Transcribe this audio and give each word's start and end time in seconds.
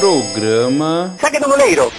Programa. 0.00 1.14
Saque 1.20 1.38
do 1.38 1.46
goleiro! 1.46 1.92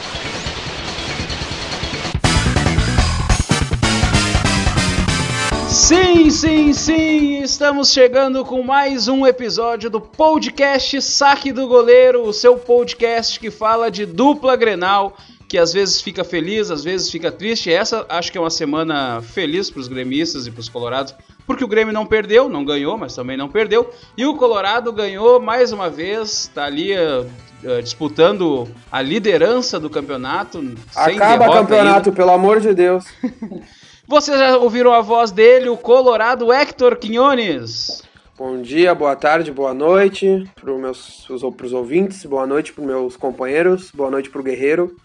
Sim, 5.70 6.32
sim, 6.32 6.74
sim! 6.74 7.44
Estamos 7.44 7.92
chegando 7.92 8.44
com 8.44 8.64
mais 8.64 9.08
um 9.08 9.28
episódio 9.28 9.88
do 9.88 10.02
podcast 10.02 11.00
Saque 11.00 11.52
do 11.52 11.68
Goleiro, 11.68 12.24
o 12.24 12.34
seu 12.34 12.58
podcast 12.58 13.40
que 13.40 13.52
fala 13.52 13.92
de 13.92 14.08
dupla 14.08 14.56
grenal, 14.56 15.16
que 15.52 15.58
às 15.58 15.74
vezes 15.74 16.02
fica 16.02 16.24
feliz, 16.24 16.72
às 16.72 16.82
vezes 16.82 17.12
fica 17.12 17.30
triste. 17.30 17.70
Essa 17.70 18.06
acho 18.08 18.32
que 18.32 18.38
é 18.38 18.42
uma 18.42 18.50
semana 18.50 19.22
feliz 19.22 19.70
para 19.70 19.82
os 19.82 19.90
gremistas 19.90 20.48
e 20.48 20.52
para 20.52 20.62
os 20.62 20.70
colorados, 20.70 21.14
porque 21.46 21.62
o 21.62 21.68
Grêmio 21.68 21.94
não 21.94 22.06
perdeu, 22.06 22.48
não 22.48 22.64
ganhou, 22.64 22.98
mas 22.98 23.14
também 23.14 23.36
não 23.36 23.50
perdeu. 23.50 23.94
E 24.18 24.26
o 24.26 24.38
Colorado 24.38 24.94
ganhou 24.94 25.42
mais 25.42 25.74
uma 25.74 25.90
vez, 25.90 26.44
está 26.44 26.64
ali 26.64 26.94
uh, 26.94 27.82
disputando 27.84 28.66
a 28.90 29.02
liderança 29.02 29.78
do 29.78 29.90
campeonato. 29.90 30.64
Acaba 30.96 31.50
o 31.50 31.52
campeonato, 31.52 32.10
ainda. 32.10 32.12
pelo 32.14 32.32
amor 32.32 32.62
de 32.62 32.74
Deus. 32.74 33.04
Vocês 34.08 34.40
já 34.40 34.56
ouviram 34.56 34.94
a 34.94 35.02
voz 35.02 35.32
dele, 35.32 35.68
o 35.68 35.76
Colorado 35.76 36.54
Hector 36.54 36.96
Quinones. 36.96 38.04
Bom 38.38 38.62
dia, 38.62 38.96
boa 38.96 39.18
tarde, 39.18 39.52
boa 39.52 39.74
noite 39.74 40.50
para 40.56 40.74
meus 40.78 41.30
os, 41.30 41.44
pros 41.56 41.74
ouvintes, 41.74 42.26
boa 42.26 42.48
noite 42.48 42.72
para 42.72 42.86
meus 42.86 43.18
companheiros, 43.18 43.92
boa 43.92 44.10
noite 44.10 44.30
pro 44.30 44.42
Guerreiro, 44.42 44.96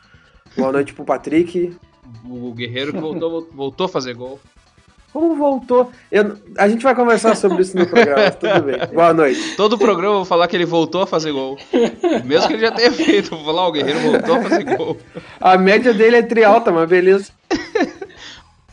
boa 0.56 0.72
noite 0.72 0.92
pro 0.94 1.04
Patrick. 1.04 1.76
O 2.28 2.52
Guerreiro 2.52 2.92
que 2.92 3.00
voltou, 3.00 3.48
voltou 3.52 3.86
a 3.86 3.88
fazer 3.88 4.14
gol. 4.14 4.40
Como 5.12 5.34
voltou? 5.34 5.90
Eu- 6.12 6.36
a 6.58 6.68
gente 6.68 6.82
vai 6.82 6.94
conversar 6.94 7.34
sobre 7.36 7.62
isso 7.62 7.76
no 7.76 7.86
programa, 7.86 8.30
tudo 8.32 8.62
bem. 8.64 8.76
Boa 8.92 9.14
noite. 9.14 9.56
Todo 9.56 9.72
o 9.74 9.78
programa 9.78 10.14
eu 10.14 10.18
vou 10.18 10.24
falar 10.24 10.46
que 10.46 10.54
ele 10.56 10.66
voltou 10.66 11.02
a 11.02 11.06
fazer 11.06 11.32
gol. 11.32 11.56
Mesmo 12.24 12.48
que 12.48 12.54
ele 12.54 12.60
já 12.62 12.70
tenha 12.72 12.92
feito, 12.92 13.32
eu 13.32 13.38
vou 13.38 13.46
falar, 13.46 13.66
o 13.68 13.72
Guerreiro 13.72 14.00
voltou 14.00 14.36
a 14.36 14.42
fazer 14.42 14.64
gol. 14.76 14.96
A 15.40 15.56
média 15.56 15.94
dele 15.94 16.16
é 16.16 16.22
trialta, 16.22 16.70
mas 16.70 16.88
beleza. 16.88 17.30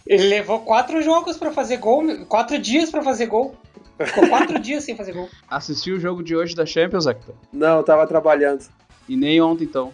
Ele 0.05 0.27
levou 0.27 0.59
quatro 0.59 1.01
jogos 1.01 1.37
pra 1.37 1.51
fazer 1.51 1.77
gol, 1.77 2.03
quatro 2.27 2.59
dias 2.59 2.89
pra 2.89 3.01
fazer 3.01 3.27
gol. 3.27 3.55
Ficou 4.03 4.27
quatro 4.27 4.59
dias 4.59 4.83
sem 4.83 4.97
fazer 4.97 5.13
gol. 5.13 5.29
Assistiu 5.49 5.95
o 5.95 5.99
jogo 5.99 6.21
de 6.23 6.35
hoje 6.35 6.55
da 6.55 6.65
Champions, 6.65 7.05
Hector? 7.05 7.35
Não, 7.53 7.77
eu 7.77 7.83
tava 7.83 8.05
trabalhando. 8.05 8.65
E 9.07 9.15
nem 9.15 9.39
ontem, 9.41 9.63
então. 9.63 9.93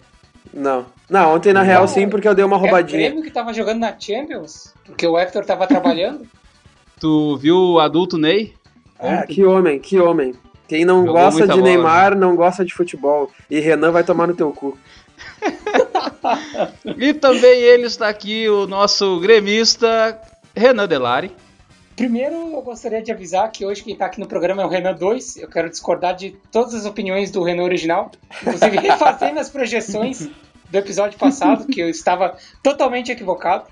Não. 0.52 0.86
Não, 1.08 1.34
ontem 1.34 1.52
na 1.52 1.62
real 1.62 1.82
Não, 1.82 1.88
sim, 1.88 2.08
porque 2.08 2.26
eu 2.26 2.34
dei 2.34 2.44
uma 2.44 2.56
É 2.56 2.58
o 2.58 2.62
roubadinha. 2.62 3.08
Grêmio 3.08 3.22
que 3.22 3.30
tava 3.30 3.52
jogando 3.52 3.80
na 3.80 3.98
Champions, 3.98 4.74
porque 4.84 5.06
o 5.06 5.18
Hector 5.18 5.44
tava 5.44 5.66
trabalhando. 5.66 6.26
Tu 7.00 7.36
viu 7.38 7.56
o 7.56 7.80
adulto 7.80 8.18
Ney? 8.18 8.54
Ah, 8.98 9.24
que 9.26 9.42
homem, 9.42 9.78
que 9.78 9.98
homem. 9.98 10.34
Quem 10.68 10.84
não 10.84 10.98
Jogou 10.98 11.14
gosta 11.14 11.48
de 11.48 11.54
bola, 11.54 11.62
Neymar 11.62 12.14
não 12.14 12.36
gosta 12.36 12.62
de 12.62 12.74
futebol. 12.74 13.30
E 13.50 13.58
Renan 13.58 13.90
vai 13.90 14.04
tomar 14.04 14.26
no 14.26 14.34
teu 14.34 14.52
cu. 14.52 14.78
E 16.96 17.12
também 17.14 17.60
ele 17.60 17.86
está 17.86 18.08
aqui, 18.08 18.48
o 18.48 18.66
nosso 18.66 19.18
gremista 19.20 20.18
Renan 20.54 20.86
Delari. 20.86 21.30
Primeiro, 22.00 22.34
eu 22.34 22.62
gostaria 22.62 23.02
de 23.02 23.12
avisar 23.12 23.52
que 23.52 23.66
hoje 23.66 23.84
quem 23.84 23.94
tá 23.94 24.06
aqui 24.06 24.18
no 24.18 24.26
programa 24.26 24.62
é 24.62 24.64
o 24.64 24.70
Renan 24.70 24.94
2. 24.94 25.36
Eu 25.36 25.48
quero 25.50 25.68
discordar 25.68 26.16
de 26.16 26.30
todas 26.50 26.72
as 26.72 26.86
opiniões 26.86 27.30
do 27.30 27.42
Renan 27.42 27.62
original. 27.62 28.10
Inclusive, 28.40 28.78
refazendo 28.80 29.38
as 29.38 29.50
projeções 29.50 30.26
do 30.70 30.78
episódio 30.78 31.18
passado, 31.18 31.66
que 31.66 31.78
eu 31.78 31.90
estava 31.90 32.38
totalmente 32.62 33.12
equivocado. 33.12 33.66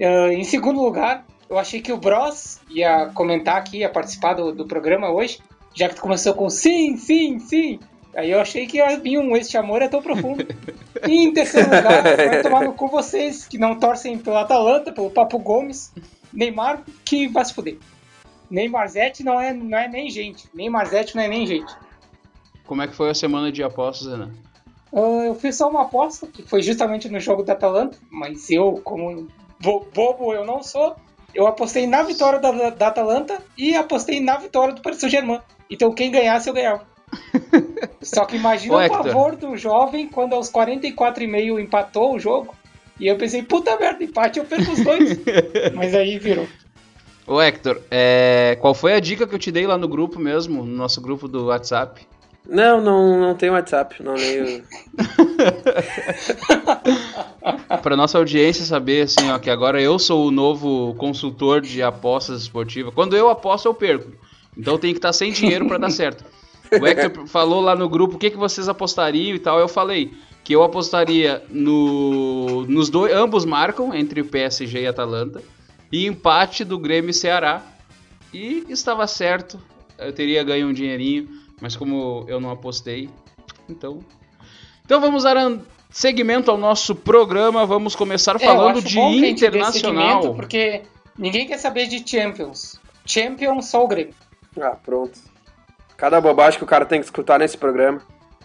Ah, 0.00 0.32
em 0.32 0.42
segundo 0.42 0.80
lugar, 0.80 1.26
eu 1.50 1.58
achei 1.58 1.82
que 1.82 1.92
o 1.92 1.98
Bros 1.98 2.60
ia 2.70 3.10
comentar 3.12 3.58
aqui, 3.58 3.80
ia 3.80 3.90
participar 3.90 4.32
do, 4.32 4.54
do 4.54 4.66
programa 4.66 5.10
hoje, 5.10 5.38
já 5.74 5.86
que 5.86 5.96
tu 5.96 6.00
começou 6.00 6.32
com 6.32 6.48
sim, 6.48 6.96
sim, 6.96 7.38
sim. 7.40 7.78
Aí 8.16 8.30
eu 8.30 8.40
achei 8.40 8.66
que 8.66 8.78
ia 8.78 8.98
vir 8.98 9.18
um 9.18 9.36
Este 9.36 9.58
Amor 9.58 9.82
é 9.82 9.88
tão 9.88 10.00
profundo. 10.00 10.46
E 11.06 11.12
em 11.12 11.34
terceiro 11.34 11.68
lugar, 11.68 12.02
vai 12.02 12.40
tomar 12.40 12.64
no 12.64 12.72
cu 12.72 12.88
vocês 12.88 13.46
que 13.46 13.58
não 13.58 13.78
torcem 13.78 14.16
pelo 14.16 14.38
Atalanta, 14.38 14.92
pelo 14.92 15.10
Papo 15.10 15.38
Gomes. 15.38 15.92
Neymar, 16.32 16.82
que 17.04 17.28
vai 17.28 17.44
se 17.44 17.54
fuder. 17.54 17.78
Neymarzete 18.50 19.22
não 19.22 19.40
é, 19.40 19.52
não 19.52 19.78
é 19.78 19.86
nem 19.88 20.10
gente. 20.10 20.48
Neymarzete 20.52 21.14
não 21.14 21.22
é 21.22 21.28
nem 21.28 21.46
gente. 21.46 21.72
Como 22.66 22.82
é 22.82 22.88
que 22.88 22.94
foi 22.94 23.10
a 23.10 23.14
semana 23.14 23.50
de 23.52 23.62
apostas, 23.62 24.08
Renan? 24.10 24.30
Ah, 24.92 25.24
eu 25.26 25.34
fiz 25.34 25.56
só 25.56 25.68
uma 25.68 25.82
aposta, 25.82 26.26
que 26.26 26.42
foi 26.42 26.62
justamente 26.62 27.08
no 27.08 27.20
jogo 27.20 27.42
da 27.44 27.52
Atalanta, 27.52 27.96
mas 28.10 28.50
eu, 28.50 28.80
como 28.82 29.28
bo- 29.60 29.86
bobo 29.94 30.34
eu 30.34 30.44
não 30.44 30.62
sou, 30.62 30.96
eu 31.32 31.46
apostei 31.46 31.86
na 31.86 32.02
vitória 32.02 32.40
da, 32.40 32.70
da 32.70 32.88
Atalanta 32.88 33.40
e 33.56 33.76
apostei 33.76 34.18
na 34.20 34.36
vitória 34.36 34.74
do 34.74 34.82
Paris 34.82 34.98
Saint-Germain. 34.98 35.40
Então 35.70 35.92
quem 35.92 36.10
ganhasse, 36.10 36.48
eu 36.48 36.54
ganhava. 36.54 36.84
Só 38.02 38.24
que 38.24 38.36
imagina 38.36 38.76
Ô, 38.76 38.80
o 38.84 38.88
favor 38.88 39.36
do 39.36 39.56
jovem 39.56 40.08
quando 40.08 40.34
aos 40.34 40.50
44,5 40.50 41.60
empatou 41.60 42.14
o 42.14 42.18
jogo. 42.18 42.54
E 43.00 43.08
eu 43.08 43.16
pensei, 43.16 43.42
puta 43.42 43.76
merda, 43.78 44.04
empate 44.04 44.38
eu 44.38 44.44
perco 44.44 44.72
os 44.72 44.84
dois. 44.84 45.18
mas 45.74 45.94
aí 45.94 46.18
virou. 46.18 46.46
Ô 47.26 47.40
Hector, 47.40 47.80
é, 47.90 48.58
qual 48.60 48.74
foi 48.74 48.92
a 48.92 49.00
dica 49.00 49.26
que 49.26 49.34
eu 49.34 49.38
te 49.38 49.50
dei 49.50 49.66
lá 49.66 49.78
no 49.78 49.88
grupo 49.88 50.20
mesmo, 50.20 50.64
no 50.64 50.76
nosso 50.76 51.00
grupo 51.00 51.26
do 51.26 51.46
WhatsApp? 51.46 52.06
Não, 52.48 52.80
não, 52.80 53.20
não 53.20 53.34
tem 53.34 53.50
WhatsApp, 53.50 54.02
não 54.02 54.14
leio. 54.14 54.64
Pra 57.82 57.96
nossa 57.96 58.18
audiência 58.18 58.64
saber, 58.64 59.02
assim, 59.02 59.30
ó, 59.30 59.38
que 59.38 59.48
agora 59.48 59.80
eu 59.80 59.98
sou 59.98 60.26
o 60.26 60.30
novo 60.30 60.94
consultor 60.94 61.60
de 61.60 61.82
apostas 61.82 62.42
esportivas. 62.42 62.92
Quando 62.92 63.16
eu 63.16 63.30
aposto, 63.30 63.66
eu 63.66 63.74
perco. 63.74 64.10
Então 64.56 64.76
tem 64.76 64.92
que 64.92 64.98
estar 64.98 65.12
sem 65.12 65.32
dinheiro 65.32 65.66
pra 65.66 65.78
dar 65.78 65.90
certo. 65.90 66.24
O 66.72 66.86
Hector 66.86 67.26
falou 67.28 67.60
lá 67.60 67.76
no 67.76 67.88
grupo 67.88 68.16
o 68.16 68.18
que, 68.18 68.30
que 68.30 68.36
vocês 68.36 68.68
apostariam 68.68 69.36
e 69.36 69.38
tal. 69.38 69.60
Eu 69.60 69.68
falei 69.68 70.12
que 70.50 70.54
eu 70.56 70.64
apostaria 70.64 71.44
no, 71.48 72.66
nos 72.66 72.90
dois. 72.90 73.14
Ambos 73.14 73.44
marcam 73.44 73.94
entre 73.94 74.20
o 74.20 74.24
PSG 74.24 74.80
e 74.80 74.86
Atalanta. 74.88 75.40
E 75.92 76.08
empate 76.08 76.64
do 76.64 76.76
Grêmio 76.76 77.10
e 77.10 77.14
Ceará. 77.14 77.62
E 78.34 78.66
estava 78.68 79.06
certo. 79.06 79.60
Eu 79.96 80.12
teria 80.12 80.42
ganho 80.42 80.66
um 80.66 80.72
dinheirinho. 80.72 81.28
Mas 81.60 81.76
como 81.76 82.24
eu 82.26 82.40
não 82.40 82.50
apostei, 82.50 83.08
então. 83.68 84.00
Então 84.84 85.00
vamos 85.00 85.22
dar 85.22 85.36
seguimento 85.88 86.50
ao 86.50 86.58
nosso 86.58 86.96
programa. 86.96 87.64
Vamos 87.64 87.94
começar 87.94 88.34
É, 88.34 88.40
falando 88.40 88.78
acho 88.78 88.88
de 88.88 88.98
internacional. 88.98 90.20
segmento, 90.20 90.34
Porque 90.34 90.82
ninguém 91.16 91.46
quer 91.46 91.58
saber 91.58 91.86
de 91.86 92.02
Champions. 92.04 92.80
Champions 93.06 93.66
só 93.66 93.84
o 93.84 93.86
Grêmio. 93.86 94.14
Ah, 94.60 94.70
pronto. 94.70 95.16
Cada 95.96 96.20
bobagem 96.20 96.58
que 96.58 96.64
o 96.64 96.66
cara 96.66 96.84
tem 96.84 96.98
que 96.98 97.04
escutar 97.06 97.38
nesse 97.38 97.56
programa. 97.56 98.02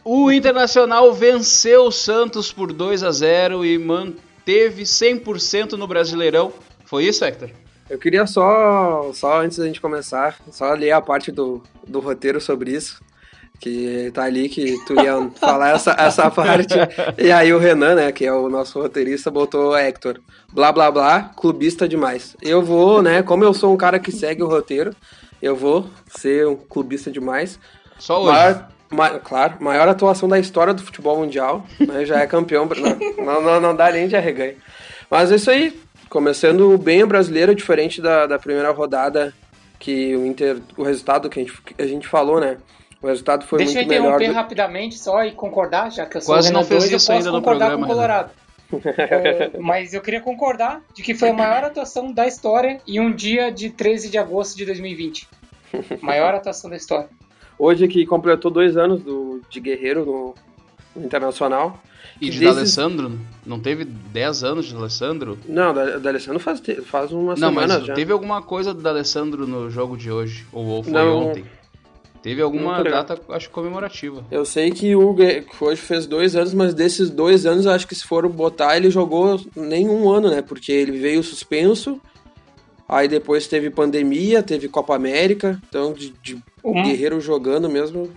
O 0.07 0.31
Internacional 0.31 1.11
venceu 1.11 1.85
o 1.85 1.91
Santos 1.91 2.53
por 2.53 2.71
2 2.71 3.01
a 3.01 3.09
0 3.09 3.65
e 3.65 3.75
manteve 3.79 4.83
100% 4.83 5.71
no 5.71 5.87
Brasileirão. 5.87 6.53
Foi 6.85 7.05
isso, 7.05 7.25
Hector? 7.25 7.49
Eu 7.89 7.97
queria 7.97 8.27
só, 8.27 9.11
só 9.13 9.41
antes 9.41 9.57
da 9.57 9.65
gente 9.65 9.81
começar, 9.81 10.37
só 10.51 10.71
ler 10.73 10.91
a 10.91 11.01
parte 11.01 11.31
do, 11.31 11.63
do 11.87 11.99
roteiro 11.99 12.39
sobre 12.39 12.69
isso. 12.69 13.03
Que 13.59 14.11
tá 14.13 14.25
ali 14.25 14.47
que 14.47 14.75
tu 14.85 14.93
ia 14.93 15.27
falar 15.41 15.71
essa, 15.71 15.95
essa 15.97 16.29
parte. 16.29 16.75
E 17.17 17.31
aí 17.31 17.51
o 17.51 17.57
Renan, 17.57 17.95
né, 17.95 18.11
que 18.11 18.27
é 18.27 18.31
o 18.31 18.47
nosso 18.47 18.79
roteirista, 18.79 19.31
botou 19.31 19.75
Hector. 19.75 20.21
Blá 20.53 20.71
blá 20.71 20.91
blá, 20.91 21.31
clubista 21.35 21.87
demais. 21.87 22.37
Eu 22.43 22.61
vou, 22.61 23.01
né, 23.01 23.23
como 23.23 23.43
eu 23.43 23.55
sou 23.55 23.73
um 23.73 23.77
cara 23.77 23.97
que 23.97 24.11
segue 24.11 24.43
o 24.43 24.47
roteiro, 24.47 24.95
eu 25.41 25.55
vou 25.55 25.89
ser 26.15 26.45
um 26.45 26.55
clubista 26.55 27.09
demais. 27.09 27.59
Só 27.97 28.21
hoje. 28.21 28.33
Maior, 28.33 28.74
ma- 28.89 29.19
claro, 29.19 29.55
maior 29.59 29.87
atuação 29.87 30.27
da 30.29 30.39
história 30.39 30.73
do 30.73 30.81
futebol 30.83 31.17
mundial. 31.17 31.65
Né, 31.79 32.05
já 32.05 32.19
é 32.19 32.27
campeão. 32.27 32.65
Não, 33.17 33.25
não, 33.25 33.41
não, 33.41 33.61
não 33.61 33.75
dá 33.75 33.91
nem 33.91 34.07
de 34.07 34.15
arreganho. 34.15 34.55
Mas 35.09 35.31
é 35.31 35.35
isso 35.35 35.49
aí. 35.51 35.79
Começando 36.09 36.77
bem 36.77 37.03
o 37.03 37.07
brasileiro, 37.07 37.53
diferente 37.55 38.01
da, 38.01 38.25
da 38.27 38.37
primeira 38.39 38.71
rodada, 38.71 39.33
que 39.79 40.15
o 40.15 40.25
Inter. 40.25 40.57
O 40.77 40.83
resultado 40.83 41.29
que 41.29 41.39
a 41.39 41.43
gente, 41.43 41.61
que 41.61 41.81
a 41.81 41.87
gente 41.87 42.07
falou, 42.07 42.39
né? 42.39 42.57
O 43.01 43.07
resultado 43.07 43.45
foi 43.45 43.59
Deixa 43.59 43.73
eu 43.73 43.75
muito 43.77 43.89
melhor. 43.89 44.05
interromper 44.05 44.27
do- 44.29 44.33
rapidamente 44.33 44.97
só 44.97 45.23
e 45.23 45.31
concordar, 45.31 45.91
já 45.91 46.05
que 46.05 46.17
eu 46.17 46.21
sou 46.21 46.33
Quase 46.35 46.49
o 46.49 46.53
não 46.53 46.61
Renan 46.61 46.69
fez 46.69 46.79
2, 46.83 46.91
eu 46.91 46.97
isso 46.97 47.07
posso 47.07 47.17
ainda 47.17 47.31
no 47.31 47.37
concordar 47.39 47.67
programa, 47.67 47.85
com 47.87 47.91
o 47.91 47.95
Colorado. 47.95 48.31
É, 48.97 49.51
mas 49.59 49.93
eu 49.93 50.01
queria 50.01 50.19
concordar 50.21 50.81
de 50.95 51.03
que 51.03 51.13
foi 51.13 51.29
a 51.29 51.33
maior 51.33 51.63
atuação 51.63 52.11
da 52.11 52.25
história 52.25 52.79
em 52.87 52.99
um 52.99 53.11
dia 53.11 53.51
de 53.51 53.69
13 53.69 54.09
de 54.09 54.17
agosto 54.17 54.57
de 54.57 54.65
2020. 54.65 55.27
Maior 56.01 56.33
atuação 56.33 56.67
da 56.69 56.75
história. 56.75 57.07
Hoje 57.57 57.87
que 57.87 58.05
completou 58.05 58.51
dois 58.51 58.75
anos 58.77 59.01
do, 59.01 59.41
de 59.49 59.59
Guerreiro 59.59 60.05
no, 60.05 60.35
no 60.95 61.05
Internacional. 61.05 61.81
E 62.21 62.29
de 62.29 62.39
desses- 62.39 62.55
D'Alessandro? 62.55 63.19
Não 63.45 63.59
teve 63.59 63.83
10 63.83 64.43
anos 64.43 64.65
de 64.67 64.73
D'Alessandro? 64.73 65.37
Não, 65.47 65.73
da, 65.73 65.97
da 65.97 66.09
Alessandro 66.09 66.39
faz, 66.39 66.61
faz 66.85 67.11
uma 67.11 67.35
Não, 67.35 67.49
semana 67.49 67.77
mas 67.79 67.85
já. 67.87 67.93
teve 67.93 68.11
alguma 68.13 68.41
coisa 68.41 68.73
do 68.73 68.81
D'Alessandro 68.81 69.45
no 69.45 69.69
jogo 69.69 69.97
de 69.97 70.09
hoje? 70.11 70.45
Ou, 70.53 70.65
ou 70.65 70.83
foi 70.83 70.93
Não. 70.93 71.27
ontem? 71.29 71.43
Teve 72.23 72.41
alguma 72.41 72.81
data, 72.83 73.19
acho, 73.29 73.49
comemorativa. 73.51 74.23
Eu 74.31 74.45
sei 74.45 74.71
que 74.71 74.95
o 74.95 75.15
hoje 75.61 75.79
fez 75.81 76.07
dois 76.07 76.35
anos, 76.35 76.53
mas 76.55 76.73
desses 76.73 77.09
dois 77.11 77.45
anos, 77.45 77.67
acho 77.67 77.85
que 77.87 77.93
se 77.93 78.03
for 78.03 78.27
botar, 78.27 78.75
ele 78.77 78.89
jogou 78.89 79.39
nem 79.55 79.87
um 79.87 80.09
ano, 80.11 80.31
né? 80.31 80.41
Porque 80.41 80.71
ele 80.71 80.93
veio 80.97 81.21
suspenso, 81.21 82.01
aí 82.87 83.07
depois 83.07 83.47
teve 83.47 83.69
pandemia, 83.69 84.41
teve 84.43 84.67
Copa 84.67 84.95
América, 84.95 85.61
então 85.67 85.93
de, 85.93 86.09
de 86.21 86.35
Um- 86.63 86.83
Guerreiro 86.83 87.19
jogando 87.19 87.69
mesmo. 87.69 88.09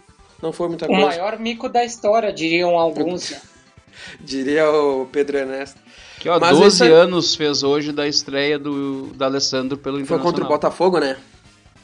não 0.42 0.52
foi 0.52 0.68
muita 0.68 0.84
O 0.86 0.88
coisa. 0.88 1.06
maior 1.06 1.38
mico 1.38 1.68
da 1.68 1.84
história, 1.84 2.32
diriam 2.32 2.78
alguns. 2.78 3.30
né? 3.30 3.40
Diria 4.20 4.70
o 4.70 5.06
Pedro 5.06 5.38
Ernesto. 5.38 5.80
Que 6.20 6.28
ó, 6.28 6.38
Mas 6.38 6.56
12 6.58 6.66
esse 6.66 6.84
é- 6.92 6.94
anos 6.94 7.34
fez 7.34 7.62
hoje 7.62 7.92
da 7.92 8.06
estreia 8.06 8.58
do, 8.58 9.08
da 9.14 9.26
Alessandro 9.26 9.76
pelo 9.76 10.04
Foi 10.06 10.18
contra 10.18 10.44
o 10.44 10.48
Botafogo, 10.48 10.98
né? 11.00 11.16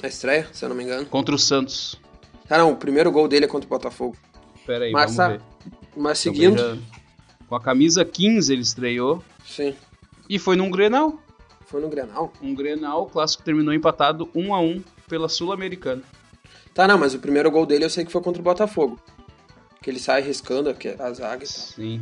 Na 0.03 0.09
estreia, 0.09 0.47
se 0.53 0.65
eu 0.65 0.69
não 0.69 0.77
me 0.77 0.85
engano. 0.85 1.07
Contra 1.07 1.35
o 1.35 1.39
Santos. 1.39 2.01
Ah, 2.49 2.59
não, 2.59 2.73
o 2.73 2.77
primeiro 2.77 3.11
gol 3.11 3.27
dele 3.27 3.47
é 3.47 3.49
contra 3.49 3.67
o 3.67 3.71
Botafogo. 3.71 4.17
Pera 4.67 4.85
aí, 4.85 4.93
Mas 4.93 5.17
vamos 5.17 5.33
ver. 5.39 5.41
Mas 5.97 6.19
seguindo, 6.19 6.59
já- 6.59 6.77
Com 7.49 7.55
a 7.57 7.61
camisa 7.61 8.05
15 8.05 8.53
ele 8.53 8.63
estreou. 8.63 9.23
sim, 9.47 9.75
E 10.29 10.39
foi 10.39 10.57
num 10.57 10.71
Grenal. 10.71 11.19
Foi 11.67 11.81
no 11.81 11.89
Grenal. 11.89 12.33
Um 12.43 12.55
Grenal, 12.55 13.03
o 13.03 13.07
clássico 13.07 13.43
terminou 13.43 13.73
empatado 13.75 14.29
1 14.35 14.55
a 14.55 14.61
1 14.61 14.83
pela 15.09 15.29
Sul-Americana. 15.29 16.03
Tá, 16.73 16.89
não, 16.89 16.99
mas 16.99 17.15
o 17.15 17.19
primeiro 17.19 17.51
gol 17.51 17.65
dele 17.67 17.85
eu 17.85 17.91
sei 17.91 18.05
que 18.05 18.13
foi 18.13 18.21
contra 18.23 18.41
o 18.41 18.45
Botafogo. 18.45 18.99
Que 19.83 19.91
ele 19.91 19.99
sai 20.01 20.23
riscando 20.23 20.69
aqui 20.71 20.89
a 20.99 21.13
zaga 21.13 21.45
e 21.45 21.47
tal. 21.49 21.57
Sim. 21.57 22.01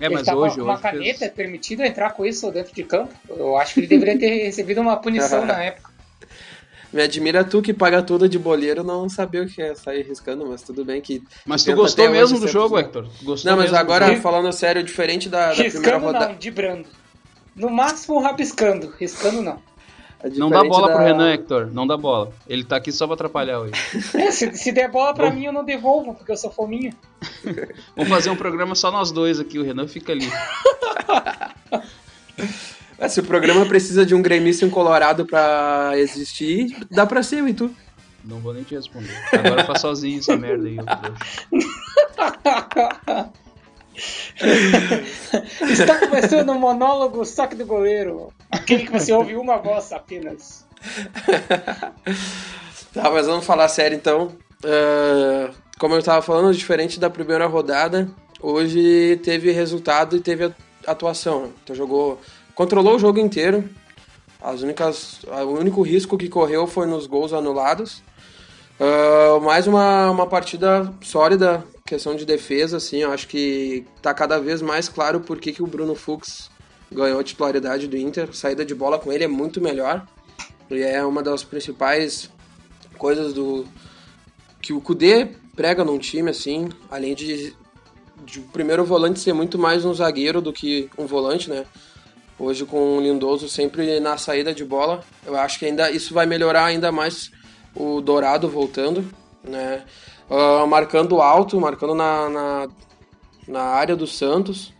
É, 0.00 0.06
ele 0.06 0.14
mas 0.14 0.26
tava 0.26 0.40
hoje, 0.40 0.54
com 0.56 0.62
uma 0.62 0.74
hoje 0.74 0.82
caneta, 0.82 1.18
fez- 1.18 1.22
é 1.22 1.28
permitido 1.28 1.82
entrar 1.82 2.10
com 2.10 2.24
isso 2.24 2.50
dentro 2.52 2.72
de 2.74 2.84
campo? 2.84 3.12
Eu 3.28 3.56
acho 3.58 3.74
que 3.74 3.80
ele 3.80 3.86
deveria 3.88 4.18
ter 4.18 4.28
recebido 4.46 4.80
uma 4.80 4.96
punição 4.96 5.44
na 5.44 5.62
época. 5.62 5.90
Me 6.90 7.02
admira 7.02 7.44
tu 7.44 7.60
que 7.60 7.74
paga 7.74 8.00
tudo 8.02 8.26
de 8.28 8.38
boleiro 8.38 8.82
não 8.82 9.08
saber 9.10 9.44
o 9.44 9.46
que 9.46 9.60
é 9.60 9.74
sair 9.74 10.06
riscando, 10.06 10.46
mas 10.46 10.62
tudo 10.62 10.84
bem 10.86 11.02
que. 11.02 11.22
Mas 11.44 11.62
tu 11.62 11.74
gostou 11.74 12.08
mesmo 12.08 12.40
do 12.40 12.48
jogo. 12.48 12.78
Hector? 12.78 13.06
Tu 13.18 13.24
Gostou 13.26 13.50
Não, 13.50 13.58
mas 13.58 13.74
agora, 13.74 14.16
falando 14.22 14.50
sério, 14.52 14.82
diferente 14.82 15.28
da, 15.28 15.52
da 15.52 15.64
primeira 15.64 15.98
rodada. 15.98 16.28
não, 16.28 16.36
dibrando. 16.36 16.88
No 17.58 17.70
máximo 17.70 18.20
rabiscando, 18.20 18.92
riscando 18.98 19.42
não. 19.42 19.58
Não 20.36 20.50
dá 20.50 20.64
bola 20.64 20.88
da- 20.88 20.94
pro 20.94 21.04
Renan, 21.04 21.32
Hector. 21.32 21.68
Não 21.72 21.86
dá 21.86 21.96
bola. 21.96 22.32
Ele 22.48 22.64
tá 22.64 22.76
aqui 22.76 22.90
só 22.90 23.06
pra 23.06 23.14
atrapalhar 23.14 23.60
hoje. 23.60 23.72
É, 24.14 24.30
se, 24.32 24.52
se 24.56 24.72
der 24.72 24.90
bola 24.90 25.14
pra 25.14 25.30
mim, 25.30 25.44
eu 25.44 25.52
não 25.52 25.64
devolvo, 25.64 26.14
porque 26.14 26.32
eu 26.32 26.36
sou 26.36 26.50
fominho. 26.50 26.92
Vamos 27.94 28.10
fazer 28.10 28.30
um 28.30 28.36
programa 28.36 28.74
só 28.74 28.90
nós 28.90 29.12
dois 29.12 29.38
aqui. 29.38 29.58
O 29.58 29.64
Renan 29.64 29.86
fica 29.86 30.12
ali. 30.12 30.28
É, 33.00 33.08
se 33.08 33.20
o 33.20 33.24
programa 33.24 33.64
precisa 33.64 34.04
de 34.04 34.12
um 34.12 34.20
gremista 34.20 34.66
em 34.66 34.70
Colorado 34.70 35.24
pra 35.24 35.92
existir, 35.94 36.76
dá 36.90 37.06
pra 37.06 37.22
ser, 37.22 37.46
e 37.46 37.54
tu? 37.54 37.70
Não 38.24 38.40
vou 38.40 38.52
nem 38.52 38.64
te 38.64 38.74
responder. 38.74 39.16
Agora 39.32 39.64
faz 39.64 39.80
sozinho 39.80 40.18
essa 40.18 40.36
merda 40.36 40.66
aí. 40.66 40.76
Está 45.70 45.98
começando 45.98 46.50
o 46.50 46.58
monólogo 46.58 47.24
saque 47.24 47.54
do 47.54 47.66
goleiro. 47.66 48.32
Aquele 48.50 48.86
que 48.86 48.92
você 48.92 49.12
ouve 49.12 49.36
uma 49.36 49.58
voz 49.58 49.92
apenas. 49.92 50.66
Tá, 52.90 53.10
mas 53.10 53.26
vamos 53.26 53.44
falar 53.44 53.68
sério 53.68 53.94
então. 53.94 54.32
Ah, 54.64 55.50
como 55.78 55.94
eu 55.94 56.02
tava 56.02 56.22
falando, 56.22 56.54
diferente 56.54 56.98
da 56.98 57.10
primeira 57.10 57.46
rodada, 57.46 58.08
hoje 58.40 59.20
teve 59.22 59.52
resultado 59.52 60.16
e 60.16 60.20
teve 60.20 60.52
atuação. 60.86 61.52
Então 61.62 61.76
jogou. 61.76 62.20
Controlou 62.54 62.96
o 62.96 62.98
jogo 62.98 63.18
inteiro. 63.18 63.68
As 64.40 64.62
únicas, 64.62 65.20
o 65.24 65.58
único 65.58 65.82
risco 65.82 66.16
que 66.16 66.28
correu 66.28 66.66
foi 66.66 66.86
nos 66.86 67.06
gols 67.06 67.32
anulados. 67.32 68.02
Ah, 68.80 69.38
mais 69.40 69.66
uma, 69.66 70.10
uma 70.10 70.26
partida 70.26 70.92
sólida, 71.02 71.64
questão 71.88 72.14
de 72.14 72.26
defesa, 72.26 72.76
assim, 72.76 72.98
eu 72.98 73.10
acho 73.10 73.26
que 73.26 73.84
tá 74.02 74.12
cada 74.12 74.38
vez 74.38 74.60
mais 74.60 74.88
claro 74.88 75.20
por 75.20 75.40
que 75.40 75.52
que 75.52 75.62
o 75.62 75.66
Bruno 75.66 75.94
Fux 75.94 76.50
ganhou 76.92 77.18
a 77.18 77.24
titularidade 77.24 77.88
do 77.88 77.96
Inter. 77.96 78.34
Saída 78.34 78.64
de 78.64 78.74
bola 78.74 78.98
com 78.98 79.10
ele 79.10 79.24
é 79.24 79.28
muito 79.28 79.60
melhor. 79.60 80.06
E 80.70 80.82
é 80.82 81.02
uma 81.04 81.22
das 81.22 81.42
principais 81.42 82.30
coisas 82.98 83.32
do 83.32 83.66
que 84.60 84.72
o 84.72 84.80
Kudê 84.80 85.28
prega 85.56 85.82
num 85.82 85.98
time, 85.98 86.30
assim, 86.30 86.68
além 86.90 87.14
de, 87.14 87.54
de 88.24 88.40
o 88.40 88.42
primeiro 88.42 88.84
volante 88.84 89.18
ser 89.20 89.32
muito 89.32 89.58
mais 89.58 89.84
um 89.84 89.94
zagueiro 89.94 90.42
do 90.42 90.52
que 90.52 90.90
um 90.98 91.06
volante, 91.06 91.48
né? 91.48 91.64
Hoje 92.38 92.64
com 92.66 92.98
o 92.98 93.00
Lindoso 93.00 93.48
sempre 93.48 93.98
na 93.98 94.16
saída 94.18 94.54
de 94.54 94.64
bola, 94.64 95.02
eu 95.26 95.36
acho 95.36 95.58
que 95.58 95.64
ainda 95.64 95.90
isso 95.90 96.14
vai 96.14 96.26
melhorar 96.26 96.66
ainda 96.66 96.92
mais 96.92 97.32
o 97.74 98.00
Dourado 98.00 98.48
voltando, 98.48 99.04
né? 99.42 99.84
Ah, 100.30 100.66
marcando 100.66 101.20
alto, 101.20 101.60
marcando 101.60 101.94
na, 101.94 102.28
na, 102.28 102.68
na 103.46 103.62
área 103.62 103.96
do 103.96 104.06
Santos. 104.06 104.72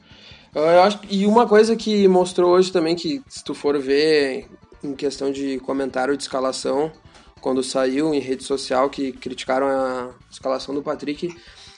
Ah, 0.54 0.58
eu 0.60 0.82
acho, 0.82 1.00
e 1.10 1.26
uma 1.26 1.46
coisa 1.46 1.74
que 1.76 2.06
mostrou 2.08 2.50
hoje 2.52 2.70
também, 2.72 2.94
que 2.96 3.22
se 3.28 3.42
tu 3.42 3.54
for 3.54 3.78
ver 3.78 4.46
em 4.82 4.94
questão 4.94 5.30
de 5.32 5.58
comentário 5.60 6.16
de 6.16 6.22
escalação, 6.22 6.92
quando 7.40 7.62
saiu 7.62 8.12
em 8.14 8.18
rede 8.20 8.44
social 8.44 8.90
que 8.90 9.12
criticaram 9.12 9.66
a 9.68 10.10
escalação 10.30 10.74
do 10.74 10.82
Patrick, 10.82 11.34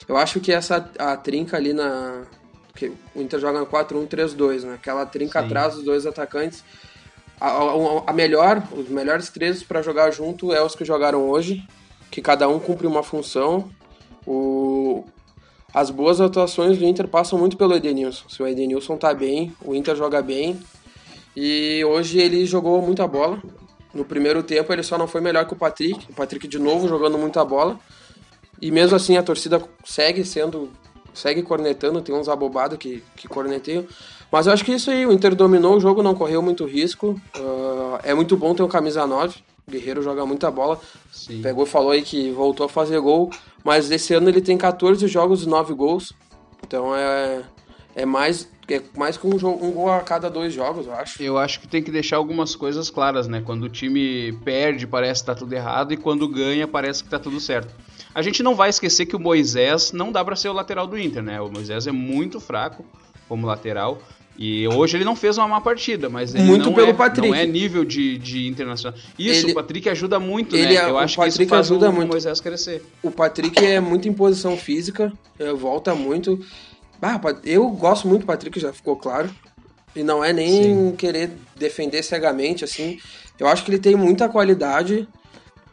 eu 0.07 0.17
acho 0.17 0.39
que 0.39 0.51
essa 0.51 0.89
a 0.97 1.15
trinca 1.15 1.55
ali 1.57 1.73
na 1.73 2.23
que 2.75 2.91
o 3.13 3.21
Inter 3.21 3.39
joga 3.39 3.59
no 3.59 3.65
4-1-3-2, 3.67 4.63
né? 4.63 4.73
Aquela 4.75 5.05
trinca 5.05 5.39
Sim. 5.39 5.45
atrás 5.45 5.75
dos 5.75 5.83
dois 5.83 6.05
atacantes. 6.05 6.63
A, 7.39 7.47
a- 7.49 8.03
a 8.07 8.13
melhor, 8.13 8.63
os 8.71 8.87
melhores 8.87 9.29
três 9.29 9.61
para 9.61 9.81
jogar 9.81 10.09
junto 10.11 10.53
é 10.53 10.63
os 10.63 10.73
que 10.73 10.85
jogaram 10.85 11.29
hoje, 11.29 11.61
que 12.11 12.21
cada 12.21 12.47
um 12.47 12.59
cumpre 12.59 12.85
uma 12.85 13.01
função. 13.01 13.69
O, 14.27 15.05
as 15.73 15.89
boas 15.89 16.19
atuações 16.19 16.77
do 16.77 16.85
Inter 16.85 17.07
passam 17.07 17.39
muito 17.39 17.55
pelo 17.55 17.73
Edenilson. 17.73 18.27
Se 18.27 18.43
o 18.43 18.47
Edenilson 18.47 18.97
tá 18.97 19.13
bem, 19.13 19.55
o 19.63 19.73
Inter 19.73 19.95
joga 19.95 20.21
bem. 20.21 20.59
E 21.35 21.83
hoje 21.85 22.19
ele 22.19 22.45
jogou 22.45 22.81
muita 22.81 23.07
bola. 23.07 23.41
No 23.93 24.03
primeiro 24.03 24.43
tempo 24.43 24.71
ele 24.71 24.83
só 24.83 24.97
não 24.97 25.07
foi 25.07 25.21
melhor 25.21 25.47
que 25.47 25.53
o 25.53 25.55
Patrick. 25.55 26.11
O 26.11 26.13
Patrick 26.13 26.45
de 26.47 26.59
novo 26.59 26.87
jogando 26.89 27.17
muita 27.17 27.43
bola. 27.45 27.79
E 28.61 28.69
mesmo 28.69 28.95
assim 28.95 29.15
a 29.15 29.23
torcida 29.23 29.63
segue 29.85 30.25
sendo. 30.25 30.69
segue 31.13 31.41
cornetando, 31.41 32.01
tem 32.01 32.13
uns 32.13 32.27
abobados 32.27 32.77
que, 32.77 33.01
que 33.15 33.27
corneteiam. 33.27 33.85
Mas 34.29 34.47
eu 34.47 34.53
acho 34.53 34.63
que 34.63 34.71
é 34.71 34.75
isso 34.75 34.91
aí, 34.91 35.05
o 35.05 35.11
Inter 35.11 35.35
dominou 35.35 35.75
o 35.75 35.79
jogo, 35.79 36.03
não 36.03 36.15
correu 36.15 36.41
muito 36.41 36.65
risco. 36.65 37.19
Ah, 37.35 37.99
é 38.03 38.13
muito 38.13 38.37
bom 38.37 38.53
ter 38.53 38.63
um 38.63 38.67
camisa 38.67 39.05
9. 39.07 39.41
Guerreiro 39.69 40.01
joga 40.01 40.25
muita 40.25 40.49
bola. 40.51 40.79
Sim. 41.11 41.41
Pegou 41.41 41.65
e 41.65 41.67
falou 41.67 41.91
aí 41.91 42.01
que 42.01 42.31
voltou 42.31 42.65
a 42.65 42.69
fazer 42.69 42.99
gol. 42.99 43.29
Mas 43.63 43.89
esse 43.91 44.13
ano 44.13 44.29
ele 44.29 44.41
tem 44.41 44.57
14 44.57 45.07
jogos 45.07 45.43
e 45.43 45.47
9 45.47 45.73
gols. 45.73 46.13
Então 46.65 46.95
é, 46.95 47.43
é 47.95 48.05
mais, 48.05 48.49
é 48.67 48.81
mais 48.97 49.17
que 49.17 49.27
um, 49.27 49.37
jogo, 49.37 49.65
um 49.65 49.71
gol 49.71 49.91
a 49.91 49.99
cada 50.01 50.29
dois 50.29 50.53
jogos, 50.53 50.85
eu 50.85 50.93
acho. 50.93 51.21
Eu 51.21 51.37
acho 51.37 51.59
que 51.59 51.67
tem 51.67 51.83
que 51.83 51.91
deixar 51.91 52.17
algumas 52.17 52.55
coisas 52.55 52.89
claras, 52.89 53.27
né? 53.27 53.41
Quando 53.45 53.63
o 53.63 53.69
time 53.69 54.33
perde, 54.43 54.87
parece 54.87 55.21
que 55.21 55.27
tá 55.27 55.35
tudo 55.35 55.53
errado, 55.53 55.93
e 55.93 55.97
quando 55.97 56.27
ganha, 56.27 56.67
parece 56.67 57.03
que 57.03 57.09
tá 57.09 57.19
tudo 57.19 57.39
certo. 57.39 57.73
A 58.13 58.21
gente 58.21 58.43
não 58.43 58.55
vai 58.55 58.69
esquecer 58.69 59.05
que 59.05 59.15
o 59.15 59.19
Moisés 59.19 59.91
não 59.91 60.11
dá 60.11 60.23
pra 60.23 60.35
ser 60.35 60.49
o 60.49 60.53
lateral 60.53 60.85
do 60.85 60.97
Inter, 60.97 61.23
né? 61.23 61.39
O 61.39 61.49
Moisés 61.49 61.87
é 61.87 61.91
muito 61.91 62.39
fraco 62.39 62.85
como 63.27 63.47
lateral. 63.47 64.01
E 64.43 64.67
hoje 64.69 64.97
ele 64.97 65.03
não 65.03 65.15
fez 65.15 65.37
uma 65.37 65.47
má 65.47 65.61
partida, 65.61 66.09
mas 66.09 66.33
ele 66.33 66.43
Muito 66.45 66.65
não, 66.65 66.73
pelo 66.73 66.89
é, 66.89 66.93
Patrick. 66.93 67.27
não 67.27 67.35
é 67.35 67.45
nível 67.45 67.85
de, 67.85 68.17
de 68.17 68.47
internacional. 68.47 68.97
Isso, 69.19 69.45
Ele- 69.45 69.51
o 69.51 69.55
Patrick 69.55 69.87
ajuda 69.87 70.19
muito, 70.19 70.55
ele 70.55 70.73
né? 70.73 70.75
é- 70.77 70.89
Eu 70.89 70.97
acho 70.97 71.15
que 71.15 71.27
isso 71.27 71.37
Patrick 71.37 71.49
faz 71.51 71.67
ajuda 71.69 71.89
o, 71.91 71.93
muito. 71.93 72.07
o 72.07 72.11
Moisés 72.11 72.41
crescer. 72.41 72.83
O 73.03 73.11
Patrick 73.11 73.63
é 73.63 73.79
muito 73.79 74.07
em 74.07 74.13
posição 74.13 74.57
física, 74.57 75.13
é, 75.37 75.53
volta 75.53 75.93
muito. 75.93 76.39
Ah, 76.99 77.21
eu 77.43 77.69
gosto 77.69 78.07
muito 78.07 78.21
do 78.21 78.25
Patrick, 78.25 78.59
já 78.59 78.73
ficou 78.73 78.95
claro. 78.95 79.29
E 79.95 80.01
não 80.01 80.23
é 80.23 80.33
nem 80.33 80.91
querer 80.95 81.31
defender 81.55 82.01
cegamente, 82.01 82.63
assim. 82.63 82.97
Eu 83.39 83.47
acho 83.47 83.63
que 83.63 83.69
ele 83.69 83.77
tem 83.79 83.95
muita 83.95 84.27
qualidade. 84.27 85.07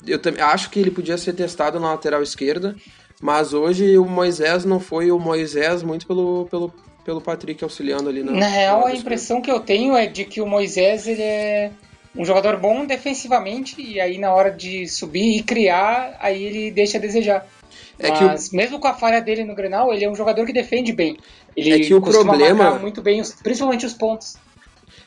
Eu 0.06 0.18
também 0.18 0.42
acho 0.42 0.68
que 0.68 0.78
ele 0.78 0.90
podia 0.90 1.16
ser 1.16 1.32
testado 1.32 1.80
na 1.80 1.92
lateral 1.92 2.22
esquerda. 2.22 2.76
Mas 3.22 3.54
hoje 3.54 3.96
o 3.96 4.04
Moisés 4.04 4.64
não 4.66 4.78
foi 4.78 5.10
o 5.10 5.18
Moisés 5.18 5.82
muito 5.82 6.06
pelo, 6.06 6.46
pelo, 6.50 6.72
pelo 7.08 7.22
Patrick 7.22 7.64
auxiliando 7.64 8.10
ali 8.10 8.22
na. 8.22 8.32
Na 8.32 8.46
real, 8.48 8.84
a 8.84 8.94
impressão 8.94 9.40
que 9.40 9.50
eu 9.50 9.60
tenho 9.60 9.96
é 9.96 10.06
de 10.06 10.26
que 10.26 10.42
o 10.42 10.46
Moisés 10.46 11.08
ele 11.08 11.22
é 11.22 11.70
um 12.14 12.22
jogador 12.22 12.58
bom 12.58 12.84
defensivamente 12.84 13.80
e 13.80 13.98
aí 13.98 14.18
na 14.18 14.30
hora 14.30 14.50
de 14.50 14.86
subir 14.86 15.38
e 15.38 15.42
criar, 15.42 16.18
aí 16.20 16.44
ele 16.44 16.70
deixa 16.70 16.98
a 16.98 17.00
desejar. 17.00 17.46
É 17.98 18.10
que 18.10 18.22
o- 18.22 18.26
Mas 18.26 18.50
mesmo 18.52 18.78
com 18.78 18.88
a 18.88 18.92
falha 18.92 19.22
dele 19.22 19.42
no 19.42 19.54
Grenal, 19.54 19.90
ele 19.90 20.04
é 20.04 20.10
um 20.10 20.14
jogador 20.14 20.44
que 20.44 20.52
defende 20.52 20.92
bem. 20.92 21.16
Ele 21.56 21.72
É 21.72 21.78
que 21.80 21.94
o 21.94 22.00
costuma 22.02 22.34
problema- 22.34 22.64
marcar 22.64 22.78
muito 22.82 23.00
bem, 23.00 23.22
os- 23.22 23.32
principalmente 23.32 23.86
os 23.86 23.94
pontos. 23.94 24.36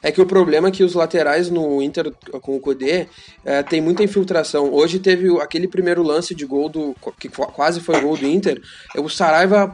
É 0.04 0.12
que 0.12 0.20
o 0.22 0.26
problema 0.26 0.68
é 0.70 0.72
que 0.72 0.84
os 0.84 0.96
laterais 0.96 1.50
no 1.52 1.82
Inter 1.82 2.12
com 2.42 2.56
o 2.56 2.60
Kudê 2.60 3.08
é, 3.46 3.62
tem 3.62 3.80
muita 3.80 4.04
infiltração. 4.04 4.74
Hoje 4.74 4.98
teve 5.00 5.30
aquele 5.40 5.68
primeiro 5.68 6.02
lance 6.02 6.34
de 6.34 6.46
gol 6.46 6.70
do. 6.70 6.96
que 7.20 7.30
qu- 7.30 7.46
quase 7.52 7.80
foi 7.80 8.02
gol 8.02 8.18
do 8.18 8.26
Inter. 8.26 8.60
O 8.98 9.08
Saraiva 9.10 9.72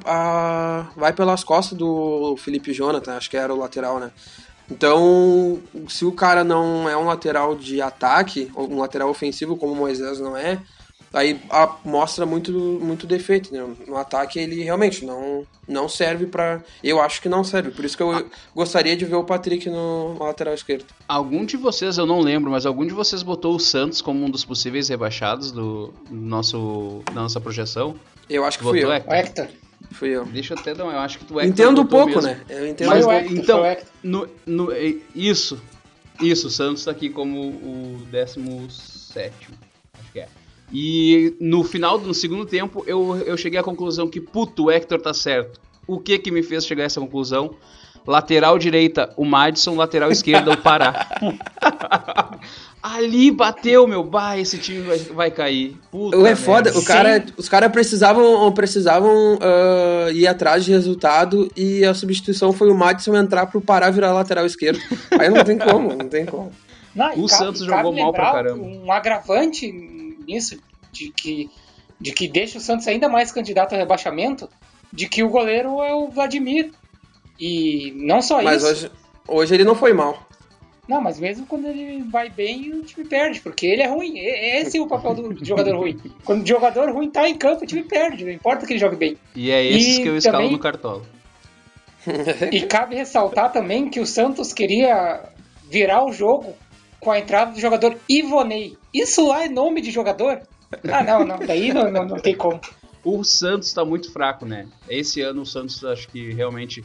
vai 0.96 1.14
pelas 1.14 1.44
costas 1.44 1.78
do 1.78 2.36
Felipe 2.38 2.74
Jonathan, 2.74 3.16
acho 3.16 3.30
que 3.30 3.38
era 3.38 3.54
o 3.54 3.58
lateral, 3.58 4.00
né? 4.00 4.12
Então, 4.70 5.62
se 5.88 6.04
o 6.04 6.12
cara 6.12 6.44
não 6.44 6.90
é 6.90 6.98
um 6.98 7.06
lateral 7.06 7.56
de 7.56 7.82
ataque, 7.82 8.52
ou 8.54 8.70
um 8.70 8.80
lateral 8.80 9.10
ofensivo 9.10 9.56
como 9.56 9.72
o 9.72 9.76
Moisés 9.78 10.20
não 10.20 10.36
é, 10.36 10.60
aí 11.18 11.40
a, 11.50 11.76
mostra 11.84 12.26
muito, 12.26 12.52
muito 12.52 13.08
defeito, 13.08 13.54
né? 13.54 13.66
No 13.88 13.98
ataque 13.98 14.40
ele 14.40 14.64
realmente 14.64 15.06
não, 15.06 15.46
não 15.68 15.90
serve 15.90 16.26
para 16.26 16.62
Eu 16.84 17.02
acho 17.02 17.22
que 17.22 17.28
não 17.28 17.44
serve, 17.44 17.72
por 17.72 17.84
isso 17.84 17.98
que 17.98 18.04
eu 18.04 18.12
ah. 18.12 18.24
gostaria 18.56 18.96
de 18.96 19.06
ver 19.06 19.16
o 19.16 19.24
Patrick 19.24 19.70
no 19.70 20.18
lateral 20.20 20.54
esquerdo. 20.54 20.86
Algum 21.08 21.46
de 21.46 21.58
vocês, 21.58 21.98
eu 21.98 22.06
não 22.06 22.20
lembro, 22.20 22.52
mas 22.52 22.66
algum 22.66 22.86
de 22.86 22.94
vocês 22.94 23.24
botou 23.24 23.56
o 23.56 23.60
Santos 23.60 24.02
como 24.02 24.24
um 24.24 24.30
dos 24.30 24.46
possíveis 24.46 24.90
rebaixados 24.90 25.52
do 25.52 25.94
nosso, 26.10 27.02
da 27.06 27.22
nossa 27.22 27.42
projeção? 27.42 27.96
Eu 28.30 28.46
acho 28.46 28.58
que 28.58 28.64
fui 28.64 28.84
eu. 28.84 28.92
Hector. 28.92 29.14
Hector. 29.14 29.48
Fui 29.92 30.10
eu. 30.10 30.26
Deixa 30.26 30.54
eu 30.54 30.60
até 30.60 30.74
dar, 30.74 30.84
eu 30.84 31.00
acho 31.00 31.20
que 31.20 31.26
tu 31.26 31.40
Hector 31.40 31.52
Entendo 31.52 31.86
pouco, 31.86 32.16
mesmo. 32.16 32.22
né? 32.24 32.42
Eu 32.50 32.68
entendo 32.68 32.90
mas, 32.90 33.06
Hector, 33.06 33.38
então, 33.38 33.78
no, 34.04 34.28
no, 34.46 34.70
isso, 35.16 35.62
isso, 36.22 36.48
o 36.48 36.50
Santos 36.50 36.84
tá 36.84 36.92
aqui 36.92 37.10
como 37.10 37.40
o 37.40 38.02
17 38.12 39.34
acho 39.36 39.48
que 39.48 39.54
é. 39.54 39.67
E 40.72 41.36
no 41.40 41.64
final, 41.64 41.98
no 41.98 42.14
segundo 42.14 42.46
tempo, 42.46 42.84
eu, 42.86 43.16
eu 43.26 43.38
cheguei 43.38 43.60
à 43.60 43.64
conclusão 43.64 44.08
que, 44.08 44.20
puto, 44.20 44.66
o 44.66 44.72
Hector 44.72 45.02
tá 45.02 45.14
certo. 45.14 45.60
O 45.88 46.00
que 46.00 46.20
que 46.20 46.32
me 46.32 46.44
fez 46.44 46.66
chegar 46.66 46.84
a 46.84 46.86
essa 46.86 47.00
conclusão? 47.00 47.56
Lateral 48.06 48.58
direita, 48.58 49.14
o 49.18 49.26
Madison, 49.26 49.76
lateral 49.76 50.12
esquerda, 50.12 50.52
o 50.52 50.58
Pará. 50.58 51.08
Ali 52.82 53.32
bateu, 53.32 53.86
meu. 53.86 54.04
Bah, 54.04 54.38
esse 54.38 54.58
time 54.58 54.82
vai, 54.82 54.98
vai 54.98 55.32
cair. 55.32 55.76
Puta 55.92 56.16
é 56.28 56.36
foda. 56.36 56.78
O 56.78 56.86
cara, 56.86 57.26
os 57.36 57.50
caras 57.50 57.70
precisavam, 57.70 58.50
precisavam 58.54 59.36
uh, 59.36 60.12
ir 60.14 60.26
atrás 60.26 60.64
de 60.64 60.72
resultado 60.72 61.52
e 61.56 61.84
a 61.84 61.94
substituição 61.94 62.54
foi 62.54 62.70
o 62.70 62.76
Madison 62.76 63.16
entrar 63.16 63.48
pro 63.48 63.60
Pará 63.60 63.90
virar 63.90 64.14
lateral 64.14 64.46
esquerdo. 64.46 64.80
Aí 65.20 65.30
não 65.30 65.44
tem 65.44 65.58
como, 65.58 65.94
não 65.94 66.08
tem 66.08 66.26
como. 66.26 66.52
Não, 66.96 67.20
o 67.20 67.28
Santos 67.28 67.66
jogou 67.66 67.92
mal 67.92 68.14
pra 68.14 68.32
caramba. 68.32 68.64
Um 68.64 68.92
agravante 68.92 69.70
nisso, 70.28 70.60
de 70.92 71.10
que, 71.12 71.50
de 72.00 72.12
que 72.12 72.28
deixa 72.28 72.58
o 72.58 72.62
Santos 72.62 72.88
ainda 72.88 73.08
mais 73.08 73.32
candidato 73.32 73.74
a 73.74 73.78
rebaixamento, 73.78 74.50
de 74.92 75.08
que 75.08 75.24
o 75.24 75.30
goleiro 75.30 75.82
é 75.82 75.94
o 75.94 76.10
Vladimir. 76.10 76.72
E 77.40 77.94
não 77.96 78.22
só 78.22 78.42
Mas 78.42 78.64
isso. 78.64 78.66
Mas 78.66 78.84
hoje, 78.84 78.92
hoje 79.28 79.54
ele 79.56 79.64
não 79.64 79.76
foi 79.76 79.94
mal. 79.94 80.28
Não, 80.88 81.02
mas 81.02 81.20
mesmo 81.20 81.46
quando 81.46 81.68
ele 81.68 82.02
vai 82.04 82.30
bem, 82.30 82.72
o 82.74 82.82
time 82.82 83.06
perde, 83.06 83.42
porque 83.42 83.68
ele 83.68 83.82
é 83.82 83.88
ruim. 83.88 84.18
Esse 84.18 84.78
é 84.78 84.82
o 84.82 84.88
papel 84.88 85.16
do 85.16 85.36
jogador 85.46 85.76
ruim. 85.76 86.00
Quando 86.24 86.44
o 86.44 86.48
jogador 86.48 86.90
ruim 86.92 87.10
tá 87.10 87.28
em 87.28 87.36
campo, 87.36 87.64
o 87.64 87.68
time 87.68 87.84
perde, 87.84 88.24
não 88.24 88.32
importa 88.32 88.66
que 88.66 88.74
ele 88.74 88.80
jogue 88.80 88.96
bem. 88.96 89.18
E 89.36 89.52
é 89.52 89.66
esse 89.66 90.02
que 90.02 90.08
eu 90.08 90.16
escalo 90.16 90.38
também, 90.38 90.52
no 90.52 90.60
cartola. 90.60 91.04
E 92.52 92.62
cabe 92.62 92.96
ressaltar 92.96 93.52
também 93.52 93.90
que 93.90 94.00
o 94.00 94.06
Santos 94.06 94.54
queria 94.54 95.24
virar 95.70 96.06
o 96.06 96.14
jogo 96.14 96.56
com 97.02 97.12
a 97.12 97.20
entrada 97.20 97.52
do 97.52 97.60
jogador 97.60 97.98
Ivonei. 98.08 98.78
Isso 99.02 99.28
lá 99.28 99.46
é 99.46 99.50
nome 99.50 99.82
de 99.82 99.92
jogador? 99.92 100.42
Ah, 100.92 101.04
não, 101.04 101.26
não, 101.26 101.40
daí 101.40 101.74
não, 101.74 101.92
não, 101.92 102.06
não 102.06 102.20
tem 102.20 102.36
como. 102.36 102.60
O 103.04 103.24
Santos 103.24 103.72
tá 103.72 103.86
muito 103.86 104.12
fraco, 104.12 104.46
né? 104.46 104.68
Esse 104.90 105.22
ano 105.22 105.44
o 105.44 105.46
Santos 105.46 105.84
acho 105.86 106.08
que 106.10 106.34
realmente 106.34 106.84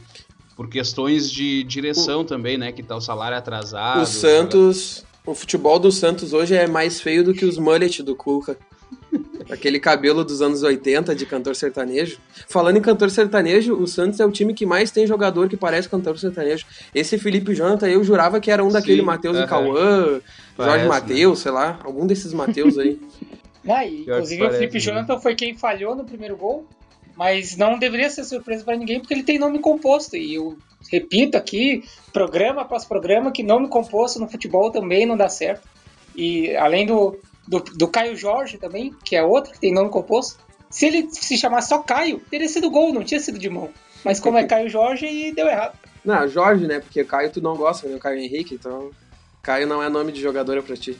por 0.55 0.69
questões 0.69 1.29
de 1.29 1.63
direção 1.63 2.21
o, 2.21 2.23
também, 2.25 2.57
né? 2.57 2.71
Que 2.71 2.83
tá 2.83 2.95
o 2.95 3.01
salário 3.01 3.37
atrasado. 3.37 4.01
O 4.01 4.05
Santos. 4.05 5.05
O 5.25 5.33
futebol 5.33 5.79
do 5.79 5.91
Santos 5.91 6.33
hoje 6.33 6.55
é 6.55 6.67
mais 6.67 6.99
feio 7.01 7.23
do 7.23 7.33
que 7.33 7.45
os 7.45 7.57
mullet 7.57 8.03
do 8.03 8.15
Cuca. 8.15 8.57
Aquele 9.49 9.79
cabelo 9.79 10.23
dos 10.23 10.41
anos 10.41 10.63
80 10.63 11.13
de 11.15 11.25
cantor 11.25 11.55
sertanejo. 11.55 12.17
Falando 12.47 12.77
em 12.77 12.81
cantor 12.81 13.09
sertanejo, 13.09 13.75
o 13.75 13.87
Santos 13.87 14.19
é 14.19 14.25
o 14.25 14.31
time 14.31 14.53
que 14.53 14.65
mais 14.65 14.91
tem 14.91 15.05
jogador 15.05 15.49
que 15.49 15.57
parece 15.57 15.89
cantor 15.89 16.17
sertanejo. 16.17 16.65
Esse 16.93 17.17
Felipe 17.17 17.53
Jonathan, 17.53 17.87
eu 17.87 18.03
jurava 18.03 18.39
que 18.39 18.49
era 18.49 18.63
um 18.63 18.69
daquele 18.69 19.01
Matheus 19.01 19.35
uh 19.35 19.41
-huh. 19.41 19.45
e 19.45 19.47
Cauã, 19.47 20.21
Jorge 20.57 20.87
Matheus, 20.87 21.39
né? 21.39 21.43
sei 21.43 21.51
lá, 21.51 21.79
algum 21.83 22.07
desses 22.07 22.33
Matheus 22.33 22.77
aí. 22.77 22.99
Ah, 23.65 23.85
inclusive 23.85 24.45
o 24.45 24.51
Felipe 24.51 24.73
né? 24.73 24.79
Jonathan 24.81 25.19
foi 25.21 25.35
quem 25.35 25.55
falhou 25.55 25.95
no 25.95 26.03
primeiro 26.03 26.35
gol. 26.35 26.67
Mas 27.15 27.55
não 27.55 27.77
deveria 27.77 28.09
ser 28.09 28.23
surpresa 28.23 28.63
para 28.63 28.75
ninguém 28.75 28.99
porque 28.99 29.13
ele 29.13 29.23
tem 29.23 29.37
nome 29.37 29.59
composto. 29.59 30.17
E 30.17 30.35
eu 30.35 30.57
repito 30.91 31.37
aqui, 31.37 31.83
programa 32.11 32.63
após 32.63 32.85
programa, 32.85 33.31
que 33.31 33.43
nome 33.43 33.67
composto 33.67 34.19
no 34.19 34.27
futebol 34.27 34.71
também 34.71 35.05
não 35.05 35.15
dá 35.15 35.29
certo. 35.29 35.67
E 36.15 36.55
além 36.55 36.85
do, 36.85 37.17
do, 37.47 37.59
do 37.59 37.87
Caio 37.87 38.15
Jorge 38.15 38.57
também, 38.57 38.93
que 39.03 39.15
é 39.15 39.23
outro 39.23 39.51
que 39.53 39.59
tem 39.59 39.73
nome 39.73 39.89
composto, 39.89 40.39
se 40.69 40.87
ele 40.87 41.07
se 41.11 41.37
chamasse 41.37 41.69
só 41.69 41.79
Caio, 41.79 42.19
teria 42.31 42.47
sido 42.47 42.69
gol, 42.69 42.93
não 42.93 43.03
tinha 43.03 43.19
sido 43.19 43.37
de 43.37 43.49
mão. 43.49 43.69
Mas 44.03 44.19
como 44.19 44.37
é 44.37 44.43
Caio 44.43 44.69
Jorge, 44.69 45.05
e 45.05 45.31
deu 45.31 45.47
errado. 45.47 45.77
Não, 46.03 46.27
Jorge, 46.27 46.67
né? 46.67 46.79
Porque 46.79 47.03
Caio 47.03 47.31
tu 47.31 47.41
não 47.41 47.55
gosta, 47.55 47.87
né? 47.87 47.97
Caio 47.99 48.19
Henrique, 48.19 48.55
então 48.55 48.91
Caio 49.41 49.67
não 49.67 49.81
é 49.81 49.87
nome 49.87 50.11
de 50.11 50.21
jogador 50.21 50.61
pra 50.63 50.75
ti. 50.75 50.97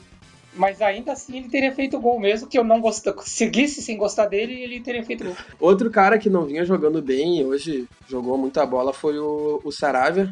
Mas 0.55 0.81
ainda 0.81 1.13
assim 1.13 1.37
ele 1.37 1.49
teria 1.49 1.73
feito 1.73 1.99
gol 1.99 2.19
mesmo, 2.19 2.47
que 2.47 2.57
eu 2.57 2.63
não 2.63 2.79
gosto, 2.79 3.13
seguisse 3.23 3.81
sem 3.81 3.97
gostar 3.97 4.27
dele, 4.27 4.61
ele 4.61 4.79
teria 4.79 5.03
feito 5.03 5.23
gol. 5.23 5.35
Outro 5.59 5.89
cara 5.89 6.19
que 6.19 6.29
não 6.29 6.45
vinha 6.45 6.63
jogando 6.63 7.01
bem 7.01 7.39
e 7.39 7.43
hoje 7.43 7.87
jogou 8.07 8.37
muita 8.37 8.65
bola 8.65 8.93
foi 8.93 9.17
o, 9.17 9.59
o 9.63 9.71
Saravia. 9.71 10.31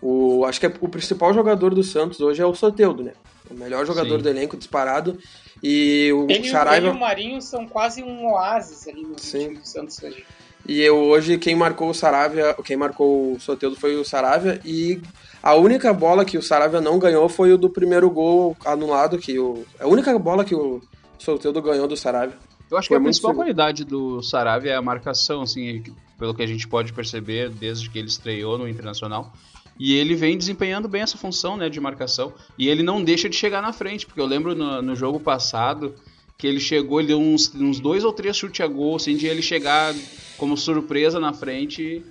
O, 0.00 0.44
acho 0.44 0.60
que 0.60 0.66
é, 0.66 0.72
o 0.80 0.88
principal 0.88 1.34
jogador 1.34 1.74
do 1.74 1.82
Santos 1.82 2.20
hoje 2.20 2.40
é 2.40 2.46
o 2.46 2.54
Soteudo, 2.54 3.02
né? 3.02 3.12
O 3.50 3.54
melhor 3.54 3.84
jogador 3.84 4.18
Sim. 4.18 4.22
do 4.22 4.28
elenco 4.28 4.56
disparado. 4.56 5.18
E 5.62 6.12
o 6.12 6.26
ele, 6.28 6.48
Saraiva... 6.48 6.86
ele 6.86 6.94
e 6.94 6.96
o 6.96 7.00
Marinho 7.00 7.42
são 7.42 7.66
quase 7.66 8.02
um 8.02 8.26
oásis 8.26 8.86
ali 8.86 9.02
no 9.02 9.18
Sim. 9.18 9.38
time 9.38 9.58
do 9.58 9.66
Santos 9.66 10.02
hoje. 10.02 10.24
E 10.68 10.80
eu, 10.80 10.96
hoje 10.96 11.38
quem 11.38 11.54
marcou 11.54 11.90
o 11.90 11.94
Saravia, 11.94 12.54
quem 12.64 12.76
marcou 12.76 13.34
o 13.34 13.40
Soteudo 13.40 13.76
foi 13.76 13.96
o 13.96 14.04
Saravia 14.04 14.60
e 14.64 15.00
a 15.42 15.54
única 15.54 15.92
bola 15.92 16.24
que 16.24 16.36
o 16.36 16.42
Saravia 16.42 16.80
não 16.80 16.98
ganhou 16.98 17.28
foi 17.28 17.52
o 17.52 17.58
do 17.58 17.70
primeiro 17.70 18.10
gol 18.10 18.56
anulado, 18.64 19.16
que 19.16 19.38
o, 19.38 19.64
a 19.78 19.86
única 19.86 20.18
bola 20.18 20.44
que 20.44 20.54
o 20.54 20.82
Soteudo 21.18 21.62
ganhou 21.62 21.86
do 21.86 21.96
Saravia. 21.96 22.36
Eu 22.68 22.76
acho 22.76 22.88
foi 22.88 22.96
que 22.96 23.00
a 23.00 23.04
principal 23.04 23.30
seguro. 23.30 23.44
qualidade 23.44 23.84
do 23.84 24.20
Saravia 24.22 24.72
é 24.72 24.76
a 24.76 24.82
marcação, 24.82 25.42
assim, 25.42 25.84
pelo 26.18 26.34
que 26.34 26.42
a 26.42 26.46
gente 26.46 26.66
pode 26.66 26.92
perceber 26.92 27.48
desde 27.48 27.88
que 27.88 27.96
ele 27.96 28.08
estreou 28.08 28.58
no 28.58 28.68
Internacional. 28.68 29.32
E 29.78 29.94
ele 29.94 30.14
vem 30.14 30.38
desempenhando 30.38 30.88
bem 30.88 31.02
essa 31.02 31.18
função 31.18 31.56
né, 31.56 31.68
de 31.68 31.80
marcação. 31.80 32.32
E 32.58 32.68
ele 32.68 32.82
não 32.82 33.02
deixa 33.02 33.28
de 33.28 33.36
chegar 33.36 33.60
na 33.60 33.72
frente, 33.72 34.06
porque 34.06 34.20
eu 34.20 34.26
lembro 34.26 34.54
no, 34.54 34.80
no 34.80 34.96
jogo 34.96 35.20
passado 35.20 35.94
que 36.38 36.46
ele 36.46 36.60
chegou, 36.60 37.00
ele 37.00 37.08
deu 37.08 37.18
uns, 37.18 37.54
uns 37.54 37.80
dois 37.80 38.04
ou 38.04 38.12
três 38.12 38.36
chutes 38.36 38.60
a 38.60 38.66
gol, 38.66 38.96
assim, 38.96 39.16
de 39.16 39.26
ele 39.26 39.40
chegar 39.40 39.94
como 40.36 40.56
surpresa 40.56 41.18
na 41.18 41.32
frente 41.32 42.04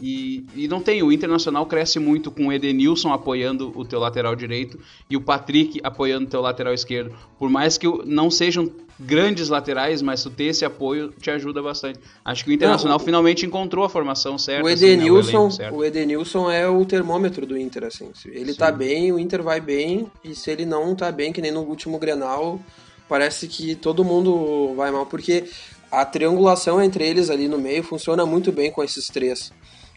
e, 0.00 0.44
e 0.54 0.68
não 0.68 0.80
tem, 0.80 1.02
o 1.02 1.12
Internacional 1.12 1.66
cresce 1.66 1.98
muito 1.98 2.30
com 2.30 2.48
o 2.48 2.52
Edenilson 2.52 3.12
apoiando 3.12 3.72
o 3.76 3.84
teu 3.84 4.00
lateral 4.00 4.34
direito 4.34 4.78
e 5.08 5.16
o 5.16 5.20
Patrick 5.20 5.80
apoiando 5.82 6.26
o 6.26 6.28
teu 6.28 6.40
lateral 6.40 6.74
esquerdo. 6.74 7.14
Por 7.38 7.50
mais 7.50 7.78
que 7.78 7.86
não 8.04 8.30
sejam 8.30 8.70
grandes 8.98 9.48
laterais, 9.48 10.00
mas 10.00 10.22
tu 10.22 10.30
ter 10.30 10.44
esse 10.44 10.64
apoio 10.64 11.12
te 11.20 11.30
ajuda 11.30 11.62
bastante. 11.62 11.98
Acho 12.24 12.44
que 12.44 12.50
o 12.50 12.52
Internacional 12.52 12.98
não, 12.98 13.04
finalmente 13.04 13.44
encontrou 13.44 13.84
a 13.84 13.88
formação 13.88 14.38
certa. 14.38 14.64
O 14.64 14.70
Edenilson, 14.70 15.46
assim, 15.46 15.62
né, 15.62 15.70
o, 15.70 15.76
o, 15.76 15.84
Edenilson 15.84 16.50
é 16.50 16.68
o 16.68 16.84
termômetro 16.84 17.46
do 17.46 17.56
Inter, 17.56 17.84
assim. 17.84 18.10
Se 18.14 18.28
ele 18.28 18.52
Sim. 18.52 18.58
tá 18.58 18.70
bem, 18.70 19.12
o 19.12 19.18
Inter 19.18 19.42
vai 19.42 19.60
bem, 19.60 20.10
e 20.22 20.34
se 20.34 20.50
ele 20.50 20.64
não 20.64 20.94
tá 20.94 21.10
bem, 21.10 21.32
que 21.32 21.40
nem 21.40 21.50
no 21.50 21.62
último 21.62 21.98
Grenal, 21.98 22.60
parece 23.08 23.48
que 23.48 23.74
todo 23.74 24.04
mundo 24.04 24.74
vai 24.76 24.90
mal, 24.90 25.06
porque 25.06 25.44
a 25.90 26.04
triangulação 26.04 26.82
entre 26.82 27.06
eles 27.06 27.28
ali 27.28 27.48
no 27.48 27.58
meio 27.58 27.82
funciona 27.82 28.24
muito 28.24 28.52
bem 28.52 28.70
com 28.70 28.82
esses 28.82 29.06
três. 29.06 29.52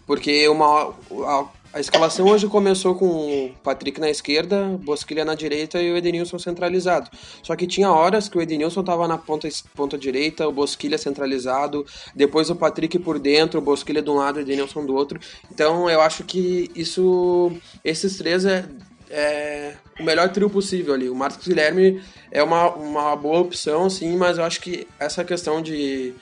Porque 0.05 0.47
uma, 0.47 0.93
a, 1.25 1.45
a, 1.73 1.79
escalação 1.79 2.27
hoje 2.27 2.47
começou 2.47 2.95
com 2.95 3.05
o 3.07 3.51
Patrick 3.63 3.99
na 3.99 4.09
esquerda, 4.09 4.77
Bosquilha 4.83 5.25
na 5.25 5.33
direita 5.33 5.81
e 5.81 5.91
o 5.91 5.97
Edenilson 5.97 6.37
centralizado. 6.37 7.09
Só 7.41 7.55
que 7.55 7.65
tinha 7.65 7.91
horas 7.91 8.29
que 8.29 8.37
o 8.37 8.41
Edenilson 8.41 8.81
estava 8.81 9.07
na 9.07 9.17
ponta, 9.17 9.47
ponta 9.75 9.97
direita, 9.97 10.47
o 10.47 10.51
Bosquilha 10.51 10.97
centralizado, 10.97 11.85
depois 12.15 12.49
o 12.49 12.55
Patrick 12.55 12.99
por 12.99 13.17
dentro, 13.17 13.59
o 13.59 13.63
Bosquilha 13.63 14.01
de 14.01 14.09
um 14.09 14.15
lado 14.15 14.39
e 14.39 14.41
o 14.41 14.45
Edenilson 14.45 14.85
do 14.85 14.95
outro. 14.95 15.19
Então 15.51 15.89
eu 15.89 16.01
acho 16.01 16.23
que 16.23 16.69
isso, 16.75 17.51
esses 17.83 18.17
três 18.17 18.45
é, 18.45 18.65
é 19.09 19.75
o 19.99 20.03
melhor 20.03 20.29
trio 20.29 20.49
possível 20.49 20.93
ali. 20.93 21.09
O 21.09 21.15
Marcos 21.15 21.47
Guilherme 21.47 22.01
é 22.31 22.43
uma, 22.43 22.69
uma 22.75 23.15
boa 23.15 23.39
opção, 23.39 23.89
sim, 23.89 24.15
mas 24.17 24.37
eu 24.37 24.43
acho 24.43 24.61
que 24.61 24.87
essa 24.99 25.23
questão 25.23 25.61
de 25.61 26.13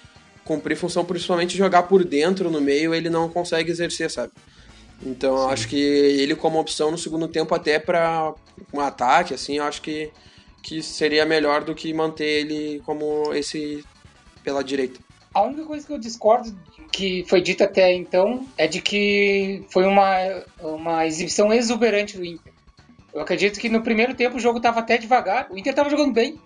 cumprir 0.44 0.76
função, 0.76 1.06
principalmente 1.06 1.58
jogar 1.58 1.84
por 1.84 2.04
dentro 2.04 2.50
no 2.50 2.62
meio, 2.62 2.94
ele 2.94 3.10
não 3.10 3.30
consegue 3.30 3.72
exercer, 3.72 4.10
sabe? 4.10 4.32
Então 5.06 5.36
eu 5.36 5.50
acho 5.50 5.68
que 5.68 5.78
ele 5.78 6.36
como 6.36 6.60
opção 6.60 6.92
no 6.92 6.98
segundo 6.98 7.28
tempo 7.28 7.54
até 7.54 7.80
para 7.80 8.34
um 8.74 8.80
ataque, 8.80 9.34
assim, 9.34 9.58
eu 9.58 9.64
acho 9.64 9.82
que, 9.82 10.12
que 10.62 10.82
seria 10.82 11.26
melhor 11.26 11.64
do 11.64 11.76
que 11.76 11.94
manter 11.94 12.26
ele 12.26 12.82
como 12.86 13.34
esse 13.34 13.84
pela 14.44 14.64
direita. 14.64 15.00
A 15.34 15.42
única 15.42 15.66
coisa 15.66 15.86
que 15.86 15.92
eu 15.92 15.98
discordo 15.98 16.56
que 16.92 17.26
foi 17.28 17.42
dita 17.42 17.64
até 17.64 17.92
então 17.92 18.46
é 18.56 18.68
de 18.68 18.80
que 18.80 19.64
foi 19.70 19.86
uma, 19.86 20.44
uma 20.60 21.08
exibição 21.08 21.52
exuberante 21.52 22.18
do 22.18 22.24
Inter. 22.24 22.54
Eu 23.12 23.22
acredito 23.22 23.60
que 23.60 23.68
no 23.68 23.82
primeiro 23.82 24.14
tempo 24.14 24.38
o 24.38 24.40
jogo 24.40 24.58
estava 24.58 24.80
até 24.80 24.98
devagar, 24.98 25.48
o 25.50 25.58
Inter 25.58 25.72
estava 25.72 25.90
jogando 25.90 26.14
bem 26.14 26.40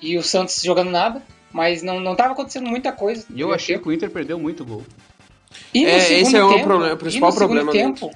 e 0.00 0.16
o 0.16 0.22
Santos 0.22 0.62
jogando 0.62 0.90
nada. 0.90 1.22
Mas 1.52 1.82
não, 1.82 2.00
não 2.00 2.14
tava 2.14 2.32
acontecendo 2.32 2.68
muita 2.68 2.92
coisa. 2.92 3.24
E 3.34 3.40
eu 3.40 3.52
achei 3.52 3.74
tempo. 3.74 3.84
que 3.84 3.88
o 3.90 3.92
Inter 3.92 4.10
perdeu 4.10 4.38
muito 4.38 4.64
gol. 4.64 4.84
E 5.72 5.84
é, 5.84 6.20
esse 6.20 6.36
é 6.36 6.44
o, 6.44 6.62
problema, 6.62 6.94
o 6.94 6.96
principal 6.96 7.34
problema. 7.34 7.72
Tempo, 7.72 8.10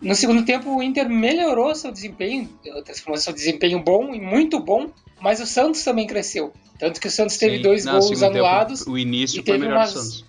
No 0.00 0.14
segundo 0.14 0.44
tempo, 0.44 0.76
o 0.76 0.82
Inter 0.82 1.08
melhorou 1.08 1.74
seu 1.74 1.90
desempenho, 1.90 2.48
transformou 2.84 3.18
seu 3.18 3.32
desempenho 3.32 3.82
bom 3.82 4.14
e 4.14 4.20
muito 4.20 4.58
bom, 4.60 4.90
mas 5.20 5.40
o 5.40 5.46
Santos 5.46 5.82
também 5.84 6.06
cresceu. 6.06 6.52
Tanto 6.78 7.00
que 7.00 7.06
o 7.06 7.10
Santos 7.10 7.36
teve 7.36 7.58
Sim. 7.58 7.62
dois 7.62 7.84
Não, 7.84 7.98
gols 7.98 8.22
anulados. 8.22 8.80
Tempo, 8.80 8.92
o 8.92 8.98
início 8.98 9.40
e 9.40 9.44
foi 9.44 9.58
melhor 9.58 9.76
umas, 9.76 9.92
do 9.92 10.00
Santos. 10.00 10.24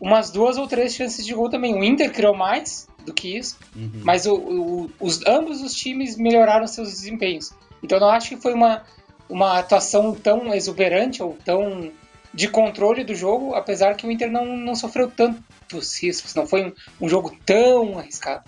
Umas 0.00 0.30
duas 0.30 0.56
ou 0.56 0.66
três 0.66 0.94
chances 0.94 1.26
de 1.26 1.34
gol 1.34 1.50
também. 1.50 1.74
O 1.74 1.84
Inter 1.84 2.10
criou 2.10 2.34
mais 2.34 2.88
do 3.04 3.12
que 3.12 3.36
isso, 3.36 3.58
uhum. 3.74 3.90
mas 4.02 4.26
o, 4.26 4.34
o, 4.34 4.90
os, 5.00 5.20
ambos 5.26 5.60
os 5.62 5.74
times 5.74 6.16
melhoraram 6.16 6.66
seus 6.66 6.88
desempenhos. 6.88 7.52
Então 7.82 7.98
eu 7.98 8.00
não 8.00 8.10
acho 8.10 8.28
que 8.30 8.36
foi 8.36 8.52
uma, 8.54 8.82
uma 9.30 9.58
atuação 9.58 10.14
tão 10.14 10.52
exuberante 10.52 11.22
ou 11.22 11.36
tão 11.44 11.90
de 12.32 12.48
controle 12.48 13.02
do 13.04 13.14
jogo, 13.14 13.54
apesar 13.54 13.94
que 13.94 14.06
o 14.06 14.10
Inter 14.10 14.30
não, 14.30 14.44
não 14.44 14.74
sofreu 14.74 15.10
tantos 15.10 16.00
riscos, 16.02 16.34
não 16.34 16.46
foi 16.46 16.66
um, 16.66 16.72
um 17.00 17.08
jogo 17.08 17.36
tão 17.44 17.98
arriscado. 17.98 18.44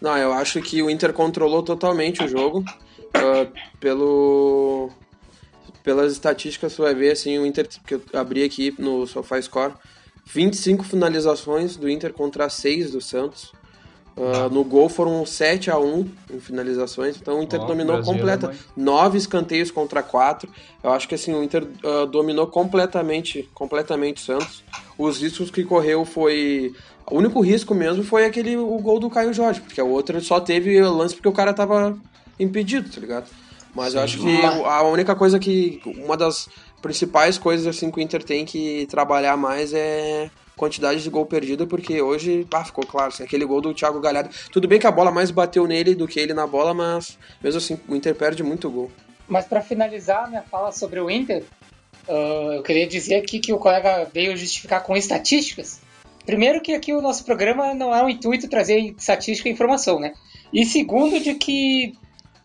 Não, 0.00 0.16
eu 0.16 0.32
acho 0.32 0.62
que 0.62 0.82
o 0.82 0.88
Inter 0.88 1.12
controlou 1.12 1.62
totalmente 1.62 2.22
o 2.22 2.28
jogo. 2.28 2.64
Uh, 3.08 3.52
pelo 3.80 4.90
pelas 5.82 6.12
estatísticas 6.12 6.74
você 6.74 6.82
vai 6.82 6.94
ver 6.94 7.12
assim 7.12 7.38
o 7.38 7.46
Inter 7.46 7.66
que 7.86 7.94
eu 7.94 8.02
abri 8.12 8.44
aqui 8.44 8.74
no 8.78 9.06
SofaScore 9.06 9.72
25 10.26 10.84
finalizações 10.84 11.76
do 11.76 11.88
Inter 11.88 12.12
contra 12.12 12.50
6 12.50 12.90
do 12.90 13.00
Santos 13.00 13.50
Uh, 14.18 14.52
no 14.52 14.64
gol 14.64 14.88
foram 14.88 15.24
7 15.24 15.70
a 15.70 15.78
1 15.78 16.10
em 16.32 16.40
finalizações, 16.40 17.16
então 17.16 17.38
o 17.38 17.42
Inter 17.42 17.62
oh, 17.62 17.66
dominou 17.66 18.02
completa. 18.02 18.52
Nove 18.76 19.16
escanteios 19.16 19.70
contra 19.70 20.02
quatro. 20.02 20.50
Eu 20.82 20.90
acho 20.90 21.06
que 21.06 21.14
assim, 21.14 21.32
o 21.32 21.40
Inter 21.40 21.62
uh, 21.84 22.04
dominou 22.04 22.48
completamente, 22.48 23.48
completamente 23.54 24.20
o 24.20 24.24
Santos. 24.24 24.64
Os 24.98 25.22
riscos 25.22 25.52
que 25.52 25.62
correu 25.62 26.04
foi. 26.04 26.74
O 27.08 27.16
único 27.16 27.40
risco 27.40 27.76
mesmo 27.76 28.02
foi 28.02 28.24
aquele 28.24 28.56
o 28.56 28.76
gol 28.78 28.98
do 28.98 29.08
Caio 29.08 29.32
Jorge, 29.32 29.60
porque 29.60 29.80
o 29.80 29.88
outro 29.88 30.20
só 30.20 30.40
teve 30.40 30.82
lance 30.82 31.14
porque 31.14 31.28
o 31.28 31.32
cara 31.32 31.54
tava 31.54 31.96
impedido, 32.40 32.90
tá 32.90 33.00
ligado? 33.00 33.28
Mas 33.72 33.92
Sim. 33.92 33.98
eu 33.98 34.02
acho 34.02 34.18
que 34.18 34.42
a 34.42 34.82
única 34.82 35.14
coisa 35.14 35.38
que. 35.38 35.80
Uma 36.04 36.16
das 36.16 36.48
principais 36.82 37.38
coisas 37.38 37.68
assim 37.68 37.88
que 37.88 37.98
o 37.98 38.02
Inter 38.02 38.24
tem 38.24 38.44
que 38.44 38.84
trabalhar 38.86 39.36
mais 39.36 39.72
é 39.72 40.28
quantidade 40.58 41.02
de 41.02 41.08
gol 41.08 41.24
perdido, 41.24 41.66
porque 41.66 42.02
hoje, 42.02 42.46
ah, 42.52 42.64
ficou 42.64 42.84
claro, 42.84 43.08
assim, 43.08 43.22
aquele 43.22 43.46
gol 43.46 43.62
do 43.62 43.72
Thiago 43.72 44.00
Galhardo. 44.00 44.28
Tudo 44.52 44.68
bem 44.68 44.78
que 44.78 44.86
a 44.86 44.90
bola 44.90 45.10
mais 45.10 45.30
bateu 45.30 45.66
nele 45.66 45.94
do 45.94 46.06
que 46.06 46.20
ele 46.20 46.34
na 46.34 46.46
bola, 46.46 46.74
mas 46.74 47.16
mesmo 47.42 47.58
assim, 47.58 47.78
o 47.88 47.96
Inter 47.96 48.14
perde 48.14 48.42
muito 48.42 48.68
gol. 48.70 48.90
Mas 49.26 49.46
para 49.46 49.62
finalizar 49.62 50.28
minha 50.28 50.42
fala 50.42 50.72
sobre 50.72 51.00
o 51.00 51.10
Inter, 51.10 51.44
uh, 52.08 52.52
eu 52.54 52.62
queria 52.62 52.86
dizer 52.86 53.16
aqui 53.16 53.38
que 53.38 53.52
o 53.52 53.58
colega 53.58 54.06
veio 54.12 54.36
justificar 54.36 54.82
com 54.82 54.96
estatísticas. 54.96 55.80
Primeiro 56.26 56.60
que 56.60 56.74
aqui 56.74 56.92
o 56.92 57.00
nosso 57.00 57.24
programa 57.24 57.72
não 57.72 57.94
é 57.94 58.02
um 58.02 58.08
intuito 58.08 58.48
trazer 58.48 58.94
estatística 58.98 59.48
e 59.48 59.52
informação, 59.52 59.98
né? 59.98 60.12
E 60.52 60.64
segundo 60.64 61.20
de 61.20 61.34
que 61.34 61.94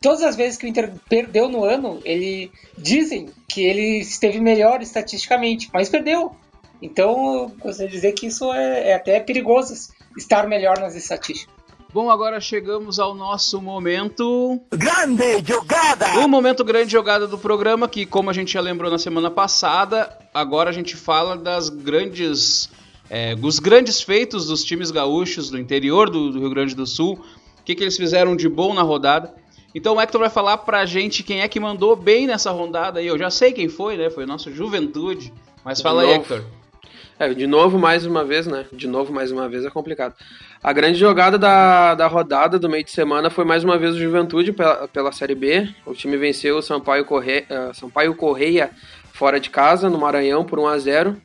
todas 0.02 0.22
as 0.22 0.36
vezes 0.36 0.58
que 0.58 0.66
o 0.66 0.70
Inter 0.70 0.92
perdeu 1.10 1.50
no 1.50 1.64
ano, 1.64 2.00
ele 2.04 2.52
dizem 2.78 3.30
que 3.48 3.64
ele 3.64 4.00
esteve 4.00 4.40
melhor 4.40 4.82
estatisticamente, 4.82 5.70
mas 5.74 5.90
perdeu. 5.90 6.36
Então, 6.82 7.34
eu 7.34 7.50
gostaria 7.62 7.88
de 7.88 7.96
dizer 7.96 8.12
que 8.14 8.28
isso 8.28 8.52
é, 8.52 8.90
é 8.90 8.96
até 8.96 9.20
perigoso, 9.20 9.74
estar 10.18 10.48
melhor 10.48 10.80
nas 10.80 10.96
estatísticas. 10.96 11.54
Bom, 11.94 12.10
agora 12.10 12.42
chegamos 12.42 12.98
ao 12.98 13.14
nosso 13.14 13.62
momento. 13.62 14.60
Grande 14.72 15.44
jogada! 15.46 16.20
O 16.22 16.28
momento 16.28 16.64
grande 16.64 16.92
jogada 16.92 17.28
do 17.28 17.38
programa, 17.38 17.88
que, 17.88 18.04
como 18.04 18.32
a 18.32 18.34
gente 18.34 18.52
já 18.52 18.62
lembrou 18.62 18.90
na 18.90 18.98
semana 18.98 19.30
passada, 19.30 20.10
agora 20.34 20.72
a 20.72 20.74
gente 20.74 20.96
fala 20.96 21.38
das 21.38 21.70
grandes. 21.70 22.68
É, 23.10 23.36
dos 23.36 23.60
grandes 23.60 24.02
feitos 24.02 24.48
dos 24.48 24.64
times 24.64 24.90
gaúchos 24.90 25.52
do 25.52 25.60
interior 25.60 26.10
do, 26.10 26.32
do 26.32 26.40
Rio 26.40 26.50
Grande 26.50 26.74
do 26.74 26.88
Sul. 26.88 27.24
O 27.60 27.64
que, 27.64 27.76
que 27.76 27.84
eles 27.84 27.96
fizeram 27.96 28.36
de 28.36 28.50
bom 28.50 28.74
na 28.74 28.82
rodada. 28.82 29.32
Então 29.76 29.96
o 29.96 30.02
Hector 30.02 30.20
vai 30.20 30.32
falar 30.32 30.58
pra 30.58 30.88
gente 30.88 31.22
quem 31.22 31.42
é 31.42 31.48
que 31.48 31.60
mandou 31.60 31.96
bem 31.96 32.26
nessa 32.26 32.50
rodada 32.50 33.00
aí. 33.00 33.06
Eu 33.06 33.20
já 33.20 33.30
sei 33.30 33.52
quem 33.52 33.70
foi, 33.70 33.98
né? 33.98 34.10
Foi 34.10 34.24
o 34.24 34.28
nosso 34.28 34.52
Juventude. 34.52 35.32
Mas 35.64 35.80
fala 35.80 36.02
aí, 36.02 36.14
Hector. 36.14 36.44
É, 37.20 37.34
de 37.34 37.46
novo, 37.46 37.78
mais 37.78 38.06
uma 38.06 38.24
vez, 38.24 38.48
né? 38.48 38.66
De 38.72 38.88
novo, 38.88 39.14
mais 39.14 39.32
uma 39.32 39.48
vez 39.48 39.64
é 39.66 39.70
complicado. 39.70 40.16
A 40.64 40.74
grande 40.74 40.98
jogada 40.98 41.38
da, 41.38 41.94
da 41.94 42.08
rodada 42.08 42.58
do 42.58 42.70
meio 42.70 42.84
de 42.84 42.92
semana 42.92 43.30
foi 43.30 43.46
mais 43.46 43.64
uma 43.64 43.78
vez 43.78 43.96
o 43.96 44.00
Juventude 44.00 44.52
pela, 44.52 44.88
pela 44.88 45.12
Série 45.12 45.36
B. 45.36 45.70
O 45.86 45.94
time 45.94 46.18
venceu 46.18 46.58
o 46.58 46.62
Sampaio 46.62 47.06
Correia, 47.06 47.46
uh, 47.50 47.74
Sampaio 47.74 48.16
Correia 48.16 48.72
fora 49.12 49.40
de 49.40 49.50
casa, 49.50 49.90
no 49.90 49.98
Maranhão, 49.98 50.44
por 50.44 50.60
1 50.60 50.68
a 50.68 50.78
0 50.78 51.18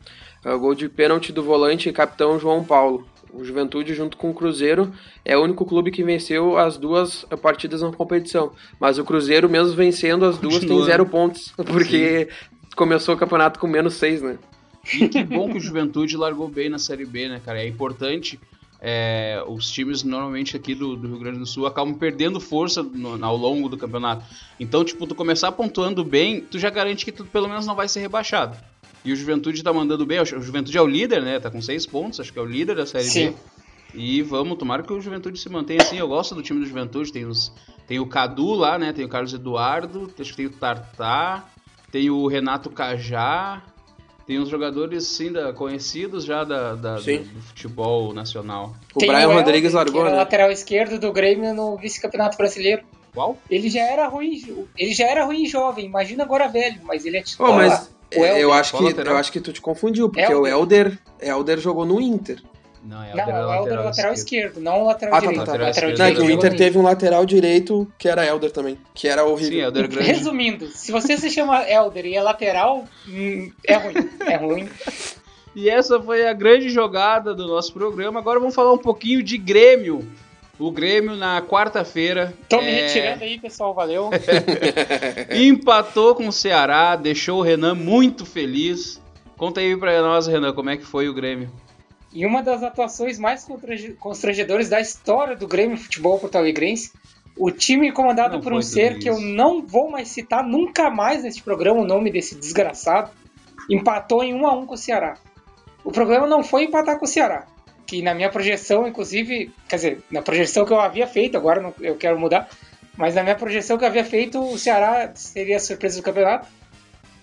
uh, 0.45 0.59
Gol 0.59 0.75
de 0.75 0.89
pênalti 0.89 1.33
do 1.33 1.43
volante 1.43 1.89
e 1.89 1.93
capitão 1.93 2.39
João 2.39 2.63
Paulo. 2.63 3.07
O 3.33 3.45
Juventude, 3.45 3.95
junto 3.95 4.17
com 4.17 4.31
o 4.31 4.35
Cruzeiro, 4.35 4.93
é 5.25 5.37
o 5.37 5.43
único 5.43 5.65
clube 5.65 5.91
que 5.91 6.03
venceu 6.03 6.59
as 6.59 6.77
duas 6.77 7.25
partidas 7.41 7.83
na 7.83 7.93
competição. 7.93 8.53
Mas 8.81 8.99
o 8.99 9.05
Cruzeiro, 9.05 9.49
mesmo 9.49 9.75
vencendo 9.75 10.25
as 10.25 10.39
duas, 10.39 10.55
Continua. 10.55 10.79
tem 10.79 10.87
zero 10.87 11.07
pontos, 11.07 11.53
porque 11.67 12.29
Sim. 12.31 12.49
começou 12.75 13.15
o 13.15 13.19
campeonato 13.19 13.59
com 13.59 13.67
menos 13.67 13.95
seis, 13.95 14.23
né? 14.23 14.39
E 14.93 15.09
que 15.09 15.23
bom 15.23 15.51
que 15.51 15.59
o 15.59 15.61
Juventude 15.61 16.17
largou 16.17 16.49
bem 16.49 16.69
na 16.69 16.79
Série 16.79 17.05
B, 17.05 17.29
né, 17.29 17.41
cara? 17.45 17.63
É 17.63 17.67
importante. 17.67 18.39
É, 18.81 19.43
os 19.49 19.71
times 19.71 20.05
normalmente 20.05 20.57
aqui 20.57 20.73
do, 20.73 20.95
do, 20.95 21.09
Rio 21.09 21.19
Grande 21.19 21.41
do 21.41 21.47
Sul 21.47 21.67
acabam 21.67 21.95
perdendo 21.95 22.39
força 22.39 22.81
no, 22.81 23.25
ao 23.25 23.37
longo 23.37 23.69
do 23.69 23.77
campeonato. 23.77 24.25
Então, 24.59 24.85
tipo, 24.85 25.07
tu 25.07 25.15
começar 25.15 25.51
pontuando 25.51 26.05
bem, 26.05 26.41
tu 26.41 26.59
já 26.59 26.71
garante 26.71 27.05
que 27.05 27.11
tu 27.11 27.25
pelo 27.25 27.49
menos 27.49 27.67
não 27.67 27.75
vai 27.75 27.89
ser 27.89 28.01
rebaixado. 28.01 28.57
E 29.05 29.13
o 29.13 29.17
Juventude 29.17 29.63
tá 29.63 29.73
mandando 29.73 30.07
bem. 30.07 30.21
O 30.21 30.25
Juventude 30.25 30.77
é 30.77 30.83
o 30.83 30.87
líder, 30.87 31.23
né? 31.23 31.41
Tá 31.41 31.51
com 31.51 31.61
seis 31.61 31.87
pontos, 31.87 32.21
acho 32.21 32.33
que 32.33 32.39
é 32.39 32.43
o 32.43 32.47
líder 32.47 32.77
da 32.77 32.87
Série 32.87 33.05
Sim. 33.05 33.31
B. 33.31 33.37
E 33.95 34.23
vamos, 34.23 34.59
tomara 34.59 34.83
que 34.83 34.93
o 34.93 35.01
Juventude 35.01 35.39
se 35.39 35.49
mantenha 35.49 35.83
assim. 35.83 35.97
Eu 35.97 36.09
gosto 36.09 36.35
do 36.35 36.43
time 36.43 36.61
do 36.61 36.67
Juventude. 36.67 37.13
Tem, 37.13 37.25
os, 37.25 37.53
tem 37.87 37.99
o 37.99 38.07
Cadu 38.07 38.55
lá, 38.55 38.79
né? 38.79 38.93
Tem 38.93 39.05
o 39.05 39.09
Carlos 39.09 39.33
Eduardo, 39.33 40.13
acho 40.19 40.31
que 40.31 40.37
tem 40.37 40.47
o 40.47 40.51
Tartar, 40.51 41.51
tem 41.91 42.11
o 42.11 42.27
Renato 42.27 42.71
Cajá, 42.71 43.63
tem 44.29 44.39
uns 44.39 44.51
jogadores 44.51 45.07
sim, 45.07 45.33
da, 45.33 45.55
conhecidos 45.55 46.23
já 46.23 46.45
da, 46.45 46.75
da 46.75 46.97
do, 46.97 47.03
do, 47.03 47.41
futebol 47.41 48.13
nacional. 48.13 48.77
O 48.95 48.99
tem 48.99 49.09
Brian 49.09 49.31
o 49.31 49.33
Rodrigues 49.33 49.73
largou, 49.73 50.05
né? 50.05 50.11
lateral 50.11 50.51
esquerdo 50.51 51.01
do 51.01 51.11
Grêmio 51.11 51.55
no 51.55 51.79
vice-campeonato 51.79 52.37
brasileiro. 52.37 52.83
Qual? 53.15 53.39
Ele 53.49 53.71
já 53.71 53.81
era 53.81 54.07
ruim, 54.07 54.67
ele 54.77 54.93
já 54.93 55.07
era 55.07 55.25
ruim 55.25 55.47
jovem, 55.47 55.87
imagina 55.87 56.25
agora 56.25 56.47
velho, 56.47 56.79
mas 56.85 57.07
ele 57.07 57.17
é 57.17 57.23
titular. 57.23 57.53
Oh, 57.53 57.55
mas 57.55 57.91
eu 58.11 58.53
acho 58.53 58.77
que 58.77 59.01
eu 59.01 59.17
acho 59.17 59.33
que 59.33 59.41
tu 59.41 59.51
te 59.51 59.63
confundiu, 59.63 60.11
porque 60.11 60.31
Elder. 60.31 60.39
o 60.39 60.47
Elder, 60.47 60.99
Elder 61.19 61.59
jogou 61.59 61.87
no 61.87 61.99
Inter. 61.99 62.43
Não, 62.85 63.03
é 63.03 63.13
o 63.13 63.17
não, 63.17 63.17
lateral, 63.17 63.49
lateral, 63.49 63.85
lateral 63.85 64.13
esquerdo. 64.13 64.15
esquerdo, 64.15 64.61
não 64.61 64.83
o 64.83 64.87
lateral 64.87 65.15
ah, 65.15 65.21
direito. 65.21 65.39
Tá, 65.39 65.53
tá. 65.53 65.59
Lateral 65.59 65.91
não, 65.97 66.07
é 66.07 66.11
o 66.19 66.31
Inter 66.31 66.57
teve 66.57 66.79
um 66.79 66.83
lateral 66.83 67.27
direito 67.27 67.91
que 67.99 68.09
era 68.09 68.27
Elder 68.27 68.51
também, 68.51 68.79
que 68.95 69.09
era 69.09 69.25
horrível. 69.25 69.59
Sim, 69.59 69.65
Elder 69.65 69.89
grande. 69.89 70.07
Resumindo, 70.07 70.69
se 70.69 70.93
você 70.93 71.17
se 71.17 71.31
chama 71.31 71.69
Elder 71.69 72.07
e 72.07 72.15
é 72.15 72.23
lateral, 72.23 72.85
hum, 73.09 73.51
é 73.67 73.75
ruim. 73.77 73.95
É 74.27 74.37
ruim. 74.37 74.69
E 75.55 75.69
essa 75.69 76.01
foi 76.01 76.27
a 76.27 76.33
grande 76.33 76.69
jogada 76.69 77.35
do 77.35 77.47
nosso 77.47 77.73
programa. 77.73 78.21
Agora 78.21 78.39
vamos 78.39 78.55
falar 78.55 78.73
um 78.73 78.79
pouquinho 78.79 79.23
de 79.23 79.37
Grêmio. 79.37 80.07
O 80.59 80.71
Grêmio 80.71 81.17
na 81.17 81.41
quarta-feira. 81.43 82.35
Tô 82.49 82.61
me 82.61 82.69
é... 82.69 82.83
retirando 82.83 83.25
aí, 83.25 83.39
pessoal, 83.39 83.75
valeu. 83.75 84.11
Empatou 85.31 86.15
com 86.15 86.29
o 86.29 86.33
Ceará, 86.33 86.97
deixou 86.97 87.41
o 87.41 87.43
Renan 87.43 87.75
muito 87.75 88.27
feliz. 88.27 89.01
Conta 89.37 89.61
aí 89.61 89.77
pra 89.77 90.01
nós, 90.03 90.27
Renan, 90.27 90.53
como 90.53 90.71
é 90.71 90.77
que 90.77 90.85
foi 90.85 91.09
o 91.09 91.15
Grêmio. 91.15 91.51
E 92.13 92.25
uma 92.25 92.43
das 92.43 92.63
atuações 92.63 93.19
mais 93.19 93.47
constrangedoras 93.99 94.69
da 94.69 94.81
história 94.81 95.37
do 95.37 95.47
Grêmio 95.47 95.77
Futebol 95.77 96.19
Porto 96.19 96.37
Alegrense, 96.37 96.91
o 97.37 97.51
time 97.51 97.93
comandado 97.93 98.35
não 98.35 98.41
por 98.41 98.53
um 98.53 98.63
ser 98.63 98.93
isso. 98.93 99.01
que 99.01 99.11
eu 99.11 99.21
não 99.21 99.65
vou 99.65 99.91
mais 99.91 100.09
citar 100.09 100.43
nunca 100.43 100.91
mais 100.91 101.23
neste 101.23 101.43
programa 101.43 101.81
o 101.81 101.87
nome 101.87 102.11
desse 102.11 102.35
desgraçado, 102.35 103.11
empatou 103.71 104.25
em 104.25 104.35
1 104.35 104.47
a 104.47 104.55
1 104.55 104.67
com 104.67 104.75
o 104.75 104.79
Ceará. 104.79 105.15
O 105.85 105.93
problema 105.93 106.27
não 106.27 106.43
foi 106.43 106.65
empatar 106.65 106.99
com 106.99 107.05
o 107.05 107.09
Ceará, 107.09 107.47
que 107.87 108.03
na 108.03 108.15
minha 108.15 108.31
projeção, 108.31 108.89
inclusive, 108.89 109.53
quer 109.69 109.77
dizer, 109.77 110.03
na 110.11 110.23
projeção 110.23 110.65
que 110.65 110.73
eu 110.73 110.81
havia 110.81 111.07
feito, 111.07 111.37
agora 111.37 111.61
não, 111.61 111.75
eu 111.81 111.97
quero 111.97 112.19
mudar, 112.19 112.49
mas 112.97 113.15
na 113.15 113.23
minha 113.23 113.37
projeção 113.37 113.79
que 113.79 113.85
eu 113.85 113.89
havia 113.89 114.05
feito, 114.05 114.41
o 114.41 114.59
Ceará 114.59 115.13
seria 115.15 115.57
a 115.57 115.61
surpresa 115.61 115.99
do 116.01 116.03
campeonato. 116.03 116.49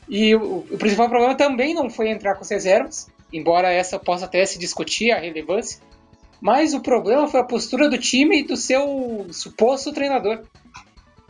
E 0.08 0.34
o, 0.36 0.66
o 0.72 0.78
principal 0.78 1.10
problema 1.10 1.36
também 1.36 1.74
não 1.74 1.90
foi 1.90 2.10
entrar 2.10 2.36
com 2.36 2.44
as 2.44 2.50
reservas, 2.50 3.08
embora 3.32 3.72
essa 3.72 4.00
possa 4.00 4.26
até 4.26 4.46
se 4.46 4.58
discutir 4.60 5.12
a 5.12 5.20
relevância. 5.20 5.82
Mas 6.42 6.74
o 6.74 6.82
problema 6.82 7.28
foi 7.28 7.40
a 7.40 7.44
postura 7.44 7.90
do 7.90 7.98
time 7.98 8.40
e 8.40 8.44
do 8.44 8.56
seu 8.56 9.28
suposto 9.32 9.94
treinador. 9.94 10.44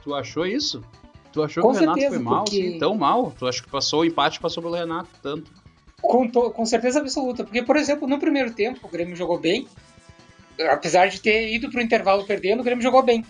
Tu 0.04 0.14
achou 0.14 0.46
isso? 0.46 0.84
Tu 1.32 1.44
achou 1.44 1.64
com 1.64 1.72
que 1.72 1.78
o 1.78 1.80
Renato 1.80 2.00
certeza, 2.00 2.16
foi 2.16 2.24
mal? 2.24 2.44
Porque... 2.44 2.60
Assim, 2.60 2.80
tão 2.80 2.96
mal? 2.96 3.34
Tu 3.38 3.48
acha 3.48 3.62
que 3.62 3.70
passou 3.70 4.02
o 4.02 4.06
empate 4.06 4.40
passou 4.40 4.64
pelo 4.64 4.76
Renato 4.76 5.10
tanto? 5.22 5.52
Com, 6.02 6.30
com 6.30 6.66
certeza 6.66 7.00
absoluta. 7.00 7.44
Porque, 7.44 7.64
por 7.64 7.78
exemplo, 7.78 8.08
no 8.08 8.20
primeiro 8.20 8.54
tempo 8.54 8.88
o 8.88 8.90
Grêmio 8.90 9.16
jogou 9.16 9.40
bem. 9.40 9.68
Apesar 10.70 11.08
de 11.08 11.20
ter 11.20 11.54
ido 11.54 11.70
para 11.70 11.80
o 11.80 11.84
intervalo 11.84 12.26
perdendo, 12.26 12.62
o 12.62 12.64
Grêmio 12.64 12.84
jogou 12.84 13.04
bem. 13.04 13.26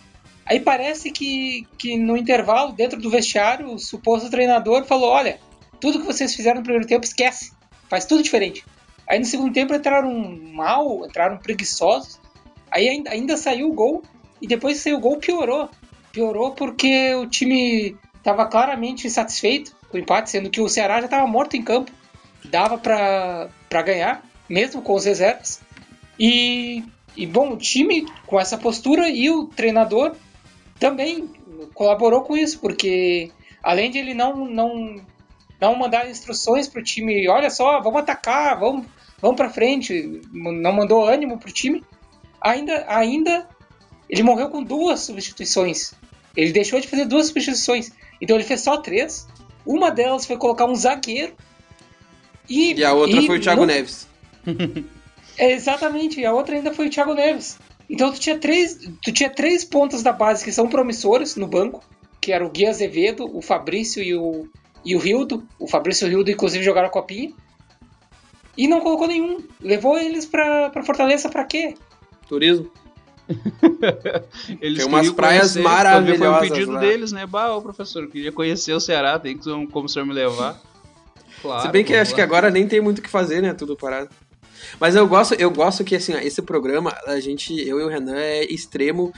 Aí 0.45 0.59
parece 0.59 1.09
que, 1.11 1.65
que 1.77 1.97
no 1.97 2.15
intervalo, 2.15 2.73
dentro 2.73 3.01
do 3.01 3.09
vestiário, 3.09 3.73
o 3.73 3.79
suposto 3.79 4.29
treinador 4.29 4.85
falou: 4.85 5.09
olha, 5.09 5.39
tudo 5.79 5.99
que 5.99 6.05
vocês 6.05 6.35
fizeram 6.35 6.57
no 6.57 6.63
primeiro 6.63 6.87
tempo, 6.87 7.05
esquece 7.05 7.54
faz 7.89 8.05
tudo 8.05 8.23
diferente. 8.23 8.63
Aí 9.07 9.19
no 9.19 9.25
segundo 9.25 9.53
tempo 9.53 9.73
entraram 9.73 10.11
mal, 10.53 11.05
entraram 11.05 11.37
preguiçosos. 11.37 12.19
Aí 12.71 12.89
ainda, 12.89 13.11
ainda 13.11 13.37
saiu 13.37 13.69
o 13.69 13.73
gol 13.73 14.03
e 14.41 14.47
depois 14.47 14.77
que 14.77 14.83
saiu 14.83 14.97
o 14.97 15.01
gol 15.01 15.17
piorou. 15.17 15.69
Piorou 16.11 16.51
porque 16.51 17.13
o 17.15 17.27
time 17.27 17.95
estava 18.17 18.45
claramente 18.47 19.05
insatisfeito 19.05 19.75
com 19.89 19.97
o 19.97 19.99
empate, 19.99 20.31
sendo 20.31 20.49
que 20.49 20.61
o 20.61 20.67
Ceará 20.67 20.99
já 20.99 21.05
estava 21.05 21.27
morto 21.27 21.55
em 21.55 21.61
campo. 21.61 21.91
Dava 22.45 22.77
para 22.77 23.81
ganhar, 23.83 24.23
mesmo 24.49 24.81
com 24.81 24.93
os 24.93 25.05
reservas. 25.05 25.61
E, 26.19 26.83
e, 27.15 27.25
bom, 27.27 27.53
o 27.53 27.57
time 27.57 28.07
com 28.25 28.39
essa 28.39 28.57
postura 28.57 29.09
e 29.09 29.29
o 29.29 29.47
treinador 29.47 30.15
também 30.79 31.29
colaborou 31.73 32.21
com 32.21 32.37
isso, 32.37 32.59
porque 32.59 33.31
além 33.63 33.89
de 33.89 33.97
ele 33.97 34.13
não, 34.13 34.45
não, 34.45 35.01
não 35.59 35.75
mandar 35.75 36.09
instruções 36.09 36.67
para 36.67 36.81
o 36.81 36.83
time, 36.83 37.27
olha 37.27 37.49
só, 37.49 37.79
vamos 37.81 38.01
atacar, 38.01 38.59
vamos, 38.59 38.85
vamos 39.21 39.37
para 39.37 39.49
frente, 39.49 40.21
não 40.31 40.73
mandou 40.73 41.05
ânimo 41.05 41.37
para 41.37 41.49
o 41.49 41.53
time, 41.53 41.83
ainda, 42.41 42.85
ainda 42.87 43.47
ele 44.09 44.23
morreu 44.23 44.49
com 44.49 44.63
duas 44.63 45.01
substituições. 45.01 45.93
Ele 46.35 46.51
deixou 46.51 46.79
de 46.79 46.87
fazer 46.87 47.05
duas 47.05 47.27
substituições. 47.27 47.91
Então 48.21 48.35
ele 48.35 48.43
fez 48.43 48.61
só 48.61 48.77
três. 48.77 49.27
Uma 49.65 49.89
delas 49.89 50.25
foi 50.25 50.37
colocar 50.37 50.65
um 50.65 50.75
zagueiro. 50.75 51.33
E, 52.47 52.73
e 52.73 52.83
a 52.83 52.93
outra 52.93 53.19
e 53.19 53.25
foi 53.25 53.39
o 53.39 53.41
Thiago 53.41 53.61
no... 53.61 53.67
Neves. 53.67 54.07
é, 55.37 55.51
exatamente, 55.51 56.19
e 56.19 56.25
a 56.25 56.33
outra 56.33 56.55
ainda 56.55 56.73
foi 56.73 56.87
o 56.87 56.89
Thiago 56.89 57.15
Neves. 57.15 57.57
Então 57.89 58.11
tu 58.11 58.19
tinha 58.19 58.37
três, 58.37 58.77
tu 59.01 59.11
tinha 59.11 59.29
três 59.29 59.63
pontas 59.63 60.03
da 60.03 60.11
base 60.11 60.43
que 60.43 60.51
são 60.51 60.67
promissores 60.67 61.35
no 61.35 61.47
banco, 61.47 61.83
que 62.21 62.31
era 62.31 62.45
o 62.45 62.49
Gui 62.49 62.67
Azevedo, 62.67 63.29
o 63.35 63.41
Fabrício 63.41 64.03
e 64.03 64.13
o, 64.15 64.47
e 64.85 64.95
o 64.95 64.99
Rildo. 64.99 65.43
O 65.59 65.67
Fabrício 65.67 66.05
e 66.05 66.07
o 66.07 66.09
Rildo, 66.11 66.31
inclusive, 66.31 66.63
jogaram 66.63 66.87
a 66.87 66.91
copinha. 66.91 67.33
E 68.57 68.67
não 68.67 68.79
colocou 68.81 69.07
nenhum. 69.07 69.43
Levou 69.59 69.97
eles 69.97 70.25
pra, 70.25 70.69
pra 70.69 70.83
Fortaleza 70.83 71.27
pra 71.29 71.43
quê? 71.43 71.73
Turismo. 72.27 72.71
Eles 74.61 74.79
tem 74.79 74.87
umas 74.87 75.09
praias 75.11 75.55
maravilhosas. 75.57 76.37
Foi 76.37 76.47
um 76.47 76.51
pedido 76.51 76.71
lá. 76.73 76.79
deles, 76.79 77.11
né? 77.11 77.25
Bah, 77.25 77.59
professor, 77.59 78.07
queria 78.07 78.31
conhecer 78.31 78.71
o 78.73 78.79
Ceará, 78.79 79.17
tem 79.17 79.35
que 79.35 79.43
como 79.71 79.85
o 79.85 79.89
senhor 79.89 80.05
me 80.05 80.13
levar. 80.13 80.61
Claro, 81.41 81.61
Se 81.63 81.69
bem 81.69 81.83
que 81.83 81.95
acho 81.95 82.11
lá. 82.11 82.15
que 82.15 82.21
agora 82.21 82.51
nem 82.51 82.67
tem 82.67 82.79
muito 82.79 82.99
o 82.99 83.01
que 83.01 83.09
fazer, 83.09 83.41
né? 83.41 83.53
Tudo 83.53 83.75
parado. 83.75 84.09
Mas 84.79 84.95
eu 84.95 85.07
gosto, 85.07 85.33
eu 85.35 85.49
gosto 85.51 85.83
que 85.83 85.95
assim, 85.95 86.13
esse 86.13 86.41
programa, 86.41 86.95
a 87.07 87.19
gente, 87.19 87.53
eu 87.67 87.79
e 87.79 87.83
o 87.83 87.87
Renan 87.87 88.15
é 88.15 88.45
extremo 88.45 89.11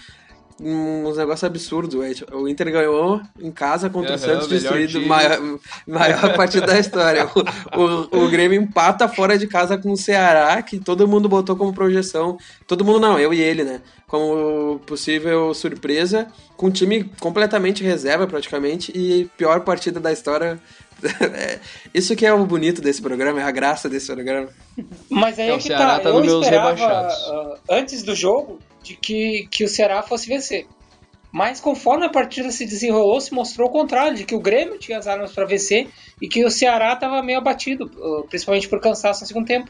uns 0.59 1.17
negócios 1.17 1.43
absurdos. 1.43 2.23
O 2.31 2.47
Inter 2.47 2.71
ganhou 2.71 3.21
em 3.39 3.51
casa 3.51 3.89
contra 3.89 4.11
uhum, 4.11 4.15
o 4.15 4.19
Santos 4.19 4.47
destruído, 4.47 5.01
maior, 5.05 5.39
maior 5.87 6.33
partida 6.35 6.67
da 6.67 6.79
história. 6.79 7.27
O, 7.75 7.79
o, 7.79 8.25
o, 8.25 8.29
Grêmio 8.29 8.59
empata 8.59 9.07
fora 9.07 9.37
de 9.37 9.47
casa 9.47 9.77
com 9.77 9.91
o 9.91 9.97
Ceará, 9.97 10.61
que 10.61 10.79
todo 10.79 11.07
mundo 11.07 11.29
botou 11.29 11.55
como 11.55 11.73
projeção. 11.73 12.37
Todo 12.65 12.83
mundo 12.83 12.99
não, 12.99 13.19
eu 13.19 13.33
e 13.33 13.41
ele, 13.41 13.63
né? 13.63 13.81
Como 14.07 14.79
possível 14.85 15.53
surpresa, 15.53 16.27
com 16.55 16.67
um 16.67 16.71
time 16.71 17.03
completamente 17.19 17.83
reserva 17.83 18.25
praticamente, 18.25 18.91
e 18.95 19.25
pior 19.37 19.61
partida 19.61 19.99
da 19.99 20.11
história. 20.11 20.59
É, 21.37 21.59
isso 21.93 22.15
que 22.15 22.25
é 22.25 22.33
o 22.33 22.43
bonito 22.43 22.81
desse 22.81 22.99
programa, 22.99 23.39
é 23.39 23.43
a 23.43 23.51
graça 23.51 23.87
desse 23.87 24.11
programa. 24.11 24.49
Mas 25.07 25.37
aí 25.37 25.51
é, 25.51 25.53
é 25.53 25.57
que 25.59 25.69
tá, 25.69 25.99
tá 25.99 26.09
eu 26.09 26.41
esperava, 26.41 27.07
uh, 27.07 27.59
antes 27.69 28.01
do 28.01 28.15
jogo, 28.15 28.57
de 28.87 28.95
que, 28.95 29.47
que 29.51 29.63
o 29.63 29.67
Ceará 29.67 30.01
fosse 30.01 30.27
vencer. 30.27 30.65
Mas 31.31 31.59
conforme 31.59 32.05
a 32.05 32.09
partida 32.09 32.49
se 32.51 32.65
desenrolou, 32.65 33.19
se 33.19 33.33
mostrou 33.33 33.67
o 33.67 33.71
contrário, 33.71 34.15
de 34.15 34.23
que 34.23 34.35
o 34.35 34.39
Grêmio 34.39 34.79
tinha 34.79 34.97
as 34.97 35.07
armas 35.07 35.33
para 35.33 35.45
vencer 35.45 35.87
e 36.21 36.27
que 36.27 36.43
o 36.45 36.49
Ceará 36.49 36.93
estava 36.93 37.21
meio 37.21 37.37
abatido, 37.37 37.89
principalmente 38.29 38.69
por 38.69 38.79
cansaço 38.79 39.21
no 39.21 39.27
segundo 39.27 39.45
tempo. 39.45 39.69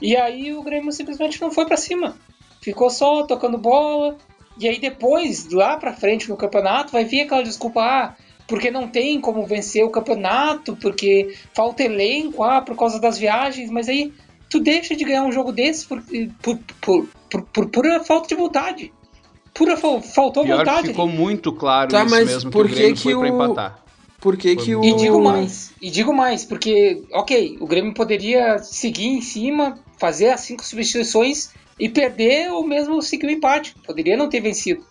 E 0.00 0.16
aí 0.16 0.52
o 0.52 0.62
Grêmio 0.62 0.92
simplesmente 0.92 1.40
não 1.40 1.50
foi 1.50 1.66
para 1.66 1.76
cima. 1.76 2.16
Ficou 2.60 2.90
só 2.90 3.24
tocando 3.24 3.58
bola. 3.58 4.16
E 4.58 4.68
aí 4.68 4.78
depois, 4.78 5.50
lá 5.50 5.76
para 5.76 5.92
frente 5.92 6.28
no 6.28 6.36
campeonato, 6.36 6.92
vai 6.92 7.04
vir 7.04 7.22
aquela 7.22 7.42
desculpa, 7.42 7.80
ah, 7.80 8.16
porque 8.46 8.70
não 8.70 8.88
tem 8.88 9.20
como 9.20 9.46
vencer 9.46 9.84
o 9.84 9.90
campeonato, 9.90 10.76
porque 10.76 11.34
falta 11.54 11.82
elenco, 11.82 12.42
ah, 12.42 12.60
por 12.60 12.76
causa 12.76 13.00
das 13.00 13.18
viagens, 13.18 13.70
mas 13.70 13.88
aí 13.88 14.12
tu 14.48 14.60
deixa 14.60 14.96
de 14.96 15.04
ganhar 15.04 15.24
um 15.24 15.32
jogo 15.32 15.52
desse 15.52 15.86
por, 15.86 16.02
por, 16.42 16.58
por, 16.80 17.08
por, 17.30 17.42
por 17.42 17.66
pura 17.70 18.04
falta 18.04 18.28
de 18.28 18.34
vontade. 18.34 18.92
Pura 19.54 19.76
faltou 19.76 20.44
Pior 20.44 20.58
vontade. 20.58 20.88
ficou 20.88 21.08
muito 21.08 21.52
claro 21.52 21.90
tá, 21.90 22.04
isso 22.04 22.14
mesmo 22.14 22.50
por 22.50 22.68
que, 22.68 22.74
que 22.74 22.78
o 22.78 22.80
Grêmio 22.80 22.96
que 22.96 23.02
foi 23.02 23.14
o... 23.14 23.18
pra 23.18 23.28
empatar. 23.28 23.84
Por 24.20 24.36
que, 24.36 24.56
que 24.56 24.74
o... 24.74 24.84
E 24.84 24.94
digo 24.94 25.22
mais, 25.22 25.72
e 25.80 25.90
digo 25.90 26.12
mais, 26.12 26.44
porque, 26.44 27.04
ok, 27.12 27.56
o 27.60 27.66
Grêmio 27.66 27.94
poderia 27.94 28.58
seguir 28.58 29.06
em 29.06 29.20
cima, 29.20 29.78
fazer 29.96 30.30
as 30.30 30.40
cinco 30.40 30.64
substituições 30.64 31.50
e 31.78 31.88
perder 31.88 32.50
ou 32.50 32.66
mesmo 32.66 33.00
seguir 33.00 33.26
o 33.26 33.30
empate. 33.30 33.74
Poderia 33.86 34.16
não 34.16 34.28
ter 34.28 34.40
vencido. 34.40 34.84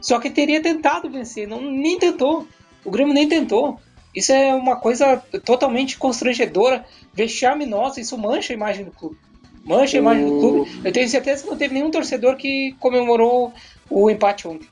Só 0.00 0.18
que 0.18 0.28
teria 0.28 0.60
tentado 0.60 1.08
vencer, 1.08 1.46
não, 1.46 1.60
nem 1.60 1.96
tentou. 1.96 2.46
O 2.84 2.90
Grêmio 2.90 3.14
nem 3.14 3.28
tentou. 3.28 3.78
Isso 4.14 4.32
é 4.32 4.52
uma 4.52 4.76
coisa 4.76 5.16
totalmente 5.44 5.96
constrangedora, 5.96 6.84
vexaminosa, 7.14 8.00
isso 8.00 8.16
mancha 8.16 8.52
a 8.52 8.56
imagem 8.56 8.84
do 8.84 8.90
clube. 8.90 9.16
Mancha 9.64 9.96
a 9.96 10.00
imagem 10.00 10.26
do 10.26 10.40
clube. 10.40 10.80
Eu 10.84 10.92
tenho 10.92 11.08
certeza 11.08 11.44
que 11.44 11.50
não 11.50 11.56
teve 11.56 11.74
nenhum 11.74 11.90
torcedor 11.90 12.36
que 12.36 12.74
comemorou 12.80 13.52
o 13.88 14.10
empate 14.10 14.48
ontem. 14.48 14.68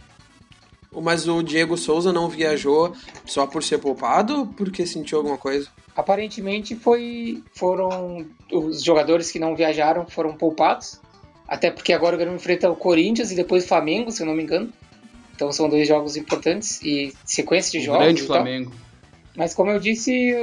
Mas 0.93 1.29
o 1.29 1.43
Diego 1.43 1.77
Souza 1.77 2.13
não 2.13 2.29
viajou 2.29 2.93
só 3.25 3.47
por 3.47 3.63
ser 3.63 3.79
poupado 3.79 4.41
ou 4.41 4.47
porque 4.47 4.85
sentiu 4.85 5.19
alguma 5.19 5.39
coisa? 5.39 5.69
Aparentemente 5.95 6.75
foi, 6.75 7.45
foram 7.55 8.27
os 8.51 8.83
jogadores 8.83 9.31
que 9.31 9.39
não 9.39 9.55
viajaram 9.55 10.07
foram 10.07 10.35
poupados. 10.37 11.01
Até 11.47 11.71
porque 11.71 11.93
agora 11.93 12.17
o 12.17 12.19
Grêmio 12.19 12.37
enfrenta 12.37 12.71
o 12.71 12.77
Corinthians 12.77 13.31
e 13.31 13.37
depois 13.37 13.65
o 13.65 13.69
Flamengo, 13.69 14.11
se 14.11 14.23
eu 14.23 14.27
não 14.27 14.35
me 14.35 14.43
engano. 14.43 14.73
Então 15.35 15.53
são 15.53 15.69
dois 15.69 15.87
jogos 15.87 16.17
importantes 16.17 16.81
e 16.83 17.13
sequência 17.25 17.73
de 17.73 17.79
o 17.79 17.83
jogos. 17.83 18.05
Grande 18.05 18.23
Flamengo. 18.23 18.73
Mas 19.37 19.55
como 19.55 19.71
eu 19.71 19.79
disse, 19.79 20.35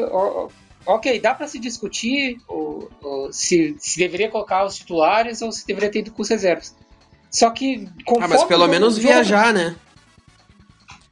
ok, 0.88 1.20
dá 1.20 1.34
para 1.34 1.48
se 1.48 1.60
discutir 1.60 2.38
o, 2.48 2.88
o, 3.04 3.32
se, 3.32 3.76
se 3.78 4.00
deveria 4.00 4.30
colocar 4.30 4.66
os 4.66 4.76
titulares 4.78 5.42
ou 5.42 5.52
se 5.52 5.68
deveria 5.68 5.92
ter 5.92 6.00
ido 6.00 6.12
com 6.12 6.22
os 6.22 6.30
reservas. 6.30 6.76
Só 7.30 7.50
que. 7.50 7.88
Ah, 8.20 8.28
mas 8.28 8.44
pelo 8.46 8.68
menos 8.68 8.96
jogo, 8.96 9.08
viajar, 9.08 9.54
né? 9.54 9.76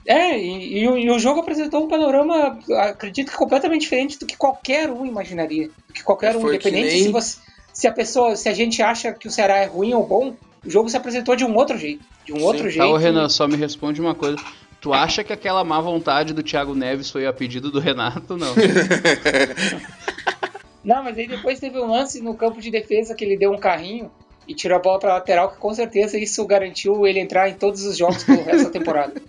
É, 0.07 0.39
e, 0.39 0.79
e, 0.79 0.87
o, 0.87 0.97
e, 0.97 1.09
o, 1.09 1.19
jogo 1.19 1.39
apresentou 1.39 1.83
um 1.83 1.87
panorama, 1.87 2.59
acredito 2.79 3.31
que 3.31 3.37
completamente 3.37 3.81
diferente 3.81 4.19
do 4.19 4.25
que 4.25 4.37
qualquer 4.37 4.89
um 4.89 5.05
imaginaria. 5.05 5.69
Do 5.87 5.93
que 5.93 6.03
qualquer 6.03 6.35
um, 6.35 6.47
independente 6.47 6.93
nem... 6.93 7.03
se, 7.03 7.09
você, 7.09 7.37
se 7.73 7.87
a 7.87 7.91
pessoa, 7.91 8.35
se 8.35 8.47
a 8.47 8.53
gente 8.53 8.81
acha 8.81 9.11
que 9.11 9.27
o 9.27 9.31
Ceará 9.31 9.57
é 9.57 9.65
ruim 9.65 9.93
ou 9.93 10.05
bom, 10.05 10.35
o 10.63 10.69
jogo 10.69 10.89
se 10.89 10.95
apresentou 10.95 11.35
de 11.35 11.43
um 11.43 11.55
outro 11.55 11.77
jeito. 11.77 12.03
De 12.23 12.33
um 12.33 12.37
Sim. 12.37 12.43
outro 12.43 12.69
jeito. 12.69 12.85
Tá, 12.85 12.87
o 12.87 12.97
Renan, 12.97 13.29
só 13.29 13.47
me 13.47 13.55
responde 13.55 13.99
uma 13.99 14.15
coisa. 14.15 14.37
Tu 14.85 14.93
acha 14.93 15.23
que 15.23 15.33
aquela 15.33 15.63
má 15.63 15.81
vontade 15.81 16.31
do 16.31 16.43
Thiago 16.43 16.75
Neves 16.75 17.09
foi 17.09 17.25
a 17.25 17.33
pedido 17.33 17.71
do 17.71 17.79
Renato? 17.79 18.37
Não. 18.37 18.53
não, 20.85 21.03
mas 21.03 21.17
aí 21.17 21.27
depois 21.27 21.59
teve 21.59 21.79
um 21.79 21.89
lance 21.89 22.21
no 22.21 22.35
campo 22.35 22.61
de 22.61 22.69
defesa 22.69 23.15
que 23.15 23.25
ele 23.25 23.35
deu 23.35 23.51
um 23.51 23.57
carrinho 23.57 24.11
e 24.47 24.53
tirou 24.53 24.77
a 24.77 24.79
bola 24.79 24.99
para 24.99 25.13
lateral, 25.15 25.49
que 25.49 25.57
com 25.57 25.73
certeza 25.73 26.19
isso 26.19 26.45
garantiu 26.45 27.07
ele 27.07 27.19
entrar 27.19 27.49
em 27.49 27.55
todos 27.55 27.83
os 27.83 27.97
jogos 27.97 28.23
pelo 28.23 28.43
resto 28.43 28.65
da 28.65 28.69
temporada. 28.69 29.19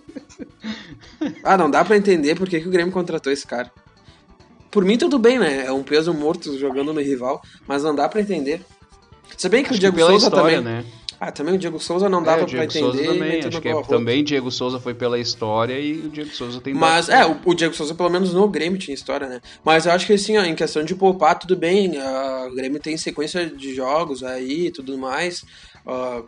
Ah, 1.43 1.57
não 1.57 1.71
dá 1.71 1.83
para 1.83 1.97
entender 1.97 2.35
por 2.35 2.47
que, 2.47 2.61
que 2.61 2.67
o 2.67 2.71
Grêmio 2.71 2.93
contratou 2.93 3.33
esse 3.33 3.47
cara. 3.47 3.71
Por 4.69 4.85
mim, 4.85 4.95
tudo 4.95 5.17
bem, 5.17 5.39
né? 5.39 5.65
É 5.65 5.71
um 5.71 5.81
peso 5.81 6.13
morto 6.13 6.55
jogando 6.59 6.93
no 6.93 7.01
rival, 7.01 7.41
mas 7.67 7.81
não 7.81 7.95
dá 7.95 8.07
para 8.07 8.21
entender. 8.21 8.61
Se 9.35 9.49
bem 9.49 9.63
que 9.63 9.69
Acho 9.69 9.77
o 9.77 9.79
Diego 9.79 9.99
Souza 10.01 10.27
história, 10.27 10.59
também. 10.59 10.83
Né? 10.83 10.85
Ah, 11.19 11.31
também 11.31 11.55
o 11.55 11.57
Diego 11.57 11.79
Souza 11.79 12.07
não 12.07 12.21
dava 12.21 12.43
é, 12.43 12.45
pra 12.45 12.63
entender. 12.65 12.79
Souza 12.79 13.03
também, 13.03 13.43
acho 13.43 13.61
que 13.61 13.67
é, 13.67 13.83
também 13.83 14.23
Diego 14.23 14.51
Souza 14.51 14.79
foi 14.79 14.93
pela 14.93 15.17
história 15.17 15.79
e 15.79 15.93
o 15.93 16.09
Diego 16.09 16.29
Souza 16.29 16.61
tem 16.61 16.73
Mas, 16.73 17.09
é, 17.09 17.25
o, 17.25 17.39
o, 17.43 17.53
Diego 17.55 17.73
Souza 17.73 17.95
pelo 17.95 18.09
menos 18.09 18.33
no 18.33 18.47
Grêmio 18.47 18.77
tinha 18.77 18.93
história, 18.93 19.27
né? 19.27 19.41
Mas 19.63 19.85
eu 19.85 19.91
acho 19.91 20.05
que 20.05 20.13
assim, 20.13 20.37
ó, 20.37 20.43
em 20.43 20.53
questão 20.53 20.83
de 20.83 20.93
poupar, 20.93 21.39
tudo 21.39 21.55
bem. 21.55 21.97
Uh, 21.97 22.47
o 22.47 22.55
Grêmio 22.55 22.79
tem 22.79 22.95
sequência 22.97 23.47
de 23.47 23.73
jogos 23.73 24.23
aí 24.23 24.67
e 24.67 24.71
tudo 24.71 24.95
mais. 24.97 25.43
Uh, 25.85 26.23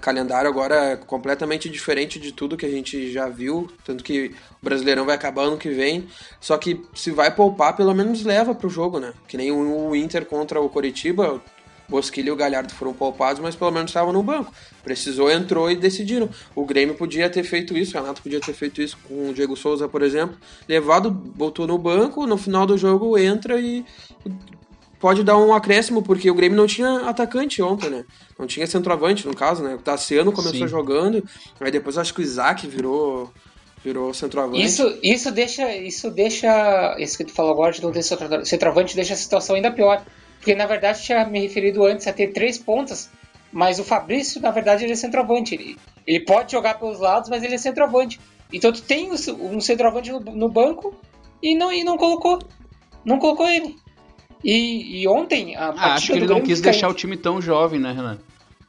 calendário 0.00 0.48
agora 0.48 0.92
é 0.92 0.96
completamente 0.96 1.68
diferente 1.68 2.20
de 2.20 2.32
tudo 2.32 2.56
que 2.56 2.64
a 2.64 2.70
gente 2.70 3.12
já 3.12 3.28
viu, 3.28 3.68
tanto 3.84 4.04
que 4.04 4.32
o 4.62 4.64
Brasileirão 4.64 5.04
vai 5.04 5.16
acabar 5.16 5.42
ano 5.42 5.58
que 5.58 5.70
vem. 5.70 6.06
Só 6.40 6.56
que 6.56 6.80
se 6.94 7.10
vai 7.10 7.34
poupar, 7.34 7.76
pelo 7.76 7.92
menos 7.92 8.24
leva 8.24 8.54
pro 8.54 8.68
jogo, 8.68 9.00
né? 9.00 9.12
Que 9.26 9.36
nem 9.36 9.50
o 9.50 9.94
Inter 9.94 10.24
contra 10.24 10.60
o 10.60 10.68
Coritiba, 10.68 11.42
Bosquilha 11.88 12.28
e 12.28 12.30
o 12.30 12.36
Galhardo 12.36 12.74
foram 12.74 12.92
poupados, 12.92 13.40
mas 13.40 13.54
pelo 13.54 13.70
menos 13.70 13.90
estavam 13.90 14.12
no 14.12 14.22
banco. 14.22 14.52
Precisou, 14.82 15.30
entrou 15.30 15.70
e 15.70 15.76
decidiram. 15.76 16.28
O 16.54 16.64
Grêmio 16.64 16.94
podia 16.94 17.30
ter 17.30 17.44
feito 17.44 17.76
isso, 17.76 17.96
o 17.96 18.00
Renato 18.00 18.22
podia 18.22 18.40
ter 18.40 18.52
feito 18.52 18.82
isso 18.82 18.98
com 19.06 19.30
o 19.30 19.34
Diego 19.34 19.56
Souza, 19.56 19.88
por 19.88 20.02
exemplo. 20.02 20.36
Levado, 20.68 21.10
botou 21.10 21.66
no 21.66 21.78
banco, 21.78 22.26
no 22.26 22.36
final 22.36 22.66
do 22.66 22.76
jogo 22.76 23.16
entra 23.18 23.60
e 23.60 23.84
pode 24.98 25.22
dar 25.22 25.36
um 25.36 25.54
acréscimo, 25.54 26.02
porque 26.02 26.30
o 26.30 26.34
Grêmio 26.34 26.56
não 26.56 26.66
tinha 26.66 27.08
atacante 27.08 27.62
ontem, 27.62 27.90
né? 27.90 28.04
Não 28.38 28.46
tinha 28.46 28.66
centroavante, 28.66 29.26
no 29.26 29.34
caso, 29.34 29.62
né? 29.62 29.74
O 29.74 29.78
Tassiano 29.78 30.32
começou 30.32 30.60
Sim. 30.60 30.68
jogando, 30.68 31.22
aí 31.60 31.70
depois 31.70 31.98
acho 31.98 32.12
que 32.12 32.20
o 32.20 32.22
Isaac 32.22 32.66
virou 32.66 33.30
virou 33.84 34.12
centroavante. 34.12 34.64
Isso, 34.64 34.98
isso 35.00 35.30
deixa, 35.30 35.76
isso 35.76 36.10
deixa, 36.10 36.96
isso 36.98 37.16
que 37.16 37.24
tu 37.24 37.32
falou 37.32 37.52
agora 37.52 37.72
de 37.72 37.80
não 37.80 37.92
ter 37.92 38.02
centroavante 38.02 38.96
deixa 38.96 39.14
a 39.14 39.16
situação 39.16 39.54
ainda 39.54 39.70
pior. 39.70 40.04
Porque 40.46 40.54
na 40.54 40.66
verdade 40.66 41.02
tinha 41.02 41.24
me 41.24 41.40
referido 41.40 41.84
antes 41.84 42.06
a 42.06 42.12
ter 42.12 42.28
três 42.28 42.56
pontas, 42.56 43.10
mas 43.52 43.80
o 43.80 43.84
Fabrício, 43.84 44.40
na 44.40 44.52
verdade, 44.52 44.84
ele 44.84 44.92
é 44.92 44.94
centroavante. 44.94 45.56
Ele, 45.56 45.76
Ele 46.06 46.20
pode 46.20 46.52
jogar 46.52 46.78
pelos 46.78 47.00
lados, 47.00 47.28
mas 47.28 47.42
ele 47.42 47.56
é 47.56 47.58
centroavante. 47.58 48.20
Então 48.52 48.70
tu 48.70 48.80
tem 48.80 49.10
um 49.10 49.60
centroavante 49.60 50.12
no, 50.12 50.20
no 50.20 50.48
banco 50.48 50.94
e 51.42 51.56
não, 51.56 51.72
e 51.72 51.82
não 51.82 51.98
colocou. 51.98 52.38
Não 53.04 53.18
colocou 53.18 53.48
ele. 53.48 53.74
E, 54.44 55.02
e 55.02 55.08
ontem 55.08 55.56
a 55.56 55.70
ah, 55.70 55.94
Acho 55.94 56.12
que 56.12 56.18
ele 56.18 56.28
não 56.28 56.40
quis 56.40 56.60
deixar 56.60 56.88
o 56.90 56.94
time 56.94 57.16
tão 57.16 57.42
jovem, 57.42 57.80
né, 57.80 57.90
Renan? 57.90 58.18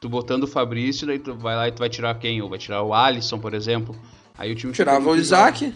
Tu 0.00 0.08
botando 0.08 0.42
o 0.42 0.48
Fabrício, 0.48 1.06
daí 1.06 1.20
tu 1.20 1.32
vai 1.36 1.54
lá 1.54 1.68
e 1.68 1.70
tu 1.70 1.78
vai 1.78 1.88
tirar 1.88 2.18
quem? 2.18 2.42
Ou 2.42 2.48
vai 2.48 2.58
tirar 2.58 2.82
o 2.82 2.92
Alisson, 2.92 3.38
por 3.38 3.54
exemplo. 3.54 3.94
Aí 4.36 4.50
o 4.50 4.56
time 4.56 4.72
Tirava 4.72 5.08
o 5.08 5.14
Isaac. 5.14 5.72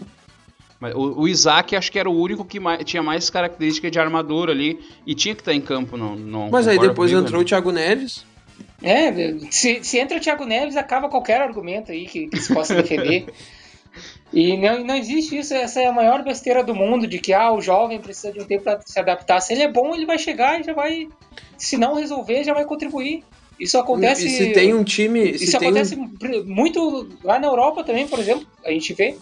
Mas 0.83 0.93
o, 0.95 1.21
o, 1.21 1.27
Isaac 1.29 1.77
acho 1.77 1.89
que 1.89 1.97
era 1.97 2.09
o 2.09 2.21
único 2.21 2.43
que 2.43 2.59
mais, 2.59 2.83
tinha 2.83 3.01
mais 3.01 3.29
característica 3.29 3.89
de 3.89 3.97
armador 3.97 4.49
ali 4.49 4.81
e 5.07 5.15
tinha 5.15 5.33
que 5.33 5.39
estar 5.39 5.51
tá 5.51 5.55
em 5.55 5.61
campo, 5.61 5.95
não. 5.95 6.13
não 6.13 6.49
Mas 6.49 6.67
aí 6.67 6.77
depois 6.77 7.09
comigo, 7.09 7.25
entrou 7.25 7.39
né? 7.39 7.45
o 7.45 7.47
Thiago 7.47 7.71
Neves. 7.71 8.25
É, 8.81 9.09
se, 9.49 9.81
se 9.81 9.97
entra 9.97 10.17
o 10.17 10.19
Thiago 10.19 10.43
Neves, 10.43 10.75
acaba 10.75 11.07
qualquer 11.07 11.41
argumento 11.41 11.93
aí 11.93 12.05
que, 12.05 12.27
que 12.27 12.37
se 12.37 12.53
possa 12.53 12.75
defender. 12.75 13.27
E 14.33 14.57
não, 14.57 14.83
não 14.83 14.95
existe 14.95 15.37
isso, 15.37 15.53
essa 15.53 15.79
é 15.79 15.85
a 15.85 15.91
maior 15.91 16.23
besteira 16.23 16.63
do 16.63 16.73
mundo, 16.73 17.05
de 17.05 17.19
que 17.19 17.31
ah, 17.31 17.53
o 17.53 17.61
jovem 17.61 17.99
precisa 17.99 18.33
de 18.33 18.39
um 18.39 18.43
tempo 18.43 18.63
para 18.63 18.81
se 18.83 18.99
adaptar. 18.99 19.39
Se 19.39 19.53
ele 19.53 19.61
é 19.61 19.71
bom, 19.71 19.93
ele 19.93 20.07
vai 20.07 20.17
chegar 20.17 20.59
e 20.59 20.63
já 20.63 20.73
vai. 20.73 21.07
Se 21.55 21.77
não 21.77 21.93
resolver, 21.93 22.43
já 22.43 22.55
vai 22.55 22.65
contribuir. 22.65 23.23
Isso 23.59 23.77
acontece. 23.77 24.25
E 24.25 24.29
se 24.31 24.51
tem 24.51 24.73
um 24.73 24.83
time. 24.83 25.29
Isso 25.29 25.55
acontece 25.55 25.95
um... 25.95 26.09
muito 26.47 27.07
lá 27.23 27.37
na 27.37 27.45
Europa 27.45 27.83
também, 27.83 28.07
por 28.07 28.17
exemplo. 28.17 28.47
A 28.65 28.71
gente 28.71 28.91
vê 28.95 29.15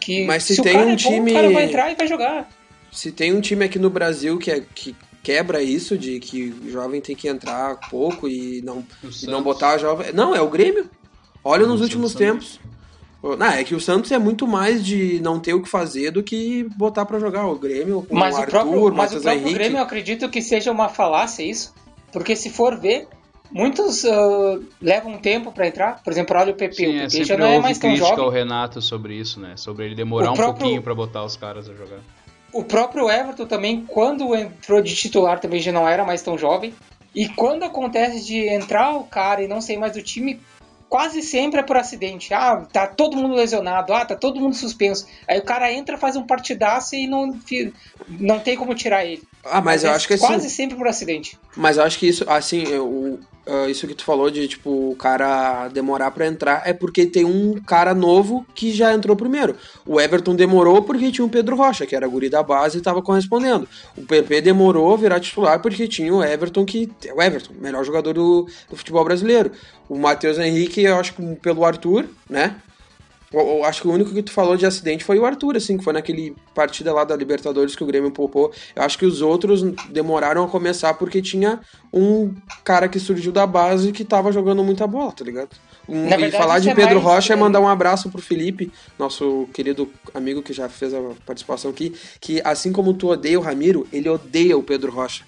que 0.00 0.24
Mas 0.24 0.44
se, 0.44 0.56
se 0.56 0.62
tem 0.62 0.76
um 0.76 0.90
é 0.90 0.96
time. 0.96 1.20
Bom, 1.20 1.30
o 1.30 1.34
cara 1.34 1.50
vai 1.52 1.64
entrar 1.64 1.92
e 1.92 1.94
vai 1.94 2.06
jogar. 2.06 2.48
Se 2.90 3.12
tem 3.12 3.32
um 3.32 3.40
time 3.40 3.64
aqui 3.64 3.78
no 3.78 3.90
Brasil 3.90 4.38
que, 4.38 4.50
é, 4.50 4.62
que 4.74 4.94
quebra 5.22 5.62
isso 5.62 5.98
de 5.98 6.18
que 6.20 6.54
o 6.64 6.70
jovem 6.70 7.00
tem 7.00 7.14
que 7.14 7.28
entrar 7.28 7.76
pouco 7.90 8.28
e 8.28 8.62
não, 8.62 8.84
e 9.22 9.26
não 9.26 9.42
botar 9.42 9.72
a 9.72 9.78
jovem. 9.78 10.12
Não, 10.12 10.34
é 10.34 10.40
o 10.40 10.48
Grêmio. 10.48 10.88
Olha 11.44 11.66
nos 11.66 11.80
últimos 11.80 12.14
tempos. 12.14 12.58
Não, 13.22 13.46
é 13.46 13.64
que 13.64 13.74
o 13.74 13.80
Santos 13.80 14.12
é 14.12 14.18
muito 14.18 14.46
mais 14.46 14.84
de 14.84 15.20
não 15.20 15.40
ter 15.40 15.52
o 15.52 15.62
que 15.62 15.68
fazer 15.68 16.12
do 16.12 16.22
que 16.22 16.64
botar 16.76 17.04
para 17.04 17.18
jogar 17.18 17.46
o 17.46 17.58
Grêmio, 17.58 18.06
o 18.08 18.14
mas 18.14 18.36
Arthur, 18.36 18.46
o 18.46 18.50
próprio, 18.50 18.94
mas 18.94 19.10
o 19.12 19.20
próprio 19.20 19.40
Henrique. 19.40 19.54
Grêmio 19.54 19.78
eu 19.78 19.82
acredito 19.82 20.28
que 20.28 20.40
seja 20.40 20.70
uma 20.70 20.88
falácia 20.88 21.42
isso, 21.42 21.74
porque 22.12 22.36
se 22.36 22.48
for 22.48 22.78
ver, 22.78 23.08
muitos 23.50 24.04
uh, 24.04 24.62
levam 24.80 25.12
um 25.12 25.18
tempo 25.18 25.52
para 25.52 25.66
entrar. 25.66 26.02
Por 26.02 26.12
exemplo, 26.12 26.36
olha 26.36 26.52
o 26.52 26.56
PP, 26.56 26.74
Sim, 26.74 26.96
o 26.96 27.00
PP 27.02 27.20
é, 27.20 27.24
já 27.24 27.36
não 27.36 27.46
é 27.46 27.58
mais 27.58 27.78
tão 27.78 27.94
jovem. 27.96 28.24
ao 28.24 28.30
Renato 28.30 28.80
sobre 28.80 29.14
isso, 29.14 29.40
né? 29.40 29.56
Sobre 29.56 29.86
ele 29.86 29.94
demorar 29.94 30.32
próprio, 30.32 30.48
um 30.48 30.54
pouquinho 30.54 30.82
para 30.82 30.94
botar 30.94 31.24
os 31.24 31.36
caras 31.36 31.68
a 31.68 31.74
jogar. 31.74 31.98
O 32.52 32.64
próprio 32.64 33.10
Everton 33.10 33.46
também, 33.46 33.84
quando 33.86 34.34
entrou 34.34 34.80
de 34.80 34.94
titular, 34.94 35.38
também 35.38 35.60
já 35.60 35.72
não 35.72 35.88
era 35.88 36.04
mais 36.04 36.22
tão 36.22 36.38
jovem. 36.38 36.74
E 37.14 37.28
quando 37.28 37.62
acontece 37.62 38.24
de 38.24 38.48
entrar 38.48 38.96
o 38.96 39.04
cara 39.04 39.42
e 39.42 39.48
não 39.48 39.60
ser 39.60 39.76
mais 39.76 39.92
do 39.92 40.02
time, 40.02 40.40
quase 40.88 41.22
sempre 41.22 41.60
é 41.60 41.62
por 41.62 41.76
acidente. 41.76 42.32
Ah, 42.32 42.66
tá 42.72 42.86
todo 42.86 43.16
mundo 43.16 43.34
lesionado, 43.34 43.92
ah, 43.92 44.04
tá 44.04 44.16
todo 44.16 44.40
mundo 44.40 44.54
suspenso. 44.54 45.06
Aí 45.28 45.38
o 45.38 45.44
cara 45.44 45.72
entra, 45.72 45.98
faz 45.98 46.16
um 46.16 46.26
partidaço 46.26 46.94
e 46.94 47.06
não, 47.06 47.38
não 48.08 48.38
tem 48.38 48.56
como 48.56 48.74
tirar 48.74 49.04
ele. 49.04 49.22
Ah, 49.44 49.60
mas, 49.60 49.64
mas 49.64 49.84
eu 49.84 49.90
é 49.90 49.94
acho 49.94 50.06
que 50.06 50.14
assim, 50.14 50.26
quase 50.26 50.50
sempre 50.50 50.76
por 50.76 50.86
acidente. 50.86 51.38
Mas 51.56 51.76
eu 51.76 51.82
acho 51.82 51.98
que 51.98 52.08
isso, 52.08 52.24
assim, 52.28 52.64
o, 52.76 53.18
uh, 53.46 53.68
isso 53.68 53.86
que 53.86 53.94
tu 53.94 54.04
falou 54.04 54.30
de, 54.30 54.46
tipo, 54.46 54.90
o 54.90 54.96
cara 54.96 55.68
demorar 55.68 56.10
para 56.10 56.26
entrar 56.26 56.62
é 56.64 56.72
porque 56.72 57.06
tem 57.06 57.24
um 57.24 57.60
cara 57.60 57.94
novo 57.94 58.46
que 58.54 58.72
já 58.72 58.92
entrou 58.92 59.16
primeiro. 59.16 59.56
O 59.86 60.00
Everton 60.00 60.34
demorou 60.34 60.82
porque 60.82 61.10
tinha 61.10 61.24
o 61.24 61.30
Pedro 61.30 61.56
Rocha, 61.56 61.86
que 61.86 61.96
era 61.96 62.06
guri 62.06 62.28
da 62.28 62.42
base 62.42 62.78
e 62.78 62.82
tava 62.82 63.02
correspondendo. 63.02 63.68
O 63.96 64.02
PP 64.02 64.42
demorou 64.42 64.92
a 64.92 64.96
virar 64.96 65.20
titular 65.20 65.60
porque 65.60 65.88
tinha 65.88 66.14
o 66.14 66.22
Everton, 66.22 66.64
que 66.64 66.90
é 67.04 67.12
o 67.12 67.22
Everton, 67.22 67.54
melhor 67.58 67.84
jogador 67.84 68.12
do, 68.12 68.46
do 68.68 68.76
futebol 68.76 69.04
brasileiro. 69.04 69.50
O 69.88 69.98
Matheus 69.98 70.38
Henrique, 70.38 70.82
eu 70.82 70.96
acho 70.96 71.14
que 71.14 71.36
pelo 71.36 71.64
Arthur, 71.64 72.06
né? 72.28 72.56
Eu 73.30 73.62
acho 73.64 73.82
que 73.82 73.88
o 73.88 73.92
único 73.92 74.10
que 74.10 74.22
tu 74.22 74.32
falou 74.32 74.56
de 74.56 74.64
acidente 74.64 75.04
foi 75.04 75.18
o 75.18 75.26
Arthur, 75.26 75.56
assim, 75.56 75.76
que 75.76 75.84
foi 75.84 75.92
naquele 75.92 76.34
partida 76.54 76.92
lá 76.94 77.04
da 77.04 77.14
Libertadores 77.14 77.76
que 77.76 77.84
o 77.84 77.86
Grêmio 77.86 78.10
poupou. 78.10 78.52
Eu 78.74 78.82
acho 78.82 78.96
que 78.96 79.04
os 79.04 79.20
outros 79.20 79.62
demoraram 79.90 80.44
a 80.44 80.48
começar 80.48 80.94
porque 80.94 81.20
tinha 81.20 81.60
um 81.92 82.34
cara 82.64 82.88
que 82.88 82.98
surgiu 82.98 83.30
da 83.30 83.46
base 83.46 83.92
que 83.92 84.04
tava 84.04 84.32
jogando 84.32 84.64
muita 84.64 84.86
bola, 84.86 85.12
tá 85.12 85.24
ligado? 85.24 85.50
Um, 85.86 86.08
verdade, 86.08 86.34
e 86.34 86.38
falar 86.38 86.58
de 86.58 86.70
é 86.70 86.74
Pedro 86.74 87.02
mais... 87.02 87.06
Rocha 87.06 87.32
é 87.34 87.36
mandar 87.36 87.60
um 87.60 87.68
abraço 87.68 88.10
pro 88.10 88.20
Felipe, 88.20 88.72
nosso 88.98 89.46
querido 89.52 89.90
amigo 90.14 90.42
que 90.42 90.52
já 90.52 90.68
fez 90.68 90.94
a 90.94 91.00
participação 91.26 91.70
aqui, 91.70 91.94
que 92.20 92.40
assim 92.44 92.72
como 92.72 92.94
tu 92.94 93.08
odeia 93.08 93.38
o 93.38 93.42
Ramiro, 93.42 93.86
ele 93.92 94.08
odeia 94.08 94.56
o 94.56 94.62
Pedro 94.62 94.90
Rocha. 94.90 95.24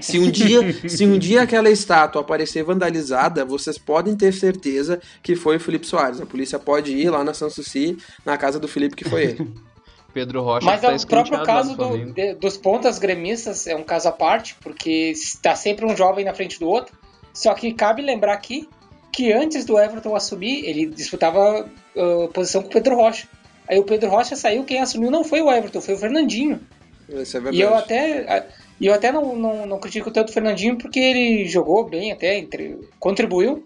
Se 0.00 0.18
um 0.18 0.30
dia, 0.30 0.88
se 0.88 1.06
um 1.06 1.18
dia 1.18 1.42
aquela 1.42 1.70
estátua 1.70 2.20
aparecer 2.20 2.62
vandalizada, 2.62 3.44
vocês 3.44 3.78
podem 3.78 4.14
ter 4.14 4.32
certeza 4.32 5.00
que 5.22 5.34
foi 5.34 5.56
o 5.56 5.60
Felipe 5.60 5.86
Soares. 5.86 6.20
A 6.20 6.26
polícia 6.26 6.58
pode 6.58 6.92
ir 6.92 7.08
lá 7.10 7.24
na 7.24 7.32
Sanssouci, 7.32 7.96
na 8.24 8.36
casa 8.36 8.60
do 8.60 8.68
Felipe, 8.68 8.96
que 8.96 9.08
foi 9.08 9.22
ele. 9.24 9.50
Pedro 10.12 10.42
Rocha 10.42 10.66
Mas 10.66 10.82
tá 10.82 10.92
é 10.92 10.96
o 10.96 11.06
próprio 11.06 11.42
caso 11.42 11.74
do, 11.74 12.12
de, 12.12 12.34
dos 12.34 12.58
pontas 12.58 12.98
gremistas 12.98 13.66
é 13.66 13.74
um 13.74 13.82
caso 13.82 14.08
à 14.08 14.12
parte, 14.12 14.54
porque 14.60 15.10
está 15.10 15.54
sempre 15.54 15.86
um 15.86 15.96
jovem 15.96 16.24
na 16.24 16.34
frente 16.34 16.60
do 16.60 16.68
outro. 16.68 16.94
Só 17.32 17.54
que 17.54 17.72
cabe 17.72 18.02
lembrar 18.02 18.34
aqui 18.34 18.68
que 19.10 19.32
antes 19.32 19.64
do 19.64 19.78
Everton 19.78 20.14
assumir, 20.14 20.64
ele 20.66 20.86
disputava 20.86 21.66
uh, 21.96 22.28
posição 22.28 22.62
com 22.62 22.68
o 22.68 22.70
Pedro 22.70 22.96
Rocha. 22.96 23.26
Aí 23.66 23.78
o 23.78 23.84
Pedro 23.84 24.10
Rocha 24.10 24.36
saiu, 24.36 24.64
quem 24.64 24.80
assumiu 24.80 25.10
não 25.10 25.24
foi 25.24 25.40
o 25.40 25.50
Everton, 25.50 25.80
foi 25.80 25.94
o 25.94 25.98
Fernandinho. 25.98 26.60
Isso 27.08 27.36
é 27.36 27.40
verdade. 27.40 27.56
E 27.56 27.60
eu 27.60 27.74
até 27.74 28.46
e 28.82 28.86
eu 28.86 28.92
até 28.92 29.12
não, 29.12 29.36
não, 29.36 29.64
não 29.64 29.78
critico 29.78 30.10
tanto 30.10 30.30
o 30.30 30.32
Fernandinho 30.32 30.76
porque 30.76 30.98
ele 30.98 31.46
jogou 31.46 31.88
bem 31.88 32.10
até, 32.10 32.36
entre, 32.36 32.76
contribuiu. 32.98 33.64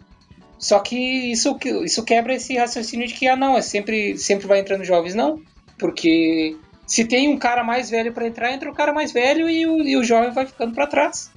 Só 0.59 0.79
que 0.79 1.33
isso, 1.33 1.57
isso 1.83 2.05
quebra 2.05 2.35
esse 2.35 2.55
raciocínio 2.55 3.09
de 3.09 3.15
que, 3.15 3.27
ah, 3.27 3.35
não, 3.35 3.57
é 3.57 3.63
sempre, 3.63 4.19
sempre 4.19 4.47
vai 4.47 4.61
entrando 4.61 4.85
jovens. 4.85 5.15
Não, 5.15 5.41
porque 5.79 6.55
se 6.87 7.07
tem 7.07 7.31
um 7.31 7.39
cara 7.39 7.65
mais 7.65 7.89
velho 7.89 8.13
para 8.13 8.27
entrar, 8.27 8.53
entra 8.53 8.71
o 8.71 8.75
cara 8.75 8.93
mais 8.93 9.11
velho 9.11 9.49
e 9.49 9.67
o, 9.67 9.81
e 9.81 9.97
o 9.97 10.05
jovem 10.05 10.33
vai 10.33 10.45
ficando 10.45 10.75
para 10.75 10.87
trás. 10.87 11.31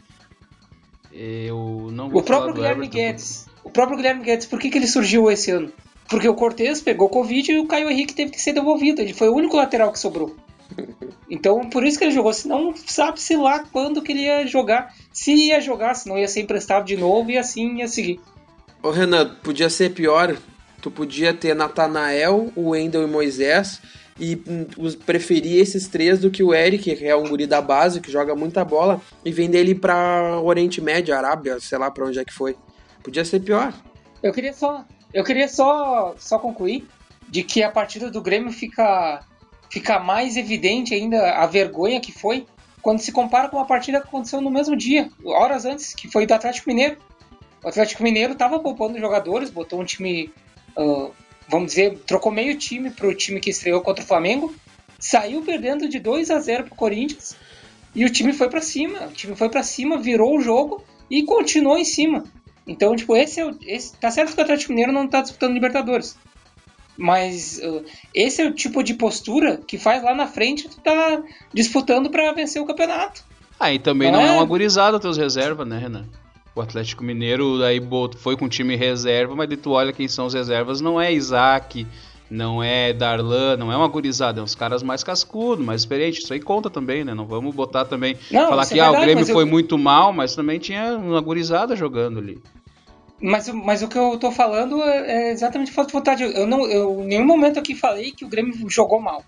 Eu 1.14 1.88
não 1.90 2.10
vou 2.10 2.20
O 2.20 2.24
próprio 2.24 2.54
Guilherme 2.54 2.86
Everton, 2.86 2.98
Guedes. 2.98 3.48
O 3.64 3.70
próprio 3.70 3.96
Guilherme 3.96 4.26
Guedes, 4.26 4.46
por 4.46 4.60
que, 4.60 4.70
que 4.70 4.78
ele 4.78 4.88
surgiu 4.88 5.32
esse 5.32 5.52
ano? 5.52 5.72
Porque 6.10 6.28
o 6.28 6.36
Cortez 6.36 6.82
pegou 6.82 7.08
Covid 7.08 7.50
e 7.50 7.60
o 7.60 7.66
Caio 7.66 7.90
Henrique 7.90 8.14
teve 8.14 8.32
que 8.32 8.42
ser 8.42 8.52
devolvido. 8.52 9.02
Ele 9.02 9.14
foi 9.14 9.30
o 9.30 9.36
único 9.36 9.56
lateral 9.56 9.90
que 9.94 10.00
sobrou. 10.00 10.36
Então, 11.30 11.70
por 11.70 11.84
isso 11.84 11.98
que 11.98 12.06
ele 12.06 12.12
jogou. 12.12 12.34
Senão, 12.34 12.74
sabe-se 12.76 13.36
lá 13.36 13.60
quando 13.72 14.02
que 14.02 14.12
ele 14.12 14.22
ia 14.22 14.48
jogar. 14.48 14.94
Se 15.12 15.32
ia 15.34 15.62
jogar, 15.62 15.94
se 15.94 16.08
não 16.08 16.18
ia 16.18 16.28
ser 16.28 16.42
emprestado 16.42 16.86
de 16.86 16.98
novo 16.98 17.32
e 17.32 17.38
assim 17.38 17.78
ia 17.78 17.88
seguir. 17.88 18.20
Ô, 18.82 18.90
Renan, 18.90 19.36
podia 19.44 19.70
ser 19.70 19.94
pior. 19.94 20.36
Tu 20.82 20.90
podia 20.90 21.34
ter 21.34 21.54
Natanael, 21.54 22.52
o 22.56 22.70
Wendel 22.70 23.04
e 23.04 23.08
Moisés 23.08 23.82
e 24.20 24.42
hum, 24.48 24.66
preferir 25.06 25.62
esses 25.62 25.88
três 25.88 26.20
do 26.20 26.30
que 26.30 26.44
o 26.44 26.54
Eric, 26.54 26.96
que 26.96 27.06
é 27.06 27.16
um 27.16 27.28
guri 27.30 27.48
da 27.48 27.62
base, 27.62 28.02
que 28.02 28.12
joga 28.12 28.36
muita 28.36 28.66
bola, 28.66 29.02
e 29.24 29.32
vender 29.32 29.60
ele 29.60 29.74
pra 29.74 30.40
Oriente 30.42 30.82
Médio, 30.82 31.16
Arábia, 31.16 31.60
sei 31.60 31.78
lá 31.78 31.90
pra 31.90 32.06
onde 32.06 32.20
é 32.20 32.26
que 32.26 32.34
foi. 32.34 32.56
Podia 33.02 33.24
ser 33.24 33.40
pior. 33.40 33.74
Eu 34.22 34.34
queria 34.34 34.52
só, 34.52 34.86
eu 35.14 35.24
queria 35.24 35.48
só, 35.48 36.16
só 36.20 36.38
concluir 36.38 36.86
de 37.30 37.44
que 37.44 37.64
a 37.64 37.72
partida 37.72 38.12
do 38.12 38.22
Grêmio 38.22 38.52
fica 38.52 39.22
fica 39.70 40.00
mais 40.00 40.38
evidente 40.38 40.94
ainda 40.94 41.36
a 41.36 41.46
vergonha 41.46 42.00
que 42.00 42.12
foi 42.12 42.46
quando 42.82 43.00
se 43.00 43.12
compara 43.12 43.50
com 43.50 43.58
uma 43.58 43.66
partida 43.66 44.00
que 44.00 44.08
aconteceu 44.08 44.42
no 44.42 44.50
mesmo 44.50 44.76
dia, 44.76 45.10
horas 45.24 45.66
antes, 45.66 45.94
que 45.94 46.10
foi 46.10 46.26
do 46.26 46.34
Atlético 46.34 46.70
Mineiro. 46.70 46.98
O 47.64 47.68
Atlético 47.68 48.04
Mineiro 48.04 48.34
estava 48.34 48.60
poupando 48.60 48.98
jogadores, 48.98 49.50
botou 49.50 49.82
um 49.82 49.86
time, 49.86 50.32
uh, 50.78 51.12
vamos 51.48 51.68
dizer, 51.68 51.98
trocou 52.08 52.32
meio 52.32 52.58
time 52.58 52.90
para 52.90 53.08
o 53.08 53.14
time 53.14 53.40
que 53.40 53.50
estreou 53.50 53.82
contra 53.82 54.04
o 54.04 54.08
Flamengo, 54.08 54.56
saiu 54.98 55.42
perdendo 55.42 55.90
de 55.90 56.00
2 56.00 56.32
a 56.32 56.40
0 56.40 56.66
para 56.66 56.74
o 56.74 56.78
Corinthians 56.78 57.36
e 57.94 58.06
o 58.06 58.10
time 58.10 58.34
foi 58.34 58.50
para 58.50 58.62
cima. 58.62 59.08
O 59.08 59.12
time 59.12 59.36
foi 59.36 59.50
para 59.50 59.64
cima, 59.64 59.98
virou 59.98 60.38
o 60.38 60.42
jogo 60.42 60.84
e 61.10 61.24
continuou 61.24 61.78
em 61.78 61.86
cima. 61.86 62.24
Então, 62.68 62.96
tipo, 62.96 63.16
esse 63.16 63.40
é 63.40 63.46
o. 63.46 63.58
Esse, 63.66 63.98
tá 63.98 64.12
certo 64.12 64.34
que 64.34 64.40
o 64.40 64.44
Atlético 64.44 64.72
Mineiro 64.72 64.92
não 64.92 65.06
está 65.06 65.22
disputando 65.22 65.54
Libertadores. 65.54 66.16
Mas 67.00 67.62
uh, 67.64 67.82
esse 68.14 68.42
é 68.42 68.46
o 68.46 68.54
tipo 68.54 68.84
de 68.84 68.94
postura 68.94 69.56
que 69.56 69.78
faz 69.78 70.04
lá 70.04 70.14
na 70.14 70.28
frente 70.28 70.68
tu 70.68 70.82
tá 70.82 71.24
disputando 71.54 72.10
para 72.10 72.34
vencer 72.34 72.62
o 72.62 72.66
campeonato. 72.66 73.24
Ah, 73.58 73.74
e 73.74 73.80
também 73.80 74.12
não, 74.12 74.20
não 74.20 74.28
é, 74.28 74.30
é 74.30 74.34
uma 74.34 74.46
gurizada 74.46 75.00
teus 75.00 75.18
reservas, 75.18 75.66
né, 75.66 75.78
Renan? 75.80 76.06
O 76.54 76.62
Atlético 76.62 77.04
Mineiro 77.04 77.64
aí 77.64 77.82
foi 78.18 78.36
com 78.36 78.50
time 78.50 78.76
reserva, 78.76 79.34
mas 79.34 79.50
tu 79.62 79.72
olha 79.72 79.94
quem 79.94 80.10
são 80.10 80.26
os 80.26 80.34
reservas, 80.34 80.82
não 80.82 81.00
é 81.00 81.14
Isaac, 81.14 81.88
não 82.30 82.62
é 82.62 82.92
Darlan, 82.92 83.56
não 83.56 83.72
é 83.72 83.78
uma 83.78 83.88
gurizada, 83.88 84.42
é 84.42 84.44
uns 84.44 84.56
caras 84.56 84.84
mais 84.84 85.02
cascudos, 85.02 85.66
mais 85.66 85.82
experientes. 85.82 86.24
Isso 86.24 86.34
aí 86.34 86.40
conta 86.40 86.70
também, 86.70 87.06
né? 87.06 87.14
Não 87.14 87.26
vamos 87.26 87.56
botar 87.56 87.86
também. 87.86 88.18
Não, 88.30 88.50
falar 88.50 88.66
que 88.66 88.74
é 88.74 88.84
verdade, 88.84 88.96
ah, 88.96 89.00
o 89.00 89.02
Grêmio 89.02 89.26
foi 89.26 89.44
eu... 89.44 89.48
muito 89.48 89.78
mal, 89.78 90.12
mas 90.12 90.36
também 90.36 90.60
tinha 90.60 90.98
uma 90.98 91.22
gurizada 91.22 91.76
jogando 91.76 92.20
ali. 92.20 92.40
Mas, 93.22 93.50
mas 93.50 93.82
o 93.82 93.88
que 93.88 93.98
eu 93.98 94.18
tô 94.18 94.32
falando 94.32 94.82
é, 94.82 95.12
é 95.12 95.32
exatamente 95.32 95.72
falta 95.72 95.90
de 95.90 95.94
vontade. 95.94 96.24
Eu, 96.24 96.48
não, 96.48 96.66
eu 96.66 97.02
em 97.02 97.08
nenhum 97.08 97.26
momento 97.26 97.60
aqui 97.60 97.76
falei 97.76 98.12
que 98.12 98.24
o 98.24 98.30
Grêmio 98.30 98.70
jogou 98.70 99.02
mal. 99.02 99.24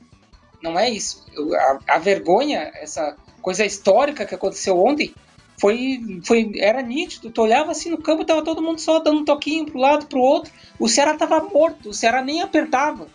Não 0.61 0.79
é 0.79 0.89
isso. 0.89 1.25
Eu, 1.33 1.53
a, 1.53 1.79
a, 1.87 1.97
vergonha, 1.97 2.71
essa 2.75 3.15
coisa 3.41 3.65
histórica 3.65 4.25
que 4.25 4.35
aconteceu 4.35 4.79
ontem, 4.79 5.13
foi, 5.59 6.21
foi 6.23 6.51
era 6.55 6.81
nítido. 6.81 7.29
Tu 7.29 7.41
olhava 7.41 7.71
assim 7.71 7.89
no 7.89 7.97
campo, 7.97 8.23
tava 8.23 8.43
todo 8.43 8.61
mundo 8.61 8.79
só 8.79 8.99
dando 8.99 9.21
um 9.21 9.25
toquinho 9.25 9.65
pro 9.65 9.79
lado, 9.79 10.05
pro 10.05 10.19
outro. 10.19 10.53
O 10.79 10.87
Ceará 10.87 11.15
tava 11.15 11.41
morto, 11.41 11.89
o 11.89 11.93
Ceará 11.93 12.21
nem 12.21 12.41
apertava. 12.41 13.07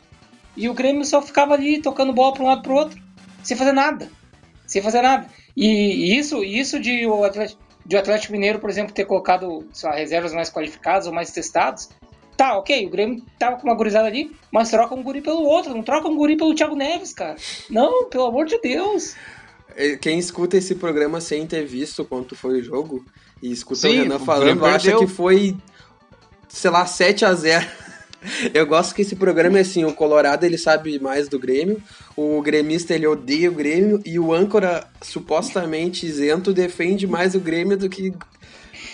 E 0.57 0.69
o 0.69 0.75
Grêmio 0.75 1.05
só 1.05 1.23
ficava 1.23 1.55
ali 1.55 1.81
tocando 1.81 2.12
bola 2.12 2.33
para 2.33 2.43
um 2.43 2.47
lado 2.47 2.62
para 2.62 2.73
o 2.73 2.77
outro, 2.77 3.01
sem 3.43 3.57
fazer 3.57 3.73
nada. 3.73 4.11
Sem 4.67 4.83
fazer 4.83 5.03
nada. 5.03 5.29
E 5.57 6.17
isso, 6.19 6.45
isso 6.45 6.79
de 6.79 7.07
o 7.07 7.25
Atlético, 7.25 7.62
de 7.87 7.96
o 7.96 7.99
Atlético 7.99 8.33
Mineiro, 8.33 8.59
por 8.59 8.68
exemplo, 8.68 8.92
ter 8.92 9.05
colocado 9.05 9.64
lá, 9.83 9.92
reservas 9.92 10.33
mais 10.33 10.51
qualificadas 10.51 11.07
ou 11.07 11.12
mais 11.12 11.31
testados, 11.31 11.88
tá, 12.37 12.59
ok, 12.59 12.87
o 12.87 12.90
Grêmio 12.90 13.22
tava 13.38 13.57
com 13.57 13.66
uma 13.66 13.77
gurizada 13.77 14.09
ali, 14.09 14.35
mas 14.51 14.70
troca 14.70 14.94
um 14.94 15.03
guri 15.03 15.22
pelo 15.22 15.44
outro, 15.44 15.75
não 15.75 15.83
troca 15.83 16.09
um 16.09 16.16
guri 16.16 16.37
pelo 16.37 16.55
Thiago 16.55 16.75
Neves, 16.75 17.12
cara. 17.12 17.37
Não, 17.70 18.09
pelo 18.09 18.27
amor 18.27 18.46
de 18.46 18.61
Deus. 18.61 19.14
É, 19.77 19.96
quem 19.96 20.18
escuta 20.18 20.57
esse 20.57 20.75
programa 20.75 21.20
sem 21.20 21.46
ter 21.46 21.64
visto 21.64 22.05
quanto 22.05 22.35
foi 22.35 22.61
o 22.61 22.62
jogo 22.62 23.05
e 23.42 23.53
escuta 23.53 23.83
Sim, 23.83 24.01
o 24.01 24.03
Renan 24.03 24.16
o 24.16 24.20
falando, 24.20 24.44
Grêmio 24.44 24.64
acha 24.66 24.96
que 24.96 25.07
foi, 25.07 25.57
sei 26.49 26.70
lá, 26.70 26.85
7 26.87 27.25
a 27.25 27.35
0 27.35 27.66
Eu 28.55 28.67
gosto 28.67 28.95
que 28.95 29.03
esse 29.03 29.17
programa 29.17 29.59
é 29.59 29.61
assim, 29.62 29.85
o 29.85 29.93
Colorado 29.93 30.45
ele 30.45 30.59
sabe 30.59 30.99
mais 30.99 31.29
do 31.29 31.39
Grêmio, 31.39 31.83
o 32.17 32.41
gremista 32.43 32.95
ele 32.95 33.07
odeia 33.07 33.51
o 33.51 33.55
Grêmio 33.55 34.01
e 34.05 34.19
o 34.19 34.33
âncora 34.33 34.87
supostamente 35.03 36.07
isento 36.07 36.53
defende 36.53 37.07
mais 37.07 37.35
o 37.35 37.41
Grêmio 37.41 37.77
do 37.77 37.89
que 37.89 38.12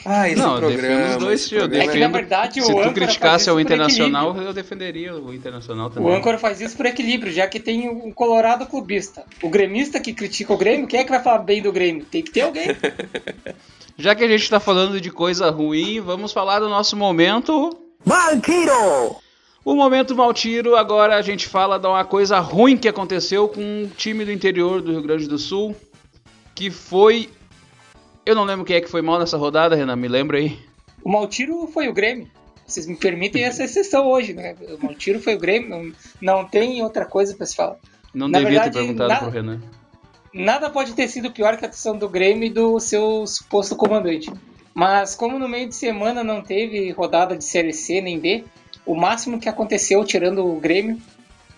ah, 0.04 0.28
esse 0.28 0.36
Não, 0.40 0.58
programa. 0.58 0.82
defendo 0.96 1.10
os 1.10 1.16
dois, 1.24 1.40
esse 1.42 1.54
eu 1.54 1.60
programa. 1.60 1.84
É 1.84 1.86
que, 1.86 1.92
na 1.92 2.06
defendo- 2.06 2.12
verdade, 2.12 2.60
o 2.60 2.64
Se 2.64 2.72
tu 2.74 2.92
criticasse 2.92 3.48
o 3.50 3.60
Internacional, 3.60 4.36
eu 4.36 4.52
defenderia 4.52 5.14
o 5.14 5.32
Internacional 5.32 5.86
O 5.86 5.90
também. 5.90 6.12
âncora 6.16 6.38
faz 6.38 6.60
isso 6.60 6.76
por 6.76 6.86
equilíbrio, 6.86 7.32
já 7.32 7.46
que 7.46 7.60
tem 7.60 7.88
um 7.88 8.10
colorado 8.10 8.66
clubista. 8.66 9.24
O 9.40 9.48
gremista 9.48 10.00
que 10.00 10.12
critica 10.12 10.52
o 10.52 10.56
Grêmio, 10.56 10.88
quem 10.88 10.98
é 11.00 11.04
que 11.04 11.10
vai 11.10 11.22
falar 11.22 11.38
bem 11.38 11.62
do 11.62 11.70
Grêmio? 11.70 12.04
Tem 12.04 12.20
que 12.22 12.32
ter 12.32 12.40
alguém. 12.40 12.66
Já 13.96 14.14
que 14.14 14.24
a 14.24 14.28
gente 14.28 14.48
tá 14.48 14.58
falando 14.58 14.98
de 15.00 15.10
coisa 15.10 15.50
ruim, 15.50 16.00
vamos 16.00 16.32
falar 16.32 16.58
do 16.58 16.68
nosso 16.68 16.96
momento. 16.96 17.76
Maltiro! 18.04 19.16
O 19.64 19.74
momento 19.76 20.14
Maltiro, 20.16 20.74
agora 20.76 21.16
a 21.16 21.22
gente 21.22 21.46
fala 21.46 21.78
de 21.78 21.86
uma 21.86 22.04
coisa 22.04 22.38
ruim 22.40 22.76
que 22.76 22.88
aconteceu 22.88 23.48
com 23.48 23.60
um 23.60 23.88
time 23.96 24.24
do 24.24 24.32
interior 24.32 24.80
do 24.82 24.90
Rio 24.90 25.02
Grande 25.02 25.28
do 25.28 25.38
Sul, 25.38 25.76
que 26.54 26.70
foi... 26.70 27.28
Eu 28.26 28.34
não 28.34 28.44
lembro 28.44 28.64
quem 28.64 28.76
é 28.76 28.80
que 28.80 28.88
foi 28.90 29.02
mal 29.02 29.18
nessa 29.18 29.36
rodada, 29.36 29.76
Renan, 29.76 29.96
me 29.96 30.08
lembra 30.08 30.38
aí. 30.38 30.58
O 31.04 31.10
Maltiro 31.10 31.66
foi 31.68 31.88
o 31.88 31.92
Grêmio. 31.92 32.28
Vocês 32.66 32.86
me 32.86 32.96
permitem 32.96 33.44
essa 33.44 33.62
exceção 33.64 34.06
hoje, 34.06 34.32
né? 34.32 34.56
O 34.80 34.84
Maltiro 34.84 35.20
foi 35.20 35.34
o 35.34 35.38
Grêmio, 35.38 35.68
não, 35.68 35.92
não 36.20 36.44
tem 36.44 36.82
outra 36.82 37.04
coisa 37.04 37.34
pra 37.36 37.46
se 37.46 37.54
falar. 37.54 37.76
Não 38.14 38.28
Na 38.28 38.38
devia 38.38 38.60
ter 38.60 38.70
verdade, 38.70 38.78
perguntado 38.86 39.10
na- 39.10 39.18
pro 39.18 39.30
Renan. 39.30 39.60
Nada 40.34 40.70
pode 40.70 40.94
ter 40.94 41.08
sido 41.08 41.30
pior 41.30 41.56
que 41.56 41.64
a 41.64 41.68
atuação 41.68 41.96
do 41.96 42.08
Grêmio 42.08 42.46
e 42.46 42.50
do 42.50 42.80
seu 42.80 43.26
suposto 43.26 43.76
comandante. 43.76 44.32
Mas 44.74 45.14
como 45.14 45.38
no 45.38 45.46
meio 45.48 45.68
de 45.68 45.74
semana 45.74 46.24
não 46.24 46.40
teve 46.42 46.90
rodada 46.90 47.36
de 47.36 47.44
Série 47.44 47.72
C 47.74 48.00
nem 48.00 48.18
B, 48.18 48.44
o 48.86 48.94
máximo 48.94 49.38
que 49.40 49.48
aconteceu, 49.48 50.04
tirando 50.04 50.44
o 50.44 50.58
Grêmio, 50.60 50.98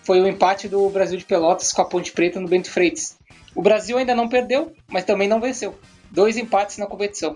foi 0.03 0.19
o 0.21 0.27
empate 0.27 0.67
do 0.67 0.87
Brasil 0.89 1.17
de 1.17 1.25
Pelotas 1.25 1.71
com 1.73 1.81
a 1.81 1.85
Ponte 1.85 2.11
Preta 2.11 2.39
no 2.39 2.47
Bento 2.47 2.69
Freitas. 2.69 3.17
O 3.55 3.61
Brasil 3.61 3.97
ainda 3.97 4.13
não 4.13 4.27
perdeu, 4.29 4.71
mas 4.87 5.03
também 5.05 5.27
não 5.27 5.39
venceu. 5.41 5.75
Dois 6.11 6.37
empates 6.37 6.77
na 6.77 6.85
competição. 6.85 7.35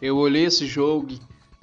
Eu 0.00 0.16
olhei 0.16 0.44
esse 0.44 0.66
jogo 0.66 1.08
e 1.12 1.20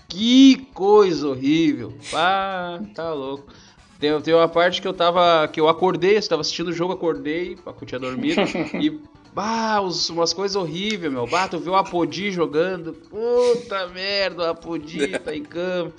que 0.09 0.67
coisa 0.73 1.27
horrível. 1.29 1.93
Ah, 2.13 2.79
tá 2.93 3.11
louco. 3.13 3.51
Tem, 3.99 4.19
tem 4.21 4.33
uma 4.33 4.49
parte 4.49 4.81
que 4.81 4.87
eu 4.87 4.93
tava. 4.93 5.47
que 5.47 5.59
eu 5.59 5.67
acordei, 5.69 6.17
eu 6.17 6.27
tava 6.27 6.41
assistindo 6.41 6.67
o 6.67 6.73
jogo, 6.73 6.93
acordei, 6.93 7.55
porque 7.63 7.83
eu 7.83 7.87
tinha 7.87 7.99
dormido. 7.99 8.41
e. 8.79 8.99
Bah, 9.33 9.81
os- 9.81 10.11
umas 10.11 10.31
coisas 10.31 10.55
horríveis, 10.55 11.11
meu. 11.11 11.25
Bah, 11.25 11.47
tu 11.47 11.57
viu 11.57 11.71
o 11.71 11.75
Apodi 11.75 12.29
jogando. 12.31 12.93
Puta 12.93 13.87
merda, 13.87 14.43
o 14.43 14.49
Apodi 14.51 15.07
tá 15.19 15.35
em 15.35 15.41
campo. 15.43 15.93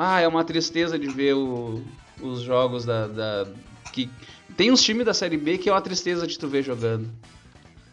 Ah, 0.00 0.20
é 0.20 0.28
uma 0.28 0.44
tristeza 0.44 0.96
de 0.96 1.08
ver 1.08 1.34
o- 1.34 1.82
os 2.22 2.40
jogos 2.42 2.84
da, 2.84 3.08
da- 3.08 3.46
que 3.92 4.08
Tem 4.56 4.70
uns 4.72 4.82
times 4.82 5.04
da 5.04 5.12
Série 5.14 5.36
B 5.36 5.58
que 5.58 5.68
é 5.68 5.72
uma 5.72 5.80
tristeza 5.80 6.26
de 6.26 6.36
tu 6.38 6.46
ver 6.48 6.62
jogando. 6.62 7.08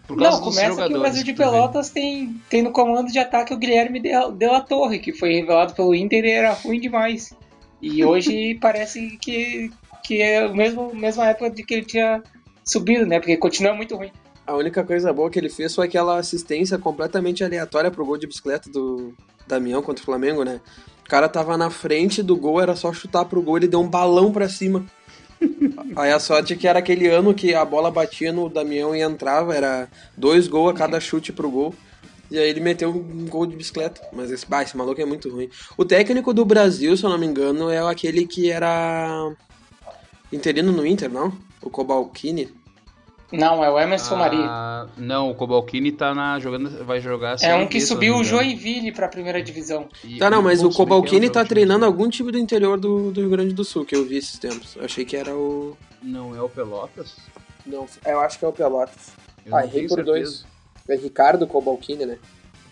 Por 0.08 0.18
causa 0.18 0.38
Não, 0.38 0.46
dos 0.46 0.56
começa 0.56 0.70
jogadores. 0.70 0.88
que 0.94 0.98
o 0.98 1.00
Brasil 1.02 1.24
de. 1.24 1.34
Pelotas 1.34 1.90
tem, 1.90 2.36
tem 2.50 2.62
no 2.64 2.72
comando 2.72 3.12
de 3.12 3.18
ataque 3.20 3.54
o 3.54 3.58
Guilherme 3.58 4.00
de, 4.00 4.10
de 4.38 4.46
la 4.48 4.62
Torre, 4.62 5.00
que 5.00 5.12
foi 5.14 5.34
revelado 5.34 5.74
pelo 5.74 5.94
Inter 5.96 6.24
e 6.26 6.30
era 6.32 6.54
ruim 6.54 6.80
demais. 6.80 7.34
E 7.82 8.04
hoje 8.06 8.56
parece 8.62 9.18
que, 9.22 9.72
que 10.04 10.22
é 10.22 10.44
a 10.46 10.50
mesma, 10.50 10.92
mesma 10.94 11.28
época 11.28 11.50
de 11.50 11.64
que 11.64 11.74
ele 11.74 11.86
tinha 11.86 12.24
subido, 12.64 13.06
né? 13.06 13.20
Porque 13.20 13.36
continua 13.38 13.74
muito 13.74 13.96
ruim. 13.96 14.12
A 14.48 14.56
única 14.56 14.84
coisa 14.84 15.12
boa 15.12 15.30
que 15.30 15.38
ele 15.40 15.50
fez 15.50 15.74
foi 15.74 15.86
aquela 15.88 16.18
assistência 16.20 16.78
completamente 16.78 17.44
aleatória 17.44 17.90
pro 17.92 18.06
gol 18.06 18.18
de 18.18 18.28
bicicleta 18.28 18.70
do 18.72 19.14
Damião 19.48 19.82
contra 19.82 20.02
o 20.02 20.06
Flamengo, 20.06 20.44
né? 20.44 20.62
O 21.06 21.08
cara 21.08 21.30
tava 21.30 21.56
na 21.56 21.70
frente 21.70 22.24
do 22.24 22.36
gol, 22.36 22.60
era 22.60 22.76
só 22.76 22.92
chutar 22.92 23.26
pro 23.26 23.42
gol, 23.42 23.58
ele 23.58 23.68
deu 23.68 23.80
um 23.80 23.88
balão 23.88 24.32
pra 24.32 24.50
cima. 24.50 24.84
Aí 25.96 26.12
a 26.12 26.20
sorte 26.20 26.54
é 26.54 26.56
que 26.56 26.68
era 26.68 26.80
aquele 26.80 27.08
ano 27.08 27.32
que 27.32 27.54
a 27.54 27.64
bola 27.64 27.92
batia 27.92 28.34
no 28.34 28.50
Damião 28.50 28.96
e 28.96 29.02
entrava, 29.02 29.56
era 29.56 29.88
dois 30.18 30.48
gols 30.48 30.72
a 30.72 30.74
cada 30.74 31.00
chute 31.00 31.32
pro 31.32 31.50
gol. 31.50 31.76
E 32.32 32.40
aí 32.40 32.50
ele 32.50 32.60
meteu 32.60 32.90
um 32.90 33.28
gol 33.28 33.46
de 33.46 33.56
bicicleta. 33.56 34.02
Mas 34.12 34.32
esse, 34.32 34.48
bah, 34.48 34.64
esse 34.64 34.76
maluco 34.76 35.00
é 35.00 35.06
muito 35.06 35.30
ruim. 35.30 35.48
O 35.78 35.86
técnico 35.86 36.34
do 36.34 36.44
Brasil, 36.44 36.98
se 36.98 37.04
eu 37.04 37.10
não 37.12 37.20
me 37.20 37.26
engano, 37.28 37.70
é 37.70 37.78
aquele 37.80 38.26
que 38.26 38.50
era 38.50 39.32
interino 40.34 40.72
no 40.72 40.84
Inter, 40.86 41.08
não? 41.08 41.32
O 41.62 41.70
Cobalcini. 41.70 42.52
Não, 43.32 43.64
é 43.64 43.70
o 43.70 43.80
Emerson 43.80 44.16
Maria. 44.16 44.46
Ah, 44.48 44.88
não, 44.98 45.32
o 45.32 45.36
Cobalcini 45.36 45.92
tá 45.92 46.14
na, 46.14 46.40
jogando, 46.40 46.86
vai 46.86 47.00
jogar 47.02 47.36
a 47.42 47.46
É 47.46 47.56
um 47.56 47.68
que 47.68 47.82
subiu 47.82 48.18
o. 48.18 48.24
Joinville 48.24 48.92
pra 48.92 49.08
primeira 49.08 49.42
divisão. 49.42 49.90
E- 50.04 50.18
Tá, 50.20 50.30
não, 50.30 50.42
mas 50.42 50.62
o 50.62 50.66
é 50.66 50.70
um 50.70 50.72
Cobalcini 50.72 51.30
tá 51.30 51.44
treinando 51.44 51.86
algum 51.86 52.08
time 52.10 52.32
do 52.32 52.38
interior 52.38 52.80
do, 52.80 53.12
do 53.12 53.22
Rio 53.22 53.30
Grande 53.30 53.54
do 53.54 53.64
Sul, 53.64 53.84
que 53.84 53.96
eu 53.96 54.06
vi 54.06 54.18
esses 54.18 54.38
tempos. 54.38 54.76
Eu 54.76 54.86
achei 54.86 55.04
que 55.04 55.18
era 55.18 55.36
o. 55.36 55.76
Não 56.04 56.36
é 56.36 56.42
o 56.42 56.48
Pelotas? 56.48 57.16
Não, 57.66 57.88
eu 58.06 58.20
acho 58.20 58.38
que 58.38 58.46
é 58.46 58.48
o 58.48 58.54
Pelotas. 58.54 59.12
Eu 59.46 59.56
Ah, 59.56 59.64
errei 59.66 59.88
por 59.88 59.96
certeza. 59.96 60.06
dois. 60.06 60.46
É 60.88 60.96
Ricardo 60.96 61.48
Cobalcini, 61.48 62.06
né? 62.06 62.20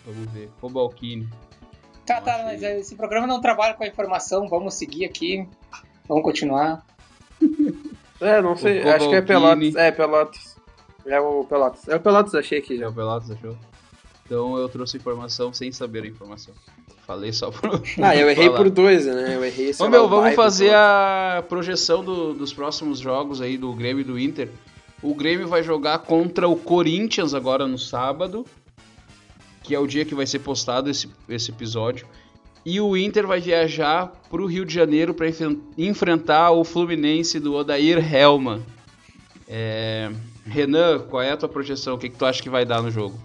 Vamos 0.06 0.30
ver. 0.32 0.48
Cobalcini. 0.60 1.28
Tá, 2.06 2.20
tá, 2.20 2.42
mas 2.44 2.62
esse 2.62 2.94
programa 2.94 3.26
não 3.26 3.40
trabalha 3.40 3.74
com 3.74 3.82
a 3.82 3.86
informação. 3.88 4.48
Vamos 4.48 4.74
seguir 4.74 5.04
aqui. 5.04 5.48
Vamos 6.06 6.22
continuar. 6.22 6.84
É, 8.24 8.42
não 8.42 8.56
sei. 8.56 8.82
O 8.82 8.88
Acho 8.94 9.08
que 9.08 9.14
é. 9.16 9.22
Pelotas. 9.22 9.74
É, 9.76 9.90
Pelotas. 9.90 10.56
É 11.06 11.20
o 11.20 11.44
Pelotas. 11.44 11.88
É 11.88 11.96
o 11.96 12.00
Pelotas, 12.00 12.34
achei 12.34 12.58
aqui 12.58 12.74
É 12.74 12.78
já. 12.78 12.88
o 12.88 12.92
Pelotas, 12.92 13.30
achou? 13.30 13.56
Então 14.26 14.56
eu 14.56 14.68
trouxe 14.68 14.96
informação 14.96 15.52
sem 15.52 15.70
saber 15.70 16.04
a 16.04 16.06
informação. 16.06 16.54
Falei 17.06 17.32
só 17.32 17.50
por. 17.50 17.82
Ah, 18.02 18.16
eu 18.16 18.30
errei 18.30 18.46
falar. 18.46 18.56
por 18.56 18.70
dois, 18.70 19.04
né? 19.04 19.36
Eu 19.36 19.44
errei 19.44 19.72
sei 19.74 19.86
Ô 19.86 19.90
meu, 19.90 20.08
vamos 20.08 20.34
fazer 20.34 20.74
a 20.74 21.44
projeção 21.48 22.02
do- 22.02 22.32
dos 22.32 22.52
próximos 22.52 22.98
jogos 22.98 23.42
aí 23.42 23.58
do 23.58 23.72
Grêmio 23.74 24.00
e 24.00 24.04
do 24.04 24.18
Inter. 24.18 24.48
O 25.02 25.14
Grêmio 25.14 25.46
vai 25.46 25.62
jogar 25.62 25.98
contra 25.98 26.48
o 26.48 26.56
Corinthians 26.56 27.34
agora 27.34 27.66
no 27.66 27.78
sábado, 27.78 28.46
que 29.62 29.74
é 29.74 29.78
o 29.78 29.86
dia 29.86 30.06
que 30.06 30.14
vai 30.14 30.26
ser 30.26 30.38
postado 30.38 30.88
esse, 30.88 31.10
esse 31.28 31.50
episódio. 31.50 32.06
E 32.64 32.80
o 32.80 32.96
Inter 32.96 33.26
vai 33.26 33.40
viajar 33.40 34.10
para 34.30 34.40
o 34.40 34.46
Rio 34.46 34.64
de 34.64 34.72
Janeiro 34.72 35.12
para 35.12 35.26
enfrentar 35.76 36.50
o 36.50 36.64
Fluminense 36.64 37.38
do 37.38 37.54
Odair 37.54 37.98
Helman. 37.98 38.62
É, 39.46 40.10
Renan, 40.46 41.00
qual 41.00 41.22
é 41.22 41.32
a 41.32 41.36
tua 41.36 41.48
projeção? 41.48 41.94
O 41.94 41.98
que, 41.98 42.08
que 42.08 42.16
tu 42.16 42.24
acha 42.24 42.42
que 42.42 42.48
vai 42.48 42.64
dar 42.64 42.82
no 42.82 42.90
jogo? 42.90 43.18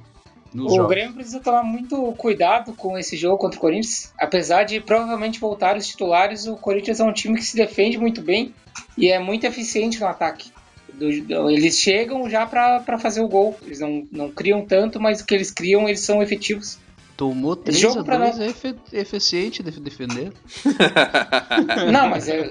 Nos 0.53 0.73
O 0.73 0.75
jogos? 0.75 0.89
Grêmio 0.89 1.13
precisa 1.13 1.39
tomar 1.39 1.63
muito 1.63 2.11
cuidado 2.17 2.73
com 2.73 2.97
esse 2.97 3.15
jogo 3.15 3.37
contra 3.37 3.57
o 3.57 3.61
Corinthians. 3.61 4.11
Apesar 4.19 4.63
de 4.63 4.81
provavelmente 4.81 5.39
voltar 5.39 5.77
os 5.77 5.87
titulares, 5.87 6.45
o 6.45 6.57
Corinthians 6.57 6.99
é 6.99 7.03
um 7.03 7.13
time 7.13 7.37
que 7.37 7.45
se 7.45 7.55
defende 7.55 7.97
muito 7.97 8.21
bem 8.21 8.53
e 8.97 9.09
é 9.09 9.19
muito 9.19 9.45
eficiente 9.45 9.99
no 9.99 10.07
ataque. 10.07 10.51
Eles 10.99 11.79
chegam 11.79 12.29
já 12.29 12.45
pra 12.45 12.99
fazer 12.99 13.21
o 13.21 13.27
gol. 13.27 13.57
Eles 13.61 13.79
não, 13.79 14.05
não 14.11 14.29
criam 14.29 14.65
tanto, 14.65 14.99
mas 14.99 15.21
o 15.21 15.25
que 15.25 15.33
eles 15.33 15.51
criam, 15.51 15.87
eles 15.87 16.01
são 16.01 16.21
efetivos. 16.21 16.77
Tomou 17.19 17.53
3 17.53 17.77
jogo 17.77 17.99
a 17.99 18.03
pra 18.05 18.17
2 18.17 18.37
nós- 18.37 18.63
é 18.93 18.99
eficiente 19.01 19.61
de 19.61 19.77
defender. 19.81 20.31
Não, 21.91 22.07
mas 22.09 22.29
é, 22.29 22.49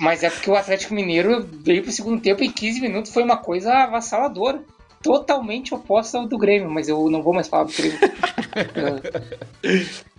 mas 0.00 0.22
é 0.22 0.30
porque 0.30 0.50
o 0.50 0.56
Atlético 0.56 0.94
Mineiro 0.94 1.46
veio 1.62 1.82
pro 1.82 1.92
segundo 1.92 2.18
tempo 2.22 2.42
em 2.42 2.50
15 2.50 2.80
minutos, 2.80 3.12
foi 3.12 3.22
uma 3.22 3.36
coisa 3.36 3.74
avassaladora. 3.74 4.62
Totalmente 5.02 5.74
oposta 5.74 6.16
ao 6.16 6.26
do 6.26 6.38
Grêmio, 6.38 6.70
mas 6.70 6.88
eu 6.88 7.10
não 7.10 7.22
vou 7.22 7.34
mais 7.34 7.46
falar 7.46 7.64
do 7.64 7.72
Grêmio. 7.74 7.98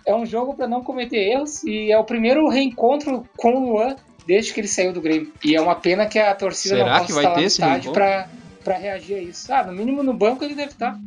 É, 0.06 0.14
um 0.14 0.24
jogo 0.24 0.54
para 0.54 0.66
não 0.66 0.82
cometer 0.82 1.18
erros 1.18 1.62
e 1.64 1.90
é 1.92 1.98
o 1.98 2.04
primeiro 2.04 2.48
reencontro 2.48 3.26
com 3.36 3.54
o 3.54 3.72
Luan 3.72 3.96
desde 4.26 4.54
que 4.54 4.60
ele 4.60 4.68
saiu 4.68 4.92
do 4.92 5.00
Grêmio. 5.02 5.30
E 5.44 5.54
é 5.54 5.60
uma 5.60 5.74
pena 5.74 6.06
que 6.06 6.18
a 6.18 6.34
torcida 6.34 6.76
Será 6.76 6.86
não 6.90 6.92
possa 7.00 7.06
que 7.06 7.12
vai 7.12 7.24
estar 7.24 7.28
lá 7.30 7.34
ter 7.34 7.40
no 7.42 7.46
esse 7.46 7.56
estádio 7.60 7.92
reencontro? 7.92 7.92
pra, 7.92 8.28
pra 8.64 8.78
reagir 8.78 9.14
a 9.16 9.20
isso. 9.20 9.52
Ah, 9.52 9.64
no 9.64 9.72
mínimo 9.72 10.02
no 10.02 10.14
banco 10.14 10.44
ele 10.44 10.54
deve 10.54 10.70
estar. 10.70 10.98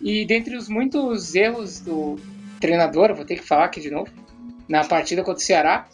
E 0.00 0.24
dentre 0.24 0.56
os 0.56 0.68
muitos 0.68 1.34
erros 1.34 1.80
do 1.80 2.16
treinador, 2.60 3.14
vou 3.14 3.24
ter 3.24 3.36
que 3.36 3.44
falar 3.44 3.64
aqui 3.64 3.80
de 3.80 3.90
novo, 3.90 4.10
na 4.68 4.84
partida 4.84 5.22
contra 5.22 5.40
o 5.40 5.44
Ceará, 5.44 5.88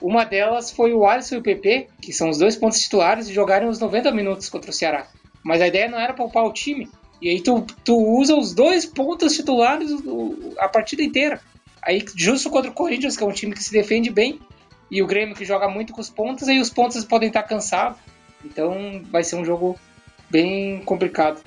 uma 0.00 0.24
delas 0.24 0.70
foi 0.70 0.92
o 0.92 1.04
Alisson 1.04 1.36
e 1.36 1.38
o 1.38 1.42
PP, 1.42 1.88
que 2.00 2.12
são 2.12 2.30
os 2.30 2.38
dois 2.38 2.54
pontos 2.54 2.80
titulares, 2.80 3.28
jogarem 3.28 3.68
os 3.68 3.80
90 3.80 4.12
minutos 4.12 4.48
contra 4.48 4.70
o 4.70 4.74
Ceará. 4.74 5.08
Mas 5.42 5.60
a 5.60 5.66
ideia 5.66 5.88
não 5.88 5.98
era 5.98 6.14
poupar 6.14 6.44
o 6.44 6.52
time, 6.52 6.88
E 7.20 7.30
aí 7.30 7.40
tu, 7.40 7.66
tu 7.84 7.96
usa 7.96 8.36
os 8.36 8.54
dois 8.54 8.86
pontos 8.86 9.34
titulares 9.34 9.90
a 10.58 10.68
partida 10.68 11.02
inteira. 11.02 11.40
Aí, 11.82 12.04
justo 12.14 12.50
contra 12.50 12.70
o 12.70 12.74
Corinthians, 12.74 13.16
que 13.16 13.24
é 13.24 13.26
um 13.26 13.32
time 13.32 13.54
que 13.54 13.62
se 13.62 13.72
defende 13.72 14.10
bem, 14.10 14.38
e 14.90 15.02
o 15.02 15.06
Grêmio 15.06 15.34
que 15.34 15.44
joga 15.44 15.68
muito 15.68 15.92
com 15.92 16.00
os 16.00 16.10
pontos, 16.10 16.48
aí 16.48 16.60
os 16.60 16.70
pontos 16.70 17.04
podem 17.04 17.28
estar 17.28 17.42
cansados. 17.42 17.98
Então 18.44 19.02
vai 19.10 19.24
ser 19.24 19.36
um 19.36 19.44
jogo 19.44 19.76
bem 20.30 20.80
complicado. 20.84 21.42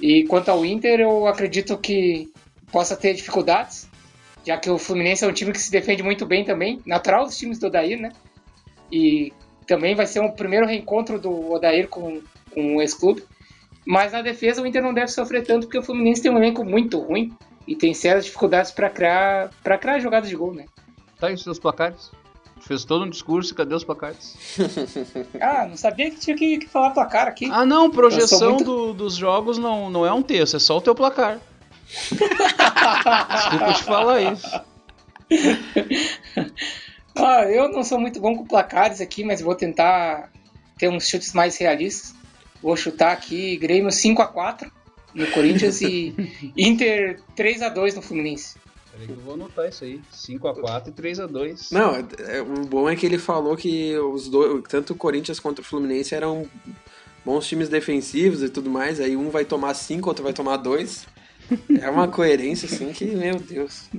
E 0.00 0.24
quanto 0.24 0.50
ao 0.50 0.64
Inter, 0.64 1.00
eu 1.00 1.26
acredito 1.26 1.78
que 1.78 2.28
possa 2.70 2.96
ter 2.96 3.14
dificuldades, 3.14 3.88
já 4.44 4.58
que 4.58 4.68
o 4.68 4.78
Fluminense 4.78 5.24
é 5.24 5.28
um 5.28 5.32
time 5.32 5.52
que 5.52 5.60
se 5.60 5.70
defende 5.70 6.02
muito 6.02 6.26
bem 6.26 6.44
também, 6.44 6.80
natural 6.84 7.24
dos 7.24 7.36
times 7.36 7.58
do 7.58 7.68
Odair, 7.68 8.00
né? 8.00 8.10
E 8.90 9.32
também 9.66 9.94
vai 9.94 10.06
ser 10.06 10.20
um 10.20 10.30
primeiro 10.30 10.66
reencontro 10.66 11.18
do 11.18 11.52
Odair 11.52 11.88
com, 11.88 12.20
com 12.52 12.76
o 12.76 12.82
ex-clube. 12.82 13.24
Mas 13.86 14.12
na 14.12 14.22
defesa 14.22 14.62
o 14.62 14.66
Inter 14.66 14.82
não 14.82 14.94
deve 14.94 15.08
sofrer 15.08 15.44
tanto, 15.44 15.66
porque 15.66 15.78
o 15.78 15.82
Fluminense 15.82 16.22
tem 16.22 16.30
um 16.30 16.38
elenco 16.38 16.64
muito 16.64 16.98
ruim 16.98 17.32
e 17.66 17.74
tem 17.74 17.94
sérias 17.94 18.24
dificuldades 18.24 18.70
para 18.70 18.90
criar, 18.90 19.50
criar 19.62 19.98
jogadas 19.98 20.28
de 20.28 20.36
gol, 20.36 20.54
né? 20.54 20.66
Tá 21.18 21.28
aí 21.28 21.34
os 21.34 21.42
seus 21.42 21.58
placares? 21.58 22.10
Fez 22.66 22.84
todo 22.84 23.04
um 23.04 23.10
discurso 23.10 23.52
e 23.52 23.56
cadê 23.56 23.74
os 23.74 23.84
placares? 23.84 24.34
Ah, 25.40 25.66
não 25.68 25.76
sabia 25.76 26.10
que 26.10 26.16
tinha 26.18 26.36
que, 26.36 26.58
que 26.58 26.68
falar 26.68 26.90
placar 26.90 27.26
aqui. 27.28 27.48
Ah 27.52 27.64
não, 27.66 27.90
projeção 27.90 28.52
muito- 28.54 28.64
do- 28.64 28.94
dos 28.94 29.14
jogos 29.16 29.58
não, 29.58 29.90
não 29.90 30.06
é 30.06 30.12
um 30.12 30.22
texto, 30.22 30.56
é 30.56 30.58
só 30.58 30.78
o 30.78 30.80
teu 30.80 30.94
placar. 30.94 31.38
Desculpa 32.00 33.72
te 33.74 33.82
falar 33.84 34.20
isso. 34.22 34.60
Ah, 37.16 37.44
eu 37.44 37.70
não 37.70 37.84
sou 37.84 37.96
muito 38.00 38.18
bom 38.20 38.34
com 38.36 38.44
placares 38.44 39.00
aqui, 39.00 39.22
mas 39.22 39.40
vou 39.40 39.54
tentar 39.54 40.30
ter 40.76 40.88
uns 40.88 41.08
chutes 41.08 41.32
mais 41.32 41.56
realistas. 41.56 42.12
Vou 42.60 42.76
chutar 42.76 43.12
aqui 43.12 43.56
Grêmio 43.56 43.88
5x4 43.90 44.68
no 45.14 45.24
Corinthians 45.30 45.80
e 45.80 46.12
Inter 46.58 47.20
3x2 47.36 47.94
no 47.94 48.02
Fluminense. 48.02 48.56
Peraí 48.94 49.06
que 49.08 49.12
eu 49.12 49.16
vou 49.24 49.34
anotar 49.34 49.68
isso 49.68 49.84
aí. 49.84 50.00
5x4 50.12 50.88
e 50.88 50.92
3x2. 50.92 51.72
Não, 51.72 51.94
é- 51.96 52.04
é- 52.38 52.42
o 52.42 52.64
bom 52.66 52.88
é 52.88 52.94
que 52.96 53.04
ele 53.04 53.18
falou 53.18 53.56
que 53.56 53.96
os 53.98 54.28
dois, 54.28 54.62
tanto 54.68 54.92
o 54.92 54.96
Corinthians 54.96 55.40
quanto 55.40 55.58
o 55.60 55.64
Fluminense 55.64 56.14
eram 56.14 56.46
bons 57.24 57.46
times 57.46 57.68
defensivos 57.68 58.42
e 58.42 58.48
tudo 58.48 58.70
mais. 58.70 59.00
Aí 59.00 59.16
um 59.16 59.30
vai 59.30 59.44
tomar 59.44 59.74
cinco, 59.74 60.08
outro 60.08 60.22
vai 60.22 60.32
tomar 60.32 60.56
dois. 60.58 61.06
É 61.80 61.90
uma 61.90 62.08
coerência 62.08 62.66
assim 62.66 62.90
que, 62.92 63.04
meu 63.04 63.36
Deus. 63.36 63.90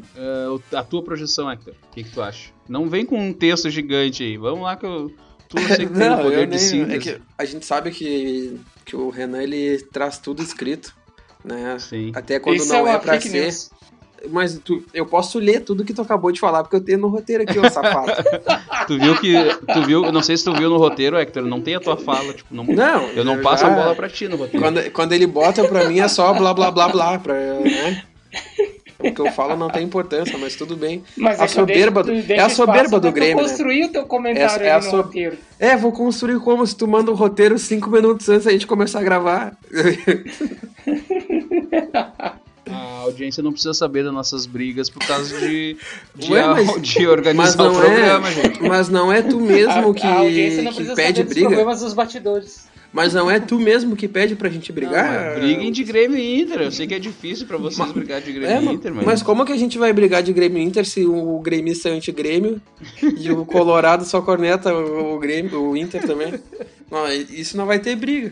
O- 0.51 0.75
a 0.75 0.83
tua 0.83 1.03
projeção, 1.03 1.51
Hector, 1.51 1.73
o 1.73 1.93
que, 1.93 2.03
que 2.03 2.09
tu 2.11 2.21
acha? 2.21 2.49
Não 2.67 2.89
vem 2.89 3.05
com 3.05 3.19
um 3.19 3.31
texto 3.33 3.69
gigante 3.69 4.23
aí. 4.23 4.37
Vamos 4.37 4.63
lá 4.63 4.75
que 4.75 4.85
eu. 4.85 5.11
Tu 5.47 5.59
eu 5.59 5.67
sei 5.67 5.85
que 5.85 5.93
tem 5.93 6.07
o 6.07 6.09
Não, 6.09 6.23
poder 6.23 6.45
de 6.47 6.55
nem, 6.57 6.59
síntese. 6.59 7.09
é 7.09 7.13
que 7.17 7.21
a 7.37 7.45
gente 7.45 7.63
sabe 7.67 7.91
que, 7.91 8.59
que 8.83 8.95
o 8.95 9.09
Renan 9.11 9.43
ele 9.43 9.77
traz 9.93 10.17
tudo 10.17 10.41
escrito, 10.41 10.95
né? 11.43 11.77
Sim. 11.77 12.11
Até 12.15 12.39
quando 12.39 12.55
Isso 12.57 12.69
não 12.73 12.87
é 12.87 12.95
é, 12.95 12.97
pra 12.97 13.21
ser. 13.21 13.29
news. 13.43 13.69
Mas 14.29 14.59
tu- 14.63 14.83
eu 14.93 15.05
posso 15.05 15.37
ler 15.39 15.61
tudo 15.61 15.85
que 15.85 15.93
tu 15.93 16.01
acabou 16.01 16.31
de 16.31 16.39
falar, 16.39 16.63
porque 16.63 16.75
eu 16.75 16.81
tenho 16.81 16.97
no 16.97 17.07
roteiro 17.07 17.43
aqui, 17.43 17.57
ô 17.59 17.69
safado. 17.69 18.11
Tu 18.87 18.99
viu 18.99 19.15
que. 19.19 19.33
Tu 19.73 19.81
viu. 19.83 20.11
Não 20.11 20.21
sei 20.21 20.37
se 20.37 20.43
tu 20.43 20.53
viu 20.53 20.69
no 20.69 20.77
roteiro, 20.77 21.17
Hector. 21.17 21.43
Não 21.43 21.61
tem 21.61 21.75
a 21.75 21.79
tua 21.79 21.97
fala. 21.97 22.33
Tipo, 22.33 22.53
não, 22.53 22.63
Não, 22.63 23.03
eu 23.09 23.23
não 23.25 23.41
passo 23.41 23.65
já- 23.65 23.71
a 23.71 23.75
bola 23.75 23.95
pra 23.95 24.07
ti 24.09 24.27
no 24.27 24.37
roteiro. 24.37 24.63
Quando, 24.63 24.91
quando 24.91 25.13
ele 25.13 25.27
bota 25.27 25.63
pra 25.67 25.87
mim 25.89 25.99
é 25.99 26.07
só 26.07 26.33
blá 26.33 26.53
blá 26.53 26.69
blá 26.71 26.87
blá, 26.89 27.19
pra, 27.19 27.33
né? 27.33 28.03
O 28.97 29.13
que 29.13 29.19
eu 29.21 29.31
falo 29.31 29.55
não 29.57 29.69
tem 29.69 29.83
importância, 29.83 30.37
mas 30.37 30.55
tudo 30.55 30.75
bem. 30.77 31.03
Mas 31.17 31.39
A 31.39 31.45
é 31.45 31.47
soberba 31.47 32.03
deixo- 32.03 32.27
do- 32.27 32.33
é 32.33 32.39
a 32.39 32.49
soberba 32.49 32.99
do 32.99 33.11
Grêmio, 33.11 33.37
né? 33.37 33.41
construir 33.43 33.85
o 33.85 33.89
teu 33.89 34.05
comentário 34.05 34.65
é 34.65 34.71
a 34.71 34.77
no 34.77 34.83
so- 34.83 34.97
roteiro. 34.97 35.37
É, 35.59 35.75
vou 35.75 35.91
construir 35.91 36.39
como 36.39 36.65
se 36.65 36.75
tu 36.75 36.87
manda 36.87 37.11
o 37.11 37.15
roteiro 37.15 37.57
cinco 37.59 37.89
minutos 37.89 38.29
antes 38.29 38.45
da 38.45 38.51
gente 38.51 38.65
começar 38.67 38.99
a 38.99 39.03
gravar. 39.03 39.57
A 42.75 42.99
audiência 43.05 43.41
não 43.43 43.51
precisa 43.51 43.73
saber 43.73 44.03
das 44.03 44.13
nossas 44.13 44.45
brigas 44.45 44.89
por 44.89 45.05
causa 45.05 45.37
de, 45.39 45.77
de, 46.15 46.31
Ué, 46.33 46.41
a- 46.41 46.47
mas- 46.49 46.81
de 46.81 47.07
organizar 47.07 47.43
Mas 47.43 47.55
o 47.55 47.57
não, 47.57 47.79
programa, 47.79 48.27
é, 48.27 48.31
gente. 48.31 48.61
mas 48.63 48.89
não 48.89 49.11
é 49.11 49.21
tu 49.21 49.39
mesmo 49.39 49.91
A- 49.91 49.93
que, 49.93 50.05
a 50.05 50.19
audiência 50.19 50.61
não 50.63 50.71
que 50.73 50.83
pede 50.95 51.23
dos 51.23 51.33
briga. 51.33 51.47
problemas 51.47 51.81
dos 51.81 51.93
batidores. 51.93 52.65
Mas 52.93 53.13
não 53.13 53.29
é 53.29 53.41
tu 53.41 53.59
mesmo 53.59 53.93
que 53.93 54.07
pede 54.07 54.35
pra 54.37 54.47
gente 54.47 54.69
Não, 54.71 54.75
brigar. 54.75 55.33
mas 55.35 55.39
briguem 55.43 55.69
de 55.69 55.83
Grêmio 55.83 56.17
e 56.17 56.41
Inter. 56.41 56.61
Eu 56.61 56.71
sei 56.71 56.87
que 56.87 56.93
é 56.93 56.99
difícil 56.99 57.45
pra 57.45 57.57
vocês 57.57 57.91
brigar 57.91 58.21
de 58.21 58.31
Grêmio 58.31 58.69
É, 58.69 58.71
e 58.71 58.73
Inter, 58.75 58.93
mas. 58.93 59.05
mas 59.05 59.21
como 59.21 59.43
que 59.45 59.51
a 59.51 59.57
gente 59.57 59.77
vai 59.77 59.91
brigar 59.91 60.23
de 60.23 60.31
Grêmio 60.31 60.59
e 60.59 60.63
Inter 60.63 60.85
se 60.85 61.05
o 61.05 61.37
gremista 61.39 61.89
é 61.89 61.91
anti-Grêmio 61.91 62.61
e 63.19 63.29
o 63.33 63.45
Colorado 63.45 64.05
só 64.05 64.21
corneta 64.21 64.73
o, 64.73 65.15
o 65.15 65.19
Grêmio, 65.19 65.61
o 65.61 65.75
Inter 65.75 66.07
também? 66.07 66.35
Não, 66.89 67.05
isso 67.11 67.57
não 67.57 67.65
vai 67.65 67.79
ter 67.79 67.97
briga. 67.97 68.31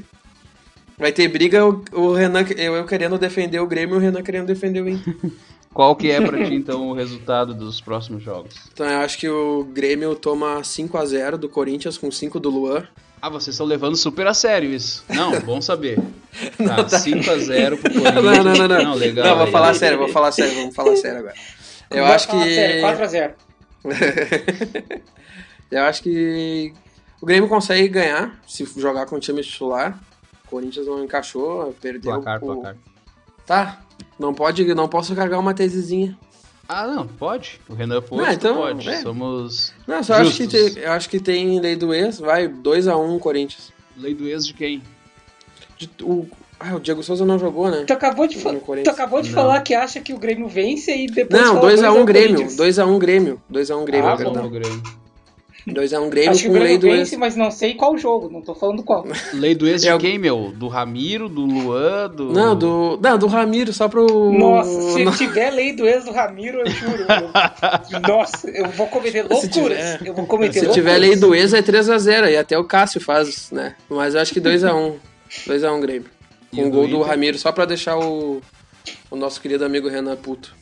Vai 0.98 1.12
ter 1.12 1.28
briga 1.28 1.66
o, 1.66 1.84
o 1.92 2.14
Renan, 2.14 2.46
eu, 2.58 2.76
eu 2.76 2.86
querendo 2.86 3.18
defender 3.18 3.60
o 3.60 3.68
Grêmio 3.68 3.96
e 3.96 3.98
o 3.98 4.02
Renan 4.02 4.22
querendo 4.22 4.48
defender 4.48 4.82
o 4.82 4.90
Inter. 4.90 5.16
Qual 5.74 5.96
que 5.96 6.12
é 6.12 6.22
pra 6.22 6.46
ti, 6.46 6.54
então, 6.54 6.90
o 6.90 6.94
resultado 6.94 7.52
dos 7.52 7.82
próximos 7.82 8.22
jogos? 8.22 8.54
Então 8.72 8.86
eu 8.86 9.00
acho 9.00 9.18
que 9.18 9.28
o 9.28 9.64
Grêmio 9.64 10.14
toma 10.16 10.62
5x0 10.62 11.36
do 11.36 11.50
Corinthians 11.50 11.98
com 11.98 12.12
5 12.12 12.40
do 12.40 12.50
Luan. 12.50 12.88
Ah, 13.20 13.30
vocês 13.30 13.56
estão 13.56 13.66
levando 13.66 13.96
super 13.96 14.28
a 14.28 14.36
sério 14.36 14.70
isso. 14.72 15.04
Não, 15.10 15.40
bom 15.42 15.62
saber. 15.62 15.98
Tá, 16.58 16.86
5x0 16.86 17.78
pro 17.80 17.90
Corinthians. 17.94 18.14
Não, 18.16 18.44
não, 18.44 18.54
não, 18.56 18.68
não. 18.68 18.84
Não, 18.84 18.94
legal. 18.96 19.26
Não, 19.26 19.36
vou 19.36 19.46
legal. 19.46 19.52
falar 19.52 19.74
sério, 19.76 19.98
vou 19.98 20.08
falar 20.08 20.32
sério, 20.32 20.56
vamos 20.56 20.76
falar 20.76 20.96
sério 20.96 21.20
agora. 21.20 21.36
Eu 21.92 22.06
acho 22.06 22.28
que. 22.28 22.56
sério, 22.56 22.84
4x0. 22.84 23.34
eu 25.72 25.84
acho 25.84 26.02
que 26.04 26.74
o 27.22 27.26
Grêmio 27.26 27.48
consegue 27.48 27.88
ganhar 27.88 28.40
se 28.48 28.66
jogar 28.78 29.06
com 29.06 29.16
o 29.16 29.20
time 29.20 29.42
titular. 29.44 30.00
O 30.54 30.56
Corinthians 30.58 30.86
não 30.86 31.04
encaixou, 31.04 31.74
perdeu. 31.82 32.14
Placar, 32.14 32.38
o- 32.44 32.46
placar. 32.54 32.76
Tá. 33.44 33.82
Não 34.20 34.36
pode, 34.36 34.64
não 34.76 34.88
posso 34.88 35.16
carregar 35.16 35.40
uma 35.40 35.52
tesezinha. 35.52 36.16
Ah, 36.70 36.86
não, 36.86 37.08
pode. 37.08 37.60
O 37.68 37.74
Renan 37.74 38.02
pode, 38.04 38.22
Não, 38.22 38.32
então, 38.32 38.56
pode. 38.58 38.88
é. 38.88 39.02
Somos 39.02 39.74
Não, 39.88 40.04
só 40.04 40.14
acho 40.14 40.32
que, 40.38 40.44
Justos. 40.44 40.74
tem, 40.76 40.84
eu 40.84 40.92
acho 40.92 41.10
que 41.10 41.20
tem 41.20 41.60
lei 41.60 41.76
do 41.76 41.92
ex, 41.92 42.20
vai 42.20 42.48
2x1 42.48 43.18
Corinthians. 43.20 43.74
lei 43.98 44.14
do 44.14 44.28
ex 44.28 44.46
de 44.46 44.54
quem? 44.54 44.84
De- 45.76 45.90
o, 46.04 46.28
ah, 46.60 46.76
o 46.76 46.80
Diego 46.80 47.02
Souza 47.02 47.26
não 47.26 47.40
jogou, 47.40 47.72
né? 47.72 47.84
Tu 47.88 47.92
acabou 47.94 48.28
de, 48.28 48.38
fa- 48.38 48.54
tu 48.54 48.90
acabou 48.92 49.22
de 49.24 49.30
Não. 49.30 49.36
falar 49.36 49.60
que 49.62 49.74
acha 49.74 50.00
que 50.02 50.14
o 50.14 50.20
Grêmio 50.20 50.48
vence 50.48 50.96
e 50.96 51.08
depois 51.08 51.42
Não, 51.42 51.56
falou 51.56 51.70
2x1 51.72 51.86
ao 51.98 52.06
Grêmio. 52.06 52.36
Corinthians. 52.36 52.56
2x1 52.56 52.98
Grêmio. 53.00 53.42
2x1 53.52 53.84
Grêmio, 53.86 54.08
Ah, 54.08 54.12
Bom, 54.16 54.24
perdão. 54.24 54.46
o 54.46 54.50
Grêmio. 54.52 54.84
2x1 55.68 56.10
Grêmio 56.10 56.32
Acho 56.32 56.42
que 56.42 56.48
o 56.50 56.52
com 56.52 56.58
lei 56.58 56.78
Grêmio 56.78 56.80
do 56.80 56.88
vence, 56.88 57.14
ex. 57.16 57.20
mas 57.20 57.36
não 57.38 57.50
sei 57.50 57.74
qual 57.74 57.98
jogo, 57.98 58.30
não 58.30 58.42
tô 58.42 58.54
falando 58.54 58.84
qual. 58.84 59.06
Lei 59.34 59.56
do 59.56 59.66
ex 59.68 59.82
de 59.82 59.88
É 59.88 59.96
o- 59.96 59.98
quem, 59.98 60.18
meu? 60.18 60.52
Do 60.56 60.68
Ramiro, 60.68 61.30
do 61.30 61.46
Luan, 61.46 62.10
do. 62.10 62.34
Não, 62.34 62.54
do, 62.56 63.00
não, 63.02 63.18
do 63.18 63.28
Ramiro, 63.28 63.72
só 63.72 63.88
pro. 63.88 64.32
Nossa, 64.34 64.92
se 64.92 65.06
no- 65.06 65.12
tiver 65.16 65.52
lei 65.52 65.72
do 65.74 65.88
ex 65.88 66.04
do 66.04 66.12
Ramiro, 66.12 66.60
eu 66.60 66.66
juro. 66.70 67.04
eu- 67.04 68.00
Nossa, 68.08 68.50
eu 68.50 68.68
vou 68.72 68.88
cometer 68.88 69.22
loucuras. 69.24 69.52
tiver- 69.52 70.00
eu 70.06 70.14
vou 70.14 70.26
cometer 70.28 70.60
Se 70.60 70.66
loucuras. 70.66 70.76
tiver 70.76 70.98
lei 70.98 71.16
do 71.16 71.34
ex 71.34 71.54
é 71.54 71.62
3x0, 71.62 72.30
e 72.32 72.36
até 72.36 72.58
o 72.58 72.66
Cássio 72.66 73.00
faz, 73.00 73.50
né? 73.52 73.76
Mas 73.90 74.16
eu 74.16 74.22
acho 74.22 74.34
que 74.34 74.42
2x1. 74.42 74.96
2x1 75.48 75.80
Grêmio. 75.80 76.10
Com 76.54 76.62
o 76.62 76.66
do 76.66 76.70
gol 76.72 76.88
do 76.88 76.96
Inter? 76.98 77.08
Ramiro, 77.08 77.38
só 77.40 77.52
pra 77.52 77.66
deixar 77.66 77.98
o, 77.98 78.42
o 79.10 79.16
nosso 79.16 79.40
querido 79.42 79.64
amigo 79.66 79.88
Renan 79.88 80.16
puto. 80.18 80.54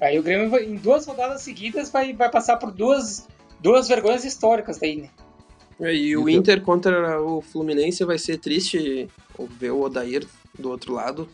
Aí 0.00 0.18
o 0.18 0.22
Grêmio, 0.22 0.48
vai- 0.48 0.64
em 0.64 0.76
duas 0.76 1.06
rodadas 1.06 1.42
seguidas, 1.42 1.90
vai, 1.90 2.12
vai 2.12 2.30
passar 2.30 2.56
por 2.56 2.70
duas, 2.72 3.26
duas 3.60 3.88
vergonhas 3.88 4.24
históricas 4.24 4.78
daí, 4.78 4.96
né? 4.96 5.08
E 5.94 6.16
o 6.16 6.28
Inter 6.28 6.60
contra 6.62 7.20
o 7.22 7.40
Fluminense 7.40 8.04
vai 8.04 8.18
ser 8.18 8.38
triste 8.38 9.08
ver 9.58 9.70
o 9.70 9.80
Odair 9.82 10.26
do 10.58 10.70
outro 10.70 10.92
lado. 10.92 11.28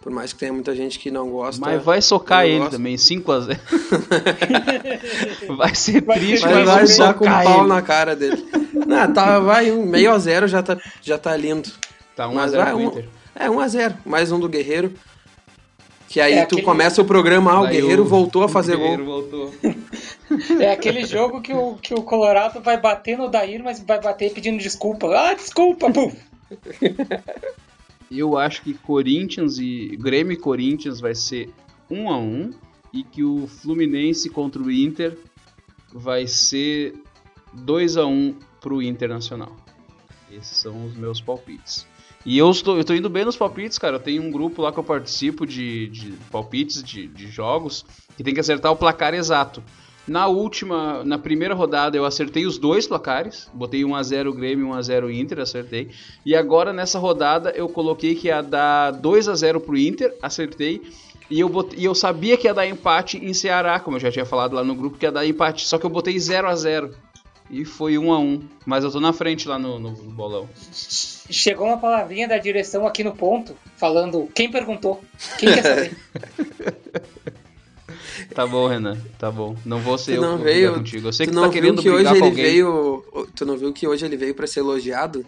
Por 0.00 0.12
mais 0.12 0.32
que 0.32 0.38
tenha 0.38 0.52
muita 0.52 0.72
gente 0.72 1.00
que 1.00 1.10
não 1.10 1.30
gosta. 1.30 1.60
Mas 1.60 1.82
vai 1.82 2.00
socar 2.00 2.46
ele 2.46 2.58
gosto. 2.60 2.70
também, 2.72 2.94
5x0. 2.94 3.58
vai 5.56 5.74
ser 5.74 6.00
Vai 6.04 6.18
triste, 6.18 6.46
ser 6.46 6.54
Mas 6.54 6.66
mas 6.68 6.96
vai 6.98 7.08
dar 7.08 7.14
com 7.14 7.24
um 7.24 7.28
socar 7.28 7.44
pau 7.44 7.58
ele. 7.60 7.68
na 7.68 7.82
cara 7.82 8.14
dele. 8.14 8.46
Não, 8.86 9.12
tá, 9.12 9.40
vai 9.40 9.72
um 9.72 9.84
meio 9.84 10.12
a 10.12 10.18
zero 10.18 10.46
já 10.46 10.62
tá, 10.62 10.78
já 11.02 11.18
tá 11.18 11.36
lindo. 11.36 11.68
Tá 12.14 12.28
Mas 12.28 12.52
1x0 12.52 12.56
vai 12.56 12.66
pro 12.72 12.78
um- 12.78 12.84
Inter. 12.86 13.08
É, 13.34 13.48
1x0. 13.50 13.96
Mais 14.04 14.30
um 14.30 14.38
do 14.38 14.48
Guerreiro. 14.48 14.92
Que 16.08 16.20
aí 16.20 16.34
É 16.34 16.40
tu 16.46 16.54
aquele- 16.54 16.62
começa 16.62 17.02
o 17.02 17.04
programa, 17.04 17.50
ah, 17.52 17.60
o 17.60 17.64
Daí 17.64 17.80
Guerreiro 17.80 18.04
voltou 18.04 18.42
a 18.44 18.48
fazer 18.48 18.74
o 18.74 18.78
gol. 18.78 18.88
Guerreiro 18.96 19.04
voltou. 19.04 19.54
É 20.60 20.72
aquele 20.72 21.04
jogo 21.06 21.40
que 21.40 21.52
o, 21.54 21.76
que 21.76 21.94
o 21.94 22.02
Colorado 22.02 22.60
vai 22.60 22.80
bater 22.80 23.16
no 23.16 23.28
Daír, 23.28 23.62
mas 23.62 23.78
vai 23.80 24.00
bater 24.00 24.32
pedindo 24.32 24.58
desculpa. 24.58 25.06
Ah, 25.16 25.34
desculpa, 25.34 25.88
pum! 25.90 26.12
Eu 28.10 28.36
acho 28.36 28.62
que 28.62 28.74
Corinthians 28.74 29.58
e 29.58 29.96
Grêmio 29.96 30.32
e 30.32 30.36
Corinthians 30.36 31.00
vai 31.00 31.14
ser 31.14 31.50
1 31.90 32.10
a 32.10 32.18
1 32.18 32.50
e 32.92 33.02
que 33.04 33.22
o 33.22 33.46
Fluminense 33.46 34.28
contra 34.28 34.60
o 34.62 34.70
Inter 34.70 35.16
vai 35.92 36.26
ser 36.26 36.94
2 37.52 37.96
a 37.96 38.06
1 38.06 38.34
pro 38.60 38.82
Internacional. 38.82 39.54
Esses 40.30 40.56
são 40.56 40.86
os 40.86 40.96
meus 40.96 41.20
palpites. 41.20 41.86
E 42.26 42.36
eu 42.36 42.50
estou, 42.50 42.74
eu 42.74 42.80
estou 42.80 42.96
indo 42.96 43.08
bem 43.08 43.24
nos 43.24 43.36
palpites, 43.36 43.78
cara. 43.78 43.96
Eu 43.96 44.00
tenho 44.00 44.20
um 44.20 44.32
grupo 44.32 44.60
lá 44.60 44.72
que 44.72 44.78
eu 44.78 44.82
participo 44.82 45.46
de, 45.46 45.86
de 45.86 46.12
palpites 46.28 46.82
de, 46.82 47.06
de 47.06 47.28
jogos 47.28 47.86
que 48.16 48.24
tem 48.24 48.34
que 48.34 48.40
acertar 48.40 48.72
o 48.72 48.76
placar 48.76 49.14
exato. 49.14 49.62
Na 50.08 50.26
última, 50.26 51.04
na 51.04 51.18
primeira 51.18 51.54
rodada 51.54 51.96
eu 51.96 52.04
acertei 52.04 52.44
os 52.44 52.58
dois 52.58 52.84
placares, 52.84 53.48
botei 53.54 53.84
1 53.84 53.94
a 53.94 54.02
0 54.02 54.34
Grêmio, 54.34 54.68
1 54.68 54.74
a 54.74 54.82
0 54.82 55.10
Inter, 55.10 55.38
acertei. 55.38 55.90
E 56.24 56.34
agora 56.34 56.72
nessa 56.72 56.98
rodada 56.98 57.50
eu 57.50 57.68
coloquei 57.68 58.16
que 58.16 58.26
ia 58.26 58.42
dar 58.42 58.90
2 58.90 59.28
a 59.28 59.34
0 59.36 59.60
pro 59.60 59.78
Inter, 59.78 60.12
acertei. 60.20 60.82
E 61.30 61.38
eu, 61.38 61.48
botei, 61.48 61.78
e 61.78 61.84
eu 61.84 61.94
sabia 61.94 62.36
que 62.36 62.48
ia 62.48 62.54
dar 62.54 62.66
empate 62.66 63.18
em 63.18 63.32
Ceará, 63.34 63.78
como 63.78 63.96
eu 63.96 64.00
já 64.00 64.10
tinha 64.10 64.26
falado 64.26 64.54
lá 64.54 64.64
no 64.64 64.74
grupo, 64.74 64.98
que 64.98 65.06
ia 65.06 65.12
dar 65.12 65.26
empate, 65.26 65.66
só 65.66 65.78
que 65.78 65.86
eu 65.86 65.90
botei 65.90 66.18
0 66.18 66.48
a 66.48 66.54
0 66.56 66.92
e 67.50 67.64
foi 67.64 67.96
1 67.98 68.12
a 68.12 68.18
1 68.18 68.42
Mas 68.64 68.84
eu 68.84 68.90
tô 68.90 69.00
na 69.00 69.12
frente 69.12 69.46
lá 69.48 69.58
no, 69.58 69.78
no 69.78 69.90
bolão. 69.92 70.48
Chegou 70.72 71.66
uma 71.66 71.78
palavrinha 71.78 72.26
da 72.28 72.38
direção 72.38 72.86
aqui 72.86 73.02
no 73.04 73.14
ponto, 73.14 73.56
falando 73.76 74.28
quem 74.34 74.50
perguntou, 74.50 75.02
quem 75.38 75.52
quer 75.52 75.62
saber. 75.62 75.96
Tá 78.34 78.46
bom, 78.46 78.66
Renan. 78.66 78.98
Tá 79.18 79.30
bom. 79.30 79.54
Não 79.64 79.78
vou 79.78 79.96
ser 79.96 80.12
Tu 80.12 80.16
eu 80.16 80.22
não 80.22 80.36
vou 80.36 80.44
veio- 80.44 80.74
contigo. 80.74 81.08
Eu 81.08 81.12
sei 81.12 81.26
Tu 81.26 81.30
que 81.30 81.34
não 81.34 81.42
tá 81.44 81.48
viu 81.48 81.60
querendo 81.62 81.82
que 81.82 81.90
hoje 81.90 82.06
ele 82.14 82.24
alguém. 82.24 82.44
veio. 82.44 83.28
Tu 83.34 83.46
não 83.46 83.56
viu 83.56 83.72
que 83.72 83.86
hoje 83.86 84.04
ele 84.04 84.16
veio 84.16 84.34
pra 84.34 84.46
ser 84.46 84.60
elogiado? 84.60 85.24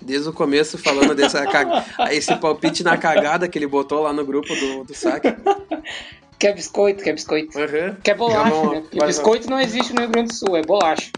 Desde 0.00 0.28
o 0.28 0.32
começo 0.32 0.76
falando 0.78 1.14
dessa 1.14 1.44
ca- 1.46 1.84
esse 2.10 2.34
palpite 2.36 2.82
na 2.82 2.96
cagada 2.96 3.46
que 3.48 3.58
ele 3.58 3.66
botou 3.66 4.02
lá 4.02 4.12
no 4.12 4.24
grupo 4.24 4.48
do, 4.54 4.84
do 4.84 4.94
saque. 4.94 5.28
Quer 6.38 6.54
biscoito, 6.54 7.04
quer 7.04 7.12
biscoito. 7.12 7.58
Uhum. 7.58 7.94
Quer 8.02 8.16
bolacha, 8.16 8.50
Tá 8.50 8.50
bom, 8.50 8.70
né? 8.72 8.80
Porque 8.90 9.06
biscoito 9.06 9.48
não 9.50 9.60
existe 9.60 9.92
no 9.92 10.00
Rio 10.00 10.10
Grande 10.10 10.28
do 10.28 10.34
Sul, 10.34 10.56
é 10.56 10.62
bolacha. 10.62 11.10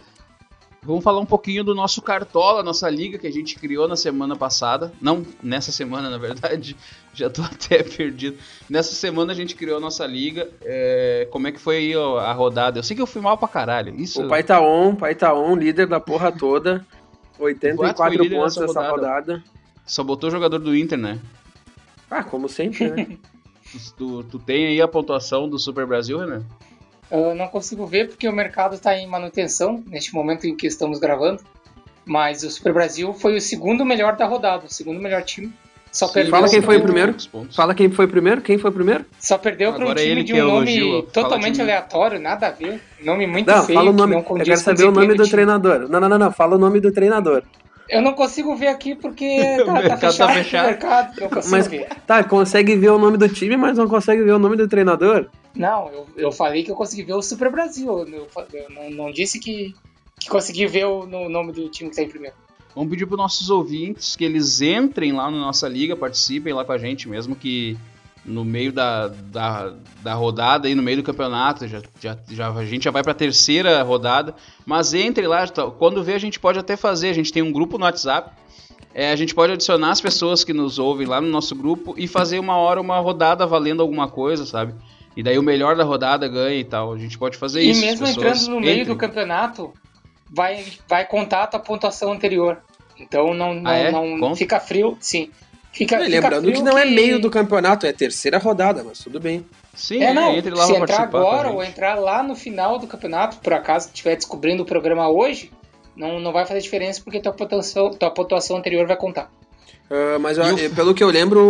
Vamos 0.84 1.04
falar 1.04 1.20
um 1.20 1.26
pouquinho 1.26 1.62
do 1.62 1.76
nosso 1.76 2.02
Cartola, 2.02 2.60
nossa 2.60 2.90
liga 2.90 3.16
que 3.16 3.26
a 3.28 3.30
gente 3.32 3.54
criou 3.56 3.86
na 3.86 3.94
semana 3.94 4.34
passada. 4.34 4.92
Não, 5.00 5.24
nessa 5.40 5.70
semana, 5.70 6.10
na 6.10 6.18
verdade. 6.18 6.76
Já 7.14 7.30
tô 7.30 7.40
até 7.42 7.84
perdido. 7.84 8.36
Nessa 8.68 8.92
semana 8.92 9.30
a 9.32 9.34
gente 9.34 9.54
criou 9.54 9.76
a 9.76 9.80
nossa 9.80 10.04
liga. 10.04 10.48
É, 10.62 11.28
como 11.30 11.46
é 11.46 11.52
que 11.52 11.60
foi 11.60 11.76
aí, 11.76 11.94
a 11.94 12.32
rodada? 12.32 12.80
Eu 12.80 12.82
sei 12.82 12.96
que 12.96 13.02
eu 13.02 13.06
fui 13.06 13.22
mal 13.22 13.38
pra 13.38 13.46
caralho. 13.46 13.94
Isso. 13.94 14.24
O 14.24 14.28
pai 14.28 14.42
tá 14.42 14.60
on, 14.60 14.96
pai 14.96 15.14
tá 15.14 15.32
on, 15.32 15.54
líder 15.54 15.86
da 15.86 16.00
porra 16.00 16.32
toda. 16.32 16.84
Quatro 17.38 17.44
84 17.44 17.96
foi 17.96 18.10
líder 18.24 18.36
pontos 18.36 18.56
nessa 18.56 18.66
nessa 18.74 18.90
rodada. 18.90 19.44
Só 19.86 20.02
botou 20.02 20.28
o 20.28 20.32
jogador 20.32 20.58
do 20.58 20.76
Inter, 20.76 20.98
né? 20.98 21.20
Ah, 22.10 22.24
como 22.24 22.48
sempre, 22.48 22.90
né? 22.90 23.06
Tu, 23.70 23.94
tu- 23.96 24.24
tu 24.24 24.38
tem 24.40 24.66
aí 24.66 24.80
a 24.80 24.88
pontuação 24.88 25.48
do 25.48 25.58
Super 25.60 25.86
Brasil, 25.86 26.18
Renan? 26.18 26.44
Eu 27.12 27.34
não 27.34 27.46
consigo 27.46 27.86
ver 27.86 28.08
porque 28.08 28.26
o 28.26 28.32
mercado 28.32 28.74
está 28.74 28.96
em 28.96 29.06
manutenção 29.06 29.84
neste 29.86 30.14
momento 30.14 30.46
em 30.46 30.56
que 30.56 30.66
estamos 30.66 30.98
gravando. 30.98 31.42
Mas 32.06 32.42
o 32.42 32.50
Super 32.50 32.72
Brasil 32.72 33.12
foi 33.12 33.36
o 33.36 33.40
segundo 33.40 33.84
melhor 33.84 34.16
da 34.16 34.24
rodada, 34.26 34.64
o 34.66 34.72
segundo 34.72 35.00
melhor 35.00 35.22
time. 35.22 35.52
Só 35.92 36.06
Sim, 36.06 36.14
perdeu, 36.14 36.30
Fala 36.30 36.48
quem 36.48 36.62
foi 36.62 36.78
o 36.78 36.82
primeiro. 36.82 37.14
Fala 37.54 37.74
quem 37.74 37.90
foi 37.90 38.06
primeiro? 38.06 38.40
Quem 38.40 38.56
foi 38.56 38.70
primeiro? 38.72 39.04
Só 39.20 39.36
perdeu 39.36 39.74
para 39.74 39.86
um 39.86 39.92
é 39.92 39.94
time 39.94 40.10
ele 40.10 40.24
de 40.24 40.32
um 40.32 40.38
nome 40.38 40.74
elogia, 40.74 40.90
fala 40.90 41.02
totalmente 41.12 41.60
aleatório, 41.60 42.18
nada 42.18 42.46
a 42.46 42.50
ver. 42.50 42.80
Nome 43.02 43.26
muito 43.26 43.46
Não, 43.46 43.62
feio. 43.62 43.78
fala 43.78 43.90
o 43.90 43.92
que 43.92 44.00
nome. 44.00 44.14
não 44.14 44.20
Eu 44.38 44.44
quero 44.44 44.56
saber 44.56 44.84
o 44.84 44.90
nome 44.90 45.08
do 45.08 45.14
time. 45.16 45.28
treinador. 45.30 45.88
Não, 45.90 46.00
não, 46.00 46.08
não, 46.08 46.18
não. 46.18 46.32
Fala 46.32 46.56
o 46.56 46.58
nome 46.58 46.80
do 46.80 46.90
treinador. 46.90 47.42
Eu 47.92 48.00
não 48.00 48.14
consigo 48.14 48.56
ver 48.56 48.68
aqui 48.68 48.94
porque 48.94 49.38
O 49.60 49.66
tá, 49.66 49.72
mercado 49.74 50.00
tá 50.00 50.06
tá 50.06 50.10
fechado, 50.10 50.32
fechado. 50.32 50.64
o 50.64 50.68
mercado. 50.70 51.50
Mas 51.50 51.66
ver. 51.66 51.88
tá, 52.06 52.24
consegue 52.24 52.74
ver 52.74 52.88
o 52.88 52.98
nome 52.98 53.18
do 53.18 53.28
time, 53.28 53.54
mas 53.54 53.76
não 53.76 53.86
consegue 53.86 54.22
ver 54.22 54.32
o 54.32 54.38
nome 54.38 54.56
do 54.56 54.66
treinador? 54.66 55.28
Não, 55.54 55.90
eu, 55.92 56.06
eu 56.16 56.32
falei 56.32 56.64
que 56.64 56.70
eu 56.70 56.74
consegui 56.74 57.02
ver 57.02 57.12
o 57.12 57.20
Super 57.20 57.50
Brasil. 57.50 57.98
Eu, 58.08 58.28
eu 58.54 58.70
não, 58.70 58.90
não 58.90 59.12
disse 59.12 59.38
que, 59.38 59.74
que 60.18 60.30
consegui 60.30 60.66
ver 60.66 60.86
o 60.86 61.04
no 61.04 61.28
nome 61.28 61.52
do 61.52 61.68
time 61.68 61.90
que 61.90 61.96
tá 61.96 62.02
em 62.02 62.08
primeiro. 62.08 62.34
Vamos 62.74 62.90
pedir 62.90 63.04
para 63.04 63.18
nossos 63.18 63.50
ouvintes 63.50 64.16
que 64.16 64.24
eles 64.24 64.62
entrem 64.62 65.12
lá 65.12 65.30
na 65.30 65.36
nossa 65.36 65.68
liga, 65.68 65.94
participem 65.94 66.54
lá 66.54 66.64
com 66.64 66.72
a 66.72 66.78
gente, 66.78 67.06
mesmo 67.06 67.36
que 67.36 67.76
no 68.24 68.44
meio 68.44 68.72
da, 68.72 69.08
da, 69.08 69.72
da 70.02 70.14
rodada, 70.14 70.68
aí 70.68 70.74
no 70.74 70.82
meio 70.82 70.98
do 70.98 71.02
campeonato, 71.02 71.66
já, 71.66 71.82
já, 72.00 72.16
já- 72.30 72.50
a 72.52 72.64
gente 72.64 72.84
já 72.84 72.90
vai 72.90 73.02
para 73.02 73.12
a 73.12 73.14
terceira 73.14 73.82
rodada, 73.82 74.34
mas 74.64 74.94
entre 74.94 75.26
lá, 75.26 75.44
quando 75.78 76.02
vê 76.04 76.14
a 76.14 76.18
gente 76.18 76.38
pode 76.38 76.58
até 76.58 76.76
fazer, 76.76 77.08
a 77.08 77.12
gente 77.14 77.32
tem 77.32 77.42
um 77.42 77.50
grupo 77.52 77.78
no 77.78 77.84
WhatsApp, 77.84 78.30
é, 78.94 79.10
a 79.10 79.16
gente 79.16 79.34
pode 79.34 79.52
adicionar 79.52 79.90
as 79.90 80.00
pessoas 80.00 80.44
que 80.44 80.52
nos 80.52 80.78
ouvem 80.78 81.06
lá 81.06 81.20
no 81.20 81.26
nosso 81.28 81.54
grupo 81.56 81.94
e 81.96 82.06
fazer 82.06 82.38
uma 82.38 82.56
hora 82.56 82.80
uma 82.80 82.98
rodada 83.00 83.46
valendo 83.46 83.80
alguma 83.82 84.06
coisa, 84.08 84.44
sabe? 84.46 84.74
E 85.16 85.22
daí 85.22 85.38
o 85.38 85.42
melhor 85.42 85.76
da 85.76 85.82
rodada 85.84 86.28
ganha 86.28 86.58
e 86.60 86.64
tal. 86.64 86.92
A 86.92 86.98
gente 86.98 87.18
pode 87.18 87.36
fazer 87.36 87.62
E 87.62 87.70
isso. 87.70 87.80
mesmo 87.80 88.04
as 88.04 88.14
pessoas 88.14 88.38
entrando 88.42 88.54
no 88.54 88.60
meio 88.60 88.80
entrem. 88.82 88.94
do 88.94 88.96
campeonato, 88.98 89.72
vai, 90.30 90.64
vai 90.88 91.04
contar 91.06 91.42
a 91.44 91.46
tua 91.48 91.60
pontuação 91.60 92.12
anterior. 92.12 92.58
Então 92.98 93.34
não, 93.34 93.52
não, 93.54 93.70
Ah, 93.70 93.76
é? 93.76 93.90
não 93.90 94.36
fica 94.36 94.60
frio, 94.60 94.96
sim. 95.00 95.30
Fica, 95.72 95.96
E 95.96 96.04
fica 96.04 96.08
lembrando 96.20 96.42
frio 96.44 96.54
que 96.56 96.62
não 96.62 96.76
é 96.76 96.84
meio 96.84 97.18
do 97.18 97.30
campeonato, 97.30 97.86
é 97.86 97.92
terceira 97.92 98.38
rodada, 98.38 98.84
mas 98.84 98.98
tudo 98.98 99.18
bem. 99.18 99.44
Sim, 99.74 100.02
É, 100.02 100.12
não. 100.12 100.34
entre 100.34 100.50
lá 100.54 100.66
se 100.66 100.74
entrar 100.74 101.00
agora 101.02 101.50
ou 101.50 101.64
entrar 101.64 101.94
lá 101.94 102.22
no 102.22 102.36
final 102.36 102.78
do 102.78 102.86
campeonato, 102.86 103.38
por 103.38 103.54
acaso 103.54 103.88
estiver 103.88 104.14
descobrindo 104.16 104.62
o 104.62 104.66
programa 104.66 105.08
hoje, 105.08 105.50
não, 105.96 106.20
não 106.20 106.30
vai 106.32 106.44
fazer 106.44 106.60
diferença 106.60 107.00
porque 107.02 107.20
tua 107.20 107.32
pontuação, 107.32 107.90
tua 107.90 108.10
pontuação 108.10 108.56
anterior 108.58 108.86
vai 108.86 108.96
contar. 108.96 109.30
Ah, 109.90 110.18
mas 110.20 110.36
eu- 110.36 110.58
E 110.58 110.66
o- 110.66 110.74
pelo 110.74 110.94
que 110.94 111.02
eu 111.02 111.08
lembro, 111.08 111.40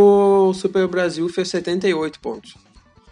o 0.48 0.54
Super 0.54 0.86
Brasil 0.86 1.28
fez 1.28 1.48
78 1.48 2.20
pontos. 2.20 2.54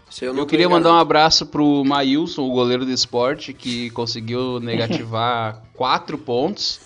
Se 0.09 0.25
eu 0.25 0.33
não 0.33 0.41
Eu 0.41 0.45
queria 0.45 0.67
mandar 0.67 0.91
um 0.93 0.97
abraço 0.99 1.45
pro 1.45 1.83
Maílson, 1.85 2.41
o 2.43 2.51
goleiro 2.51 2.85
do 2.85 2.91
esporte, 2.91 3.53
que 3.53 3.89
conseguiu 3.91 4.59
negativar 4.59 5.61
4 5.73 6.17
pontos 6.17 6.79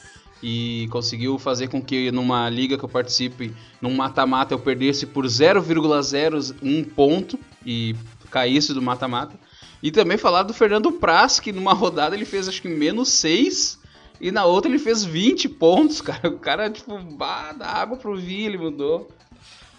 e 0.48 0.88
conseguiu 0.92 1.40
fazer 1.40 1.70
com 1.70 1.82
que 1.82 2.12
numa 2.12 2.48
liga 2.52 2.78
que 2.78 2.86
eu 2.86 2.90
participe, 2.90 3.52
num 3.82 3.96
mata-mata, 3.96 4.54
eu 4.54 4.60
perdesse 4.60 5.08
por 5.08 5.26
0,01 5.26 6.86
ponto 6.94 7.40
e 7.66 7.96
caísse 8.30 8.72
do 8.72 8.80
mata-mata. 8.80 9.34
E 9.82 9.90
também 9.90 10.20
falar 10.20 10.44
do 10.44 10.54
Fernando 10.54 10.92
Praz, 10.92 11.40
que 11.40 11.52
numa 11.52 11.74
rodada 11.74 12.16
ele 12.16 12.26
fez 12.26 12.48
acho 12.48 12.62
que 12.62 12.68
menos 12.68 13.10
6 13.10 13.80
e 14.22 14.30
na 14.30 14.46
outra 14.46 14.70
ele 14.70 14.78
fez 14.78 15.04
20 15.04 15.50
pontos, 15.50 16.00
cara. 16.06 16.30
O 16.30 16.38
cara, 16.38 16.70
tipo, 16.70 16.96
bah, 16.96 17.52
da 17.52 17.66
água 17.66 17.98
pro 17.98 18.16
vinho 18.16 18.46
ele 18.46 18.60
mudou. 18.60 19.10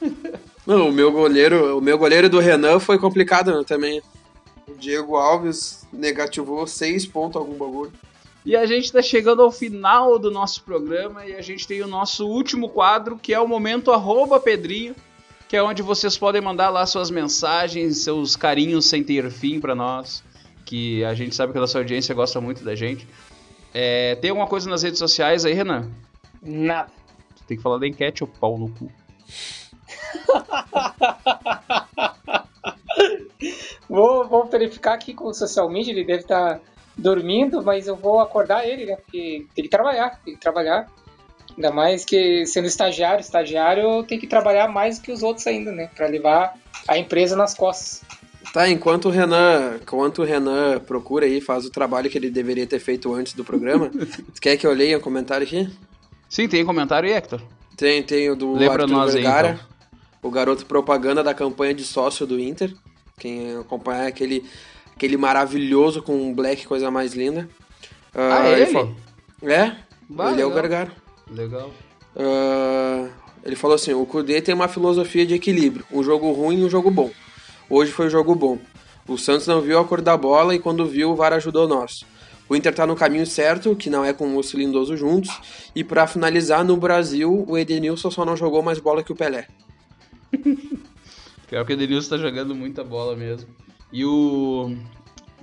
Não, 0.66 0.88
o 0.88 0.92
meu 0.92 1.12
goleiro, 1.12 1.78
o 1.78 1.80
meu 1.80 1.96
goleiro 1.96 2.28
do 2.28 2.40
Renan 2.40 2.80
foi 2.80 2.98
complicado 2.98 3.56
né, 3.56 3.62
também. 3.64 4.02
O 4.66 4.74
Diego 4.74 5.14
Alves 5.14 5.86
negativou 5.92 6.66
6 6.66 7.06
pontos 7.06 7.36
algum 7.36 7.54
bagulho. 7.54 7.92
E 8.46 8.54
a 8.54 8.64
gente 8.64 8.84
está 8.84 9.02
chegando 9.02 9.42
ao 9.42 9.50
final 9.50 10.20
do 10.20 10.30
nosso 10.30 10.62
programa 10.62 11.26
e 11.26 11.34
a 11.34 11.42
gente 11.42 11.66
tem 11.66 11.82
o 11.82 11.88
nosso 11.88 12.28
último 12.28 12.68
quadro, 12.68 13.18
que 13.18 13.34
é 13.34 13.40
o 13.40 13.48
momento 13.48 13.90
arroba 13.90 14.38
Pedrinho, 14.38 14.94
que 15.48 15.56
é 15.56 15.62
onde 15.64 15.82
vocês 15.82 16.16
podem 16.16 16.40
mandar 16.40 16.70
lá 16.70 16.86
suas 16.86 17.10
mensagens, 17.10 18.04
seus 18.04 18.36
carinhos 18.36 18.86
sem 18.86 19.02
ter 19.02 19.28
fim 19.32 19.58
para 19.58 19.74
nós, 19.74 20.22
que 20.64 21.04
a 21.04 21.12
gente 21.12 21.34
sabe 21.34 21.50
que 21.50 21.58
a 21.58 21.60
nossa 21.60 21.78
audiência 21.78 22.14
gosta 22.14 22.40
muito 22.40 22.62
da 22.62 22.76
gente. 22.76 23.04
É, 23.74 24.14
tem 24.14 24.30
alguma 24.30 24.46
coisa 24.46 24.70
nas 24.70 24.84
redes 24.84 25.00
sociais 25.00 25.44
aí, 25.44 25.52
Renan? 25.52 25.90
Nada. 26.40 26.92
Tem 27.48 27.56
que 27.56 27.62
falar 27.64 27.78
da 27.78 27.88
enquete, 27.88 28.22
ô 28.22 28.28
pau 28.28 28.56
no 28.56 28.70
cu. 28.70 28.86
Vou, 33.88 34.26
vou 34.26 34.46
verificar 34.46 34.94
aqui 34.94 35.14
com 35.14 35.26
o 35.26 35.34
social 35.34 35.70
media, 35.70 35.92
ele 35.92 36.04
deve 36.04 36.22
estar 36.22 36.60
dormindo, 36.96 37.62
mas 37.62 37.86
eu 37.86 37.96
vou 37.96 38.20
acordar 38.20 38.66
ele, 38.66 38.86
né? 38.86 38.96
Porque 38.96 39.46
tem 39.54 39.64
que 39.64 39.70
trabalhar, 39.70 40.20
tem 40.24 40.34
que 40.34 40.40
trabalhar. 40.40 40.88
Ainda 41.56 41.70
mais 41.70 42.04
que 42.04 42.44
sendo 42.46 42.66
estagiário, 42.66 43.20
estagiário 43.20 44.02
tem 44.02 44.18
que 44.18 44.26
trabalhar 44.26 44.68
mais 44.68 44.98
que 44.98 45.12
os 45.12 45.22
outros 45.22 45.46
ainda, 45.46 45.72
né? 45.72 45.90
Pra 45.94 46.06
levar 46.06 46.54
a 46.86 46.98
empresa 46.98 47.36
nas 47.36 47.54
costas. 47.54 48.02
Tá, 48.52 48.68
enquanto 48.68 49.06
o 49.06 49.10
Renan, 49.10 49.78
enquanto 49.82 50.22
o 50.22 50.24
Renan 50.24 50.78
procura 50.80 51.26
aí, 51.26 51.40
faz 51.40 51.64
o 51.64 51.70
trabalho 51.70 52.08
que 52.08 52.16
ele 52.16 52.30
deveria 52.30 52.66
ter 52.66 52.78
feito 52.78 53.12
antes 53.12 53.34
do 53.34 53.44
programa. 53.44 53.90
tu 54.34 54.40
quer 54.40 54.56
que 54.56 54.66
eu 54.66 54.72
leia 54.72 54.98
o 54.98 55.00
comentário 55.00 55.46
aqui? 55.46 55.68
Sim, 56.28 56.48
tem 56.48 56.64
comentário 56.64 57.08
aí, 57.08 57.14
Hector? 57.14 57.40
Tem, 57.76 58.02
tem 58.02 58.30
o 58.30 58.36
do 58.36 58.54
Lê 58.54 58.66
pra 58.66 58.84
Arthur 58.84 58.88
nós 58.88 59.14
aí, 59.14 59.22
Vergara, 59.22 59.48
então. 59.50 59.66
o 60.22 60.30
garoto 60.30 60.64
propaganda 60.64 61.22
da 61.22 61.34
campanha 61.34 61.74
de 61.74 61.84
sócio 61.84 62.26
do 62.26 62.40
Inter. 62.40 62.72
Quem 63.18 63.56
acompanhar 63.58 64.06
aquele, 64.06 64.44
aquele 64.96 65.16
maravilhoso 65.16 66.02
com 66.02 66.16
um 66.16 66.32
black, 66.34 66.66
coisa 66.66 66.90
mais 66.90 67.14
linda. 67.14 67.48
Ah, 68.14 68.48
ele? 68.48 68.66
fa- 68.66 68.88
É, 69.42 69.76
Bah, 70.08 70.32
ele 70.32 70.40
é 70.40 70.46
o 70.46 70.48
legal. 70.48 70.62
Gargaro. 70.62 70.90
Legal. 71.30 71.70
Ah, 72.16 73.08
ele 73.44 73.56
falou 73.56 73.74
assim: 73.74 73.92
o 73.92 74.06
Kudê 74.06 74.40
tem 74.40 74.54
uma 74.54 74.68
filosofia 74.68 75.26
de 75.26 75.34
equilíbrio, 75.34 75.84
um 75.92 76.02
jogo 76.02 76.30
ruim 76.32 76.60
e 76.60 76.64
um 76.64 76.70
jogo 76.70 76.90
bom. 76.90 77.10
Hoje 77.68 77.92
foi 77.92 78.06
um 78.06 78.10
jogo 78.10 78.34
bom. 78.34 78.58
O 79.08 79.16
Santos 79.18 79.46
não 79.46 79.60
viu 79.60 79.78
a 79.78 79.84
cor 79.84 80.00
da 80.00 80.16
bola 80.16 80.54
e 80.54 80.58
quando 80.58 80.84
viu, 80.86 81.10
o 81.10 81.14
VAR 81.14 81.32
ajudou 81.34 81.68
nós. 81.68 82.04
O 82.48 82.54
Inter 82.56 82.72
tá 82.74 82.86
no 82.86 82.94
caminho 82.96 83.26
certo, 83.26 83.74
que 83.76 83.90
não 83.90 84.04
é 84.04 84.12
com 84.12 84.36
o 84.36 84.42
Cilindoso 84.42 84.96
juntos. 84.96 85.30
E 85.74 85.82
pra 85.84 86.06
finalizar, 86.06 86.64
no 86.64 86.76
Brasil, 86.76 87.44
o 87.46 87.58
Edenilson 87.58 88.10
só 88.10 88.24
não 88.24 88.36
jogou 88.36 88.62
mais 88.62 88.78
bola 88.78 89.02
que 89.02 89.12
o 89.12 89.16
Pelé. 89.16 89.48
Pior 91.48 91.64
que 91.64 91.72
o 91.72 91.74
Edenilson 91.74 92.10
tá 92.10 92.18
jogando 92.18 92.54
muita 92.54 92.82
bola 92.84 93.16
mesmo. 93.16 93.48
E 93.92 94.04
o, 94.04 94.76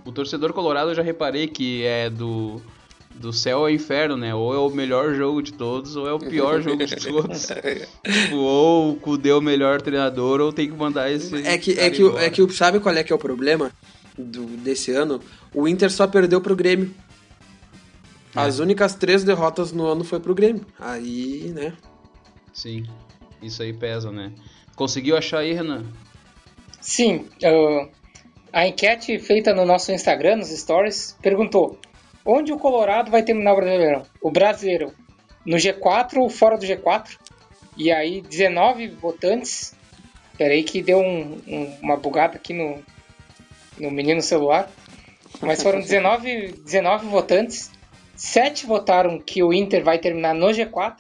o 0.06 0.12
torcedor 0.12 0.54
colorado 0.54 0.91
eu 0.91 0.96
já 0.96 1.02
reparei 1.02 1.48
que 1.48 1.84
é 1.84 2.10
do, 2.10 2.62
do 3.16 3.32
céu 3.34 3.60
ao 3.60 3.70
inferno, 3.70 4.18
né? 4.18 4.36
Ou 4.36 4.54
é 4.54 4.58
o 4.58 4.70
melhor 4.70 5.14
jogo 5.14 5.41
de 5.41 5.54
todos, 5.54 5.96
ou 5.96 6.08
é 6.08 6.14
o 6.14 6.20
pior 6.20 6.60
jogo 6.64 6.86
de 6.86 6.96
todos. 6.96 7.48
tipo, 8.04 8.36
ou 8.36 8.91
o 8.91 8.96
Kudê 8.96 9.30
é 9.30 9.36
o 9.36 9.41
melhor 9.41 9.82
treinador, 9.82 10.41
ou 10.41 10.52
tem 10.52 10.70
que 10.70 10.76
mandar 10.76 11.12
esse. 11.12 11.36
É 11.46 11.58
que, 11.58 11.80
é 11.80 11.89
que, 11.89 12.02
embora. 12.02 12.26
é 12.26 12.30
que 12.30 12.48
sabe 12.52 12.80
qual 12.80 12.96
é 12.96 13.04
que 13.04 13.12
é 13.12 13.16
o 13.16 13.20
problema? 13.20 13.72
do, 14.18 14.46
desse 14.58 14.91
ano, 14.91 15.20
o 15.54 15.68
Inter 15.68 15.91
só 15.91 16.08
perdeu 16.08 16.41
pro 16.41 16.56
Grêmio. 16.56 16.94
É. 18.36 18.39
As 18.39 18.60
únicas 18.60 18.96
três 18.96 19.24
derrotas 19.24 19.72
no 19.72 19.86
ano 19.86 20.04
foi 20.04 20.20
pro 20.20 20.36
Grêmio. 20.36 20.66
Aí, 20.80 21.52
né? 21.54 21.74
Sim, 22.54 22.86
isso 23.41 23.62
aí 23.62 23.74
pesa, 23.74 24.12
né? 24.12 24.32
Conseguiu 24.76 25.16
achar 25.18 25.39
aí, 25.39 25.54
Renan? 25.54 25.86
Sim, 26.82 27.28
uh, 27.44 27.89
a 28.54 28.68
enquete 28.68 29.18
feita 29.20 29.54
no 29.54 29.66
nosso 29.66 29.91
Instagram, 29.91 30.38
nos 30.38 30.49
stories, 30.49 31.18
perguntou 31.22 31.78
onde 32.26 32.54
o 32.54 32.58
Colorado 32.58 33.10
vai 33.12 33.24
terminar 33.24 33.54
o 33.54 33.56
Brasileirão? 33.58 34.04
O 34.22 34.32
Brasileirão 34.32 34.91
no 35.45 35.58
G4 35.58 36.18
ou 36.18 36.30
fora 36.30 36.58
do 36.58 36.66
G4? 36.66 37.18
E 37.76 37.91
aí 37.91 38.22
19 38.22 38.88
votantes, 38.89 39.76
peraí 40.38 40.64
que 40.64 40.82
deu 40.82 40.99
um- 40.99 41.41
um- 41.47 41.78
uma 41.82 41.97
bugada 41.97 42.36
aqui 42.36 42.54
no, 42.54 42.82
no 43.80 43.89
menino 43.91 44.22
celular, 44.22 44.70
mas 45.41 45.62
foram 45.64 45.80
19, 45.82 46.54
19 46.64 47.08
votantes, 47.08 47.72
7 48.16 48.68
votaram 48.68 49.20
que 49.20 49.41
o 49.43 49.51
Inter 49.51 49.84
vai 49.84 49.97
terminar 49.97 50.36
no 50.36 50.47
G4 50.47 50.95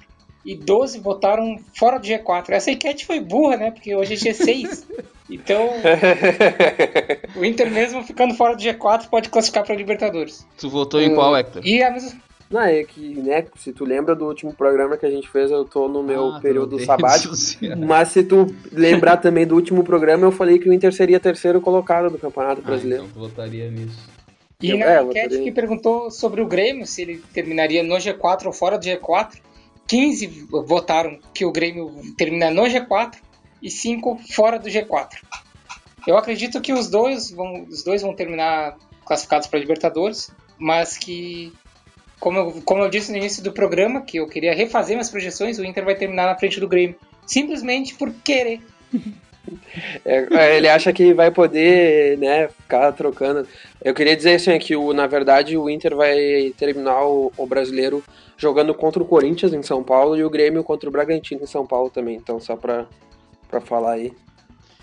e 0.45 0.55
12 0.55 0.99
votaram 0.99 1.57
fora 1.73 1.97
do 1.99 2.07
G4. 2.07 2.49
Essa 2.49 2.71
enquete 2.71 3.05
foi 3.05 3.19
burra, 3.19 3.57
né? 3.57 3.71
Porque 3.71 3.95
hoje 3.95 4.13
é 4.13 4.17
G6. 4.17 4.83
Então, 5.29 5.69
o 7.35 7.45
Inter 7.45 7.71
mesmo 7.71 8.03
ficando 8.03 8.33
fora 8.35 8.55
do 8.55 8.61
G4 8.61 9.07
pode 9.09 9.29
classificar 9.29 9.65
para 9.65 9.75
Libertadores. 9.75 10.45
Tu 10.57 10.69
votou 10.69 11.01
em 11.01 11.13
qual, 11.15 11.35
Hector? 11.35 11.61
E 11.65 11.81
a 11.81 11.91
mesma... 11.91 12.11
Não, 12.51 12.61
é 12.61 12.83
que, 12.83 13.15
né, 13.15 13.45
se 13.57 13.73
tu 13.73 13.83
lembra 13.83 14.13
do 14.13 14.25
último 14.27 14.53
programa 14.53 14.95
que 14.95 15.05
a 15.05 15.09
gente 15.09 15.27
fez, 15.27 15.49
eu 15.49 15.65
tô 15.65 15.87
no 15.87 16.03
meu 16.03 16.33
Ah, 16.35 16.39
período 16.39 16.79
sabático. 16.85 17.33
Mas 17.87 18.09
se 18.09 18.21
tu 18.23 18.45
lembrar 18.71 19.17
também 19.17 19.47
do 19.47 19.55
último 19.55 19.83
programa, 19.83 20.27
eu 20.27 20.31
falei 20.31 20.59
que 20.59 20.69
o 20.69 20.73
Inter 20.73 20.93
seria 20.93 21.19
terceiro 21.19 21.59
colocado 21.59 22.11
do 22.11 22.19
Campeonato 22.19 22.61
Ah, 22.63 22.67
Brasileiro. 22.67 23.05
então 23.09 23.21
votaria 23.21 23.71
nisso. 23.71 23.97
E 24.61 24.69
Eu- 24.69 24.77
na 24.77 24.85
é, 24.85 25.01
enquete 25.01 25.23
votaria. 25.29 25.43
que 25.45 25.51
perguntou 25.51 26.11
sobre 26.11 26.41
o 26.41 26.45
Grêmio, 26.45 26.85
se 26.85 27.01
ele 27.01 27.23
terminaria 27.33 27.81
no 27.81 27.95
G4 27.95 28.45
ou 28.45 28.53
fora 28.53 28.77
do 28.77 28.85
G4, 28.85 29.29
15 29.87 30.47
votaram 30.65 31.19
que 31.33 31.45
o 31.45 31.51
Grêmio 31.51 31.91
termina 32.17 32.49
no 32.49 32.63
G4 32.63 33.15
e 33.61 33.69
5 33.69 34.19
fora 34.33 34.59
do 34.59 34.69
G4. 34.69 35.09
Eu 36.05 36.17
acredito 36.17 36.59
que 36.61 36.73
os 36.73 36.89
dois 36.89 37.31
vão, 37.31 37.63
os 37.69 37.83
dois 37.83 38.01
vão 38.01 38.13
terminar 38.13 38.75
classificados 39.05 39.47
para 39.47 39.59
Libertadores, 39.59 40.31
mas 40.57 40.97
que, 40.97 41.53
como 42.19 42.37
eu, 42.37 42.61
como 42.65 42.83
eu 42.83 42.89
disse 42.89 43.11
no 43.11 43.17
início 43.17 43.43
do 43.43 43.51
programa, 43.51 44.01
que 44.01 44.17
eu 44.17 44.27
queria 44.27 44.53
refazer 44.53 44.95
minhas 44.95 45.09
projeções, 45.09 45.59
o 45.59 45.65
Inter 45.65 45.85
vai 45.85 45.95
terminar 45.95 46.25
na 46.25 46.35
frente 46.35 46.59
do 46.59 46.67
Grêmio. 46.67 46.95
Simplesmente 47.25 47.95
por 47.95 48.11
querer. 48.23 48.61
É, 50.05 50.25
é, 50.31 50.57
ele 50.57 50.69
acha 50.69 50.93
que 50.93 51.13
vai 51.13 51.29
poder, 51.29 52.17
né, 52.17 52.47
ficar 52.47 52.91
trocando. 52.93 53.45
Eu 53.83 53.93
queria 53.93 54.15
dizer 54.15 54.35
assim, 54.35 54.57
que 54.57 54.73
o, 54.73 54.93
na 54.93 55.05
verdade 55.05 55.57
o 55.57 55.69
Inter 55.69 55.95
vai 55.95 56.53
terminar 56.57 57.05
o, 57.05 57.31
o 57.35 57.45
brasileiro 57.45 58.01
jogando 58.43 58.73
contra 58.73 59.01
o 59.01 59.05
Corinthians 59.05 59.53
em 59.53 59.63
São 59.63 59.81
Paulo 59.81 60.17
e 60.17 60.23
o 60.23 60.29
Grêmio 60.29 60.63
contra 60.63 60.89
o 60.89 60.91
Bragantino 60.91 61.43
em 61.43 61.47
São 61.47 61.65
Paulo 61.65 61.89
também. 61.89 62.17
Então 62.17 62.39
só 62.39 62.57
pra, 62.57 62.85
pra 63.49 63.61
falar 63.61 63.93
aí. 63.93 64.13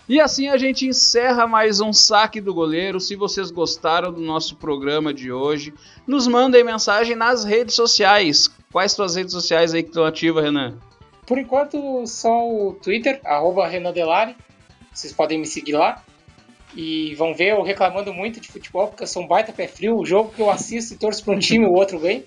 E 0.09 0.19
assim 0.19 0.49
a 0.49 0.57
gente 0.57 0.87
encerra 0.87 1.47
mais 1.47 1.79
um 1.79 1.93
saque 1.93 2.41
do 2.41 2.55
goleiro. 2.55 2.99
Se 2.99 3.15
vocês 3.15 3.51
gostaram 3.51 4.13
do 4.13 4.21
nosso 4.21 4.57
programa 4.57 5.15
de 5.15 5.31
hoje, 5.31 5.73
nos 6.07 6.27
mandem 6.27 6.65
mensagem 6.65 7.15
nas 7.15 7.45
redes 7.45 7.75
sociais. 7.75 8.51
Quais 8.73 8.93
suas 8.93 9.15
redes 9.15 9.33
sociais 9.33 9.75
aí 9.75 9.83
que 9.83 9.91
estão 9.91 10.05
ativas, 10.05 10.43
Renan? 10.43 10.79
Por 11.27 11.39
enquanto, 11.39 12.05
só 12.07 12.49
o 12.49 12.73
Twitter, 12.73 13.21
arroba 13.25 13.69
Renan 13.69 13.93
Delari. 13.93 14.35
Vocês 14.93 15.13
podem 15.13 15.39
me 15.39 15.47
seguir 15.47 15.73
lá. 15.73 16.03
E 16.75 17.15
vão 17.17 17.35
ver 17.35 17.51
eu 17.51 17.63
reclamando 17.63 18.13
muito 18.13 18.41
de 18.41 18.49
futebol, 18.49 18.89
porque 18.89 19.03
eu 19.03 19.07
sou 19.07 19.23
um 19.23 19.29
baita 19.29 19.53
pé 19.53 19.69
frio. 19.69 19.99
O 19.99 20.07
jogo 20.07 20.33
que 20.35 20.41
eu 20.41 20.51
assisto 20.51 20.95
e 20.95 20.97
torço 20.97 21.25
para 21.25 21.35
um 21.35 21.39
time, 21.39 21.67
o 21.67 21.73
outro 21.73 22.01
ganha. 22.01 22.25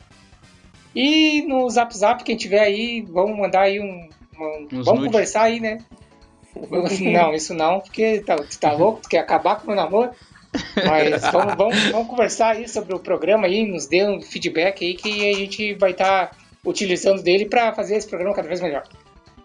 E 0.96 1.42
no 1.48 1.70
Zap 1.70 1.96
Zap, 1.98 2.24
quem 2.24 2.36
tiver 2.38 2.60
aí, 2.60 3.02
vamos 3.02 3.38
mandar 3.38 3.62
aí 3.62 3.80
um. 3.80 4.10
um- 4.40 4.68
vamos 4.70 4.86
nude. 4.86 5.06
conversar 5.08 5.44
aí, 5.44 5.60
né? 5.60 5.80
Não, 7.12 7.34
isso 7.34 7.54
não, 7.54 7.80
porque 7.80 8.20
tá, 8.20 8.36
tu 8.36 8.60
tá 8.60 8.72
louco, 8.74 9.02
tu 9.02 9.10
quer 9.10 9.20
acabar 9.20 9.56
com 9.56 9.64
o 9.64 9.68
meu 9.68 9.76
namoro. 9.76 10.12
Mas 10.86 11.22
vamos, 11.32 11.56
vamos, 11.56 11.84
vamos 11.92 12.08
conversar 12.08 12.50
aí 12.56 12.68
sobre 12.70 12.94
o 12.96 13.00
programa 13.00 13.48
aí, 13.48 13.66
nos 13.66 13.88
dê 13.88 14.06
um 14.08 14.22
feedback 14.22 14.86
aí 14.86 14.94
que 14.94 15.30
a 15.30 15.34
gente 15.34 15.74
vai 15.74 15.92
estar 15.92 16.38
utilizando 16.64 17.24
dele 17.24 17.46
para 17.46 17.74
fazer 17.74 17.96
esse 17.96 18.08
programa 18.08 18.36
cada 18.36 18.48
vez 18.48 18.62
melhor. 18.62 18.84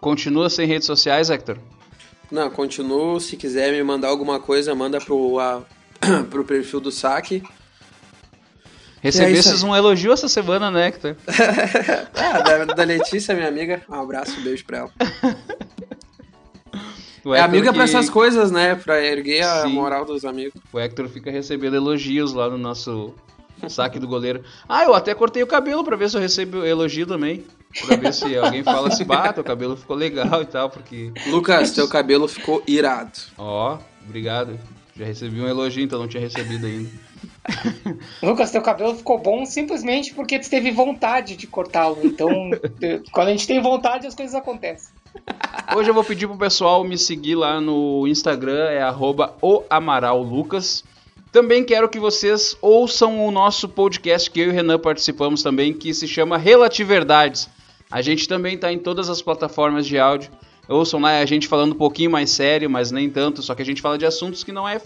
Continua 0.00 0.50
sem 0.50 0.66
redes 0.66 0.86
sociais, 0.86 1.30
Hector? 1.30 1.56
Não, 2.30 2.50
continuo. 2.50 3.18
Se 3.20 3.36
quiser 3.38 3.72
me 3.72 3.82
mandar 3.82 4.08
alguma 4.08 4.38
coisa, 4.38 4.74
manda 4.74 5.00
pro, 5.00 5.38
a, 5.40 5.62
pro 6.28 6.44
perfil 6.44 6.78
do 6.78 6.92
saque. 6.92 7.42
Recebesses 9.00 9.62
É 9.62 9.66
um 9.66 9.74
elogio 9.76 10.12
essa 10.12 10.28
semana, 10.28 10.70
né, 10.70 10.88
Hector? 10.88 11.16
Ah, 12.14 12.40
da, 12.40 12.64
da 12.64 12.84
Letícia, 12.84 13.34
minha 13.34 13.48
amiga. 13.48 13.82
Um 13.88 13.94
abraço, 13.94 14.38
um 14.38 14.42
beijo 14.42 14.64
pra 14.64 14.78
ela. 14.78 14.90
O 17.24 17.34
É 17.34 17.38
Hector 17.40 17.44
amiga 17.56 17.72
pra 17.72 17.84
que- 17.84 17.90
essas 17.90 18.08
coisas, 18.08 18.50
né? 18.50 18.74
Pra 18.76 19.04
erguer 19.04 19.42
a 19.42 19.62
Sim. 19.62 19.72
moral 19.72 20.04
dos 20.04 20.24
amigos. 20.24 20.60
O 20.72 20.78
Hector 20.78 21.08
fica 21.08 21.30
recebendo 21.30 21.74
elogios 21.76 22.32
lá 22.32 22.48
no 22.48 22.56
nosso 22.56 23.12
saque 23.68 23.98
do 23.98 24.06
goleiro. 24.06 24.42
Ah, 24.68 24.84
eu 24.84 24.94
até 24.94 25.14
cortei 25.14 25.42
o 25.42 25.46
cabelo 25.46 25.82
pra 25.84 25.96
ver 25.96 26.08
se 26.08 26.16
eu 26.16 26.20
recebo 26.20 26.64
elogio 26.64 27.06
também. 27.06 27.44
Pra 27.86 27.96
ver 27.96 28.14
se 28.14 28.36
alguém 28.38 28.62
fala 28.62 28.88
assim, 28.88 29.04
bah, 29.04 29.32
teu 29.32 29.42
cabelo 29.44 29.76
ficou 29.76 29.96
legal 29.96 30.40
e 30.42 30.46
tal, 30.46 30.70
porque. 30.70 31.12
Lucas, 31.26 31.72
teu 31.72 31.88
cabelo 31.88 32.28
ficou 32.28 32.62
irado. 32.66 33.12
Ó, 33.36 33.78
obrigado. 34.06 34.58
Já 34.96 35.04
recebi 35.04 35.40
um 35.40 35.48
elogio, 35.48 35.82
então 35.84 35.98
não 35.98 36.08
tinha 36.08 36.22
recebido 36.22 36.66
ainda. 36.66 36.88
Lucas, 38.22 38.50
teu 38.50 38.62
cabelo 38.62 38.94
ficou 38.94 39.18
bom 39.18 39.44
simplesmente 39.44 40.14
porque 40.14 40.38
tu 40.38 40.48
teve 40.48 40.70
vontade 40.70 41.36
de 41.36 41.46
cortá-lo. 41.46 41.98
Então, 42.02 42.30
eh, 42.82 43.00
quando 43.12 43.28
a 43.28 43.30
gente 43.30 43.46
tem 43.46 43.60
vontade, 43.60 44.06
as 44.06 44.14
coisas 44.14 44.34
acontecem. 44.34 44.92
Hoje 45.76 45.90
eu 45.90 45.94
vou 45.94 46.04
pedir 46.04 46.26
pro 46.26 46.36
pessoal 46.36 46.84
me 46.84 46.96
seguir 46.96 47.34
lá 47.34 47.60
no 47.60 48.06
Instagram, 48.06 48.68
é 48.68 48.82
arroba 48.82 49.34
o 49.40 49.62
Amaral 49.68 50.22
Lucas. 50.22 50.84
Também 51.32 51.64
quero 51.64 51.88
que 51.88 51.98
vocês 51.98 52.56
ouçam 52.60 53.26
o 53.26 53.30
nosso 53.30 53.68
podcast 53.68 54.30
que 54.30 54.40
eu 54.40 54.46
e 54.46 54.48
o 54.48 54.52
Renan 54.52 54.78
participamos 54.78 55.42
também, 55.42 55.74
que 55.74 55.92
se 55.92 56.08
chama 56.08 56.38
Relativerdades. 56.38 57.48
A 57.90 58.00
gente 58.00 58.26
também 58.28 58.54
está 58.54 58.72
em 58.72 58.78
todas 58.78 59.10
as 59.10 59.20
plataformas 59.20 59.86
de 59.86 59.98
áudio. 59.98 60.30
Ouçam 60.68 61.00
lá, 61.00 61.12
é 61.12 61.22
a 61.22 61.26
gente 61.26 61.48
falando 61.48 61.72
um 61.72 61.78
pouquinho 61.78 62.10
mais 62.10 62.30
sério, 62.30 62.68
mas 62.68 62.90
nem 62.90 63.08
tanto, 63.08 63.42
só 63.42 63.54
que 63.54 63.62
a 63.62 63.64
gente 63.64 63.80
fala 63.80 63.96
de 63.96 64.04
assuntos 64.04 64.44
que 64.44 64.52
não 64.52 64.68
é. 64.68 64.80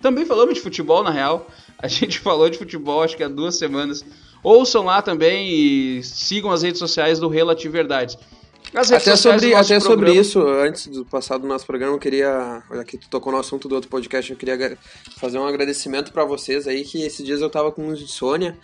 Também 0.00 0.26
falamos 0.26 0.54
de 0.54 0.60
futebol, 0.60 1.02
na 1.02 1.10
real. 1.10 1.46
A 1.82 1.88
gente 1.88 2.18
falou 2.20 2.48
de 2.48 2.56
futebol 2.56 3.02
acho 3.02 3.16
que 3.16 3.22
há 3.22 3.28
duas 3.28 3.56
semanas. 3.58 4.04
Ouçam 4.42 4.84
lá 4.84 5.02
também 5.02 5.48
e 5.52 6.02
sigam 6.02 6.50
as 6.50 6.62
redes 6.62 6.78
sociais 6.78 7.18
do 7.18 7.28
Relativerdades. 7.28 8.16
Até, 8.74 9.16
sobre, 9.16 9.54
até 9.54 9.78
sobre 9.80 9.96
programa- 10.06 10.20
isso, 10.20 10.40
antes 10.40 10.86
do 10.86 11.04
passar 11.04 11.36
do 11.36 11.46
nosso 11.46 11.66
programa, 11.66 11.94
eu 11.94 11.98
queria. 11.98 12.62
Olha 12.70 12.80
aqui, 12.80 12.96
tu 12.96 13.06
tocou 13.10 13.30
no 13.30 13.38
assunto 13.38 13.68
do 13.68 13.74
outro 13.74 13.90
podcast, 13.90 14.30
eu 14.30 14.36
queria 14.36 14.78
fazer 15.18 15.38
um 15.38 15.46
agradecimento 15.46 16.10
pra 16.10 16.24
vocês 16.24 16.66
aí, 16.66 16.82
que 16.82 17.02
esses 17.02 17.24
dias 17.24 17.42
eu 17.42 17.50
tava 17.50 17.70
com 17.70 17.92
insônia, 17.92 18.56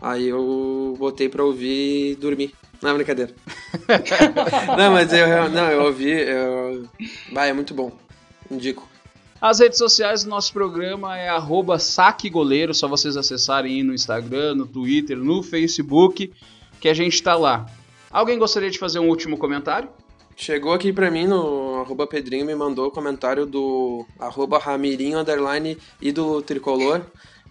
aí 0.00 0.28
eu 0.28 0.94
botei 0.98 1.28
pra 1.28 1.42
ouvir 1.42 2.12
e 2.12 2.14
dormir. 2.14 2.54
Não, 2.80 2.94
brincadeira. 2.94 3.34
não, 4.78 4.92
mas 4.92 5.12
eu, 5.12 5.48
não, 5.48 5.70
eu 5.70 5.82
ouvi. 5.84 6.10
Eu... 6.12 6.86
Vai, 7.32 7.50
é 7.50 7.52
muito 7.52 7.74
bom. 7.74 7.90
Indico. 8.50 8.86
As 9.40 9.58
redes 9.58 9.76
sociais 9.76 10.24
do 10.24 10.30
nosso 10.30 10.50
programa 10.52 11.18
é 11.18 11.28
arroba 11.28 11.78
saquegoleiro, 11.78 12.72
só 12.72 12.88
vocês 12.88 13.16
acessarem 13.18 13.74
aí 13.74 13.82
no 13.82 13.92
Instagram, 13.92 14.54
no 14.54 14.66
Twitter, 14.66 15.16
no 15.18 15.42
Facebook, 15.42 16.32
que 16.80 16.88
a 16.88 16.94
gente 16.94 17.22
tá 17.22 17.36
lá. 17.36 17.66
Alguém 18.10 18.38
gostaria 18.38 18.70
de 18.70 18.78
fazer 18.78 18.98
um 18.98 19.08
último 19.08 19.36
comentário? 19.36 19.90
Chegou 20.34 20.72
aqui 20.72 20.90
pra 20.90 21.10
mim 21.10 21.26
no 21.26 21.80
arroba 21.80 22.06
Pedrinho, 22.06 22.46
me 22.46 22.54
mandou 22.54 22.86
o 22.86 22.90
comentário 22.90 23.44
do 23.44 24.06
arroba 24.18 24.58
Ramirinho 24.58 25.18
underline 25.18 25.76
e 26.00 26.10
do 26.10 26.40
Tricolor. 26.40 27.02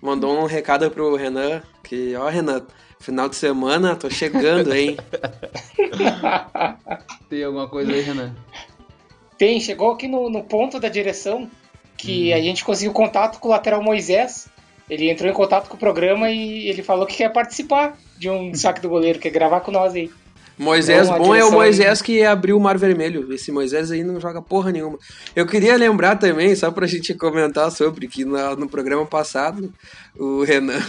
Mandou 0.02 0.36
um 0.36 0.46
recado 0.46 0.90
pro 0.90 1.16
Renan, 1.16 1.62
que, 1.84 2.16
ó 2.16 2.28
Renan, 2.30 2.66
final 3.00 3.30
de 3.30 3.36
semana, 3.36 3.96
tô 3.96 4.10
chegando, 4.10 4.74
hein? 4.74 4.98
Tem 7.30 7.44
alguma 7.44 7.68
coisa 7.68 7.92
aí, 7.92 8.02
Renan? 8.02 8.36
Tem, 9.38 9.60
chegou 9.60 9.92
aqui 9.92 10.08
no, 10.08 10.30
no 10.30 10.44
ponto 10.44 10.80
da 10.80 10.90
direção 10.90 11.50
que 11.98 12.32
Hum. 12.34 12.38
a 12.38 12.42
gente 12.42 12.64
conseguiu 12.64 12.92
contato 12.94 13.40
com 13.40 13.48
o 13.48 13.52
lateral 13.52 13.82
Moisés. 13.82 14.48
Ele 14.90 15.10
entrou 15.10 15.30
em 15.30 15.34
contato 15.34 15.68
com 15.68 15.76
o 15.76 15.80
programa 15.80 16.30
e 16.30 16.68
ele 16.70 16.84
falou 16.84 17.06
que 17.08 17.18
quer 17.18 17.32
participar 17.34 17.98
de 18.18 18.30
um 18.30 18.54
saque 18.56 18.82
do 18.82 18.90
goleiro, 18.90 19.18
quer 19.20 19.30
gravar 19.32 19.62
com 19.62 19.72
nós 19.72 19.94
aí. 19.96 20.10
Moisés, 20.58 21.08
Então, 21.08 21.18
bom 21.18 21.36
é 21.36 21.44
o 21.44 21.52
Moisés 21.52 22.02
que 22.02 22.24
abriu 22.24 22.56
o 22.56 22.62
Mar 22.62 22.78
Vermelho. 22.78 23.34
Esse 23.34 23.52
Moisés 23.52 23.92
aí 23.92 24.04
não 24.06 24.22
joga 24.22 24.42
porra 24.42 24.72
nenhuma. 24.72 24.98
Eu 25.36 25.46
queria 25.46 25.76
lembrar 25.76 26.16
também, 26.16 26.56
só 26.56 26.72
pra 26.72 26.88
gente 26.88 27.14
comentar 27.14 27.70
sobre, 27.72 28.08
que 28.08 28.24
na- 28.24 28.56
no 28.56 28.70
programa 28.70 29.06
passado, 29.06 29.74
o 30.18 30.44
Renan 30.44 30.82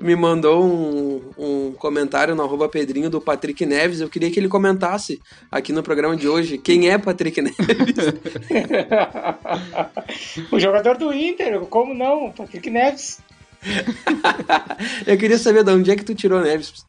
me 0.00 0.16
mandou 0.16 0.64
um, 0.64 1.22
um 1.38 1.72
comentário 1.72 2.34
no 2.34 2.42
arroba 2.42 2.68
Pedrinho 2.68 3.10
do 3.10 3.20
Patrick 3.20 3.64
Neves. 3.64 4.00
Eu 4.00 4.08
queria 4.08 4.30
que 4.30 4.38
ele 4.38 4.48
comentasse 4.48 5.20
aqui 5.50 5.72
no 5.72 5.82
programa 5.82 6.16
de 6.16 6.28
hoje 6.28 6.58
quem 6.58 6.88
é 6.88 6.98
Patrick 6.98 7.40
Neves. 7.42 7.56
o 10.50 10.58
jogador 10.58 10.96
do 10.96 11.12
Inter, 11.12 11.60
como 11.66 11.94
não? 11.94 12.32
Patrick 12.32 12.68
Neves. 12.70 13.20
eu 15.06 15.16
queria 15.16 15.38
saber 15.38 15.64
de 15.64 15.70
onde 15.70 15.90
é 15.90 15.96
que 15.96 16.04
tu 16.04 16.14
tirou 16.14 16.40
Neves. 16.40 16.84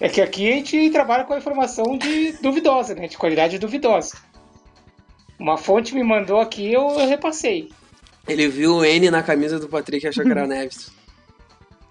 É 0.00 0.08
que 0.08 0.20
aqui 0.20 0.52
a 0.52 0.56
gente 0.56 0.90
trabalha 0.90 1.24
com 1.24 1.34
a 1.34 1.38
informação 1.38 1.96
de 1.96 2.32
duvidosa, 2.42 2.94
né? 2.94 3.06
De 3.06 3.16
qualidade 3.16 3.58
duvidosa. 3.58 4.16
Uma 5.38 5.56
fonte 5.56 5.94
me 5.94 6.02
mandou 6.02 6.40
aqui, 6.40 6.72
eu 6.72 6.96
repassei. 7.06 7.70
Ele 8.26 8.48
viu 8.48 8.76
o 8.76 8.84
N 8.84 9.10
na 9.10 9.22
camisa 9.22 9.58
do 9.58 9.68
Patrick 9.68 10.04
e 10.04 10.08
achou 10.08 10.24
que 10.24 10.30
era 10.30 10.46
Neves. 10.46 10.90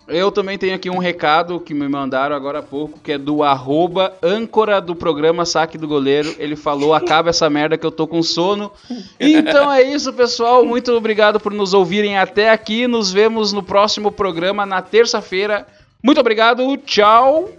Eu 0.08 0.32
também 0.32 0.58
tenho 0.58 0.76
aqui 0.76 0.90
um 0.90 0.98
recado 0.98 1.60
que 1.60 1.74
me 1.74 1.88
mandaram 1.88 2.36
agora 2.36 2.60
há 2.60 2.64
pouco, 2.64 3.00
que 3.00 3.14
é 3.14 3.18
do 3.18 3.42
arroba 3.42 4.14
âncora 4.22 4.82
do 4.82 4.96
programa 4.96 5.46
Saque 5.46 5.78
do 5.78 5.88
Goleiro. 5.88 6.36
Ele 6.38 6.56
falou, 6.56 6.94
acaba 6.94 7.30
essa 7.30 7.50
merda 7.50 7.78
que 7.78 7.86
eu 7.86 7.92
tô 7.92 8.06
com 8.06 8.22
sono. 8.22 8.72
Então 9.20 9.72
é 9.72 9.82
isso, 9.82 10.12
pessoal. 10.12 10.66
Muito 10.66 10.92
obrigado 10.92 11.40
por 11.40 11.54
nos 11.54 11.74
ouvirem 11.74 12.18
até 12.18 12.50
aqui. 12.50 12.88
Nos 12.88 13.12
vemos 13.14 13.54
no 13.54 13.64
próximo 13.64 14.12
programa 14.12 14.66
na 14.66 14.82
terça-feira. 14.82 15.66
Muito 16.04 16.20
obrigado, 16.20 16.76
tchau. 16.78 17.50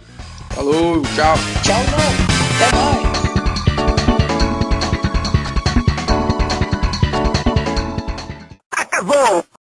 Falou, 0.51 1.03
tchau. 1.15 1.35
Tchau, 1.63 1.81
não. 1.91 2.67
Até 2.67 2.77
mais. 2.77 3.14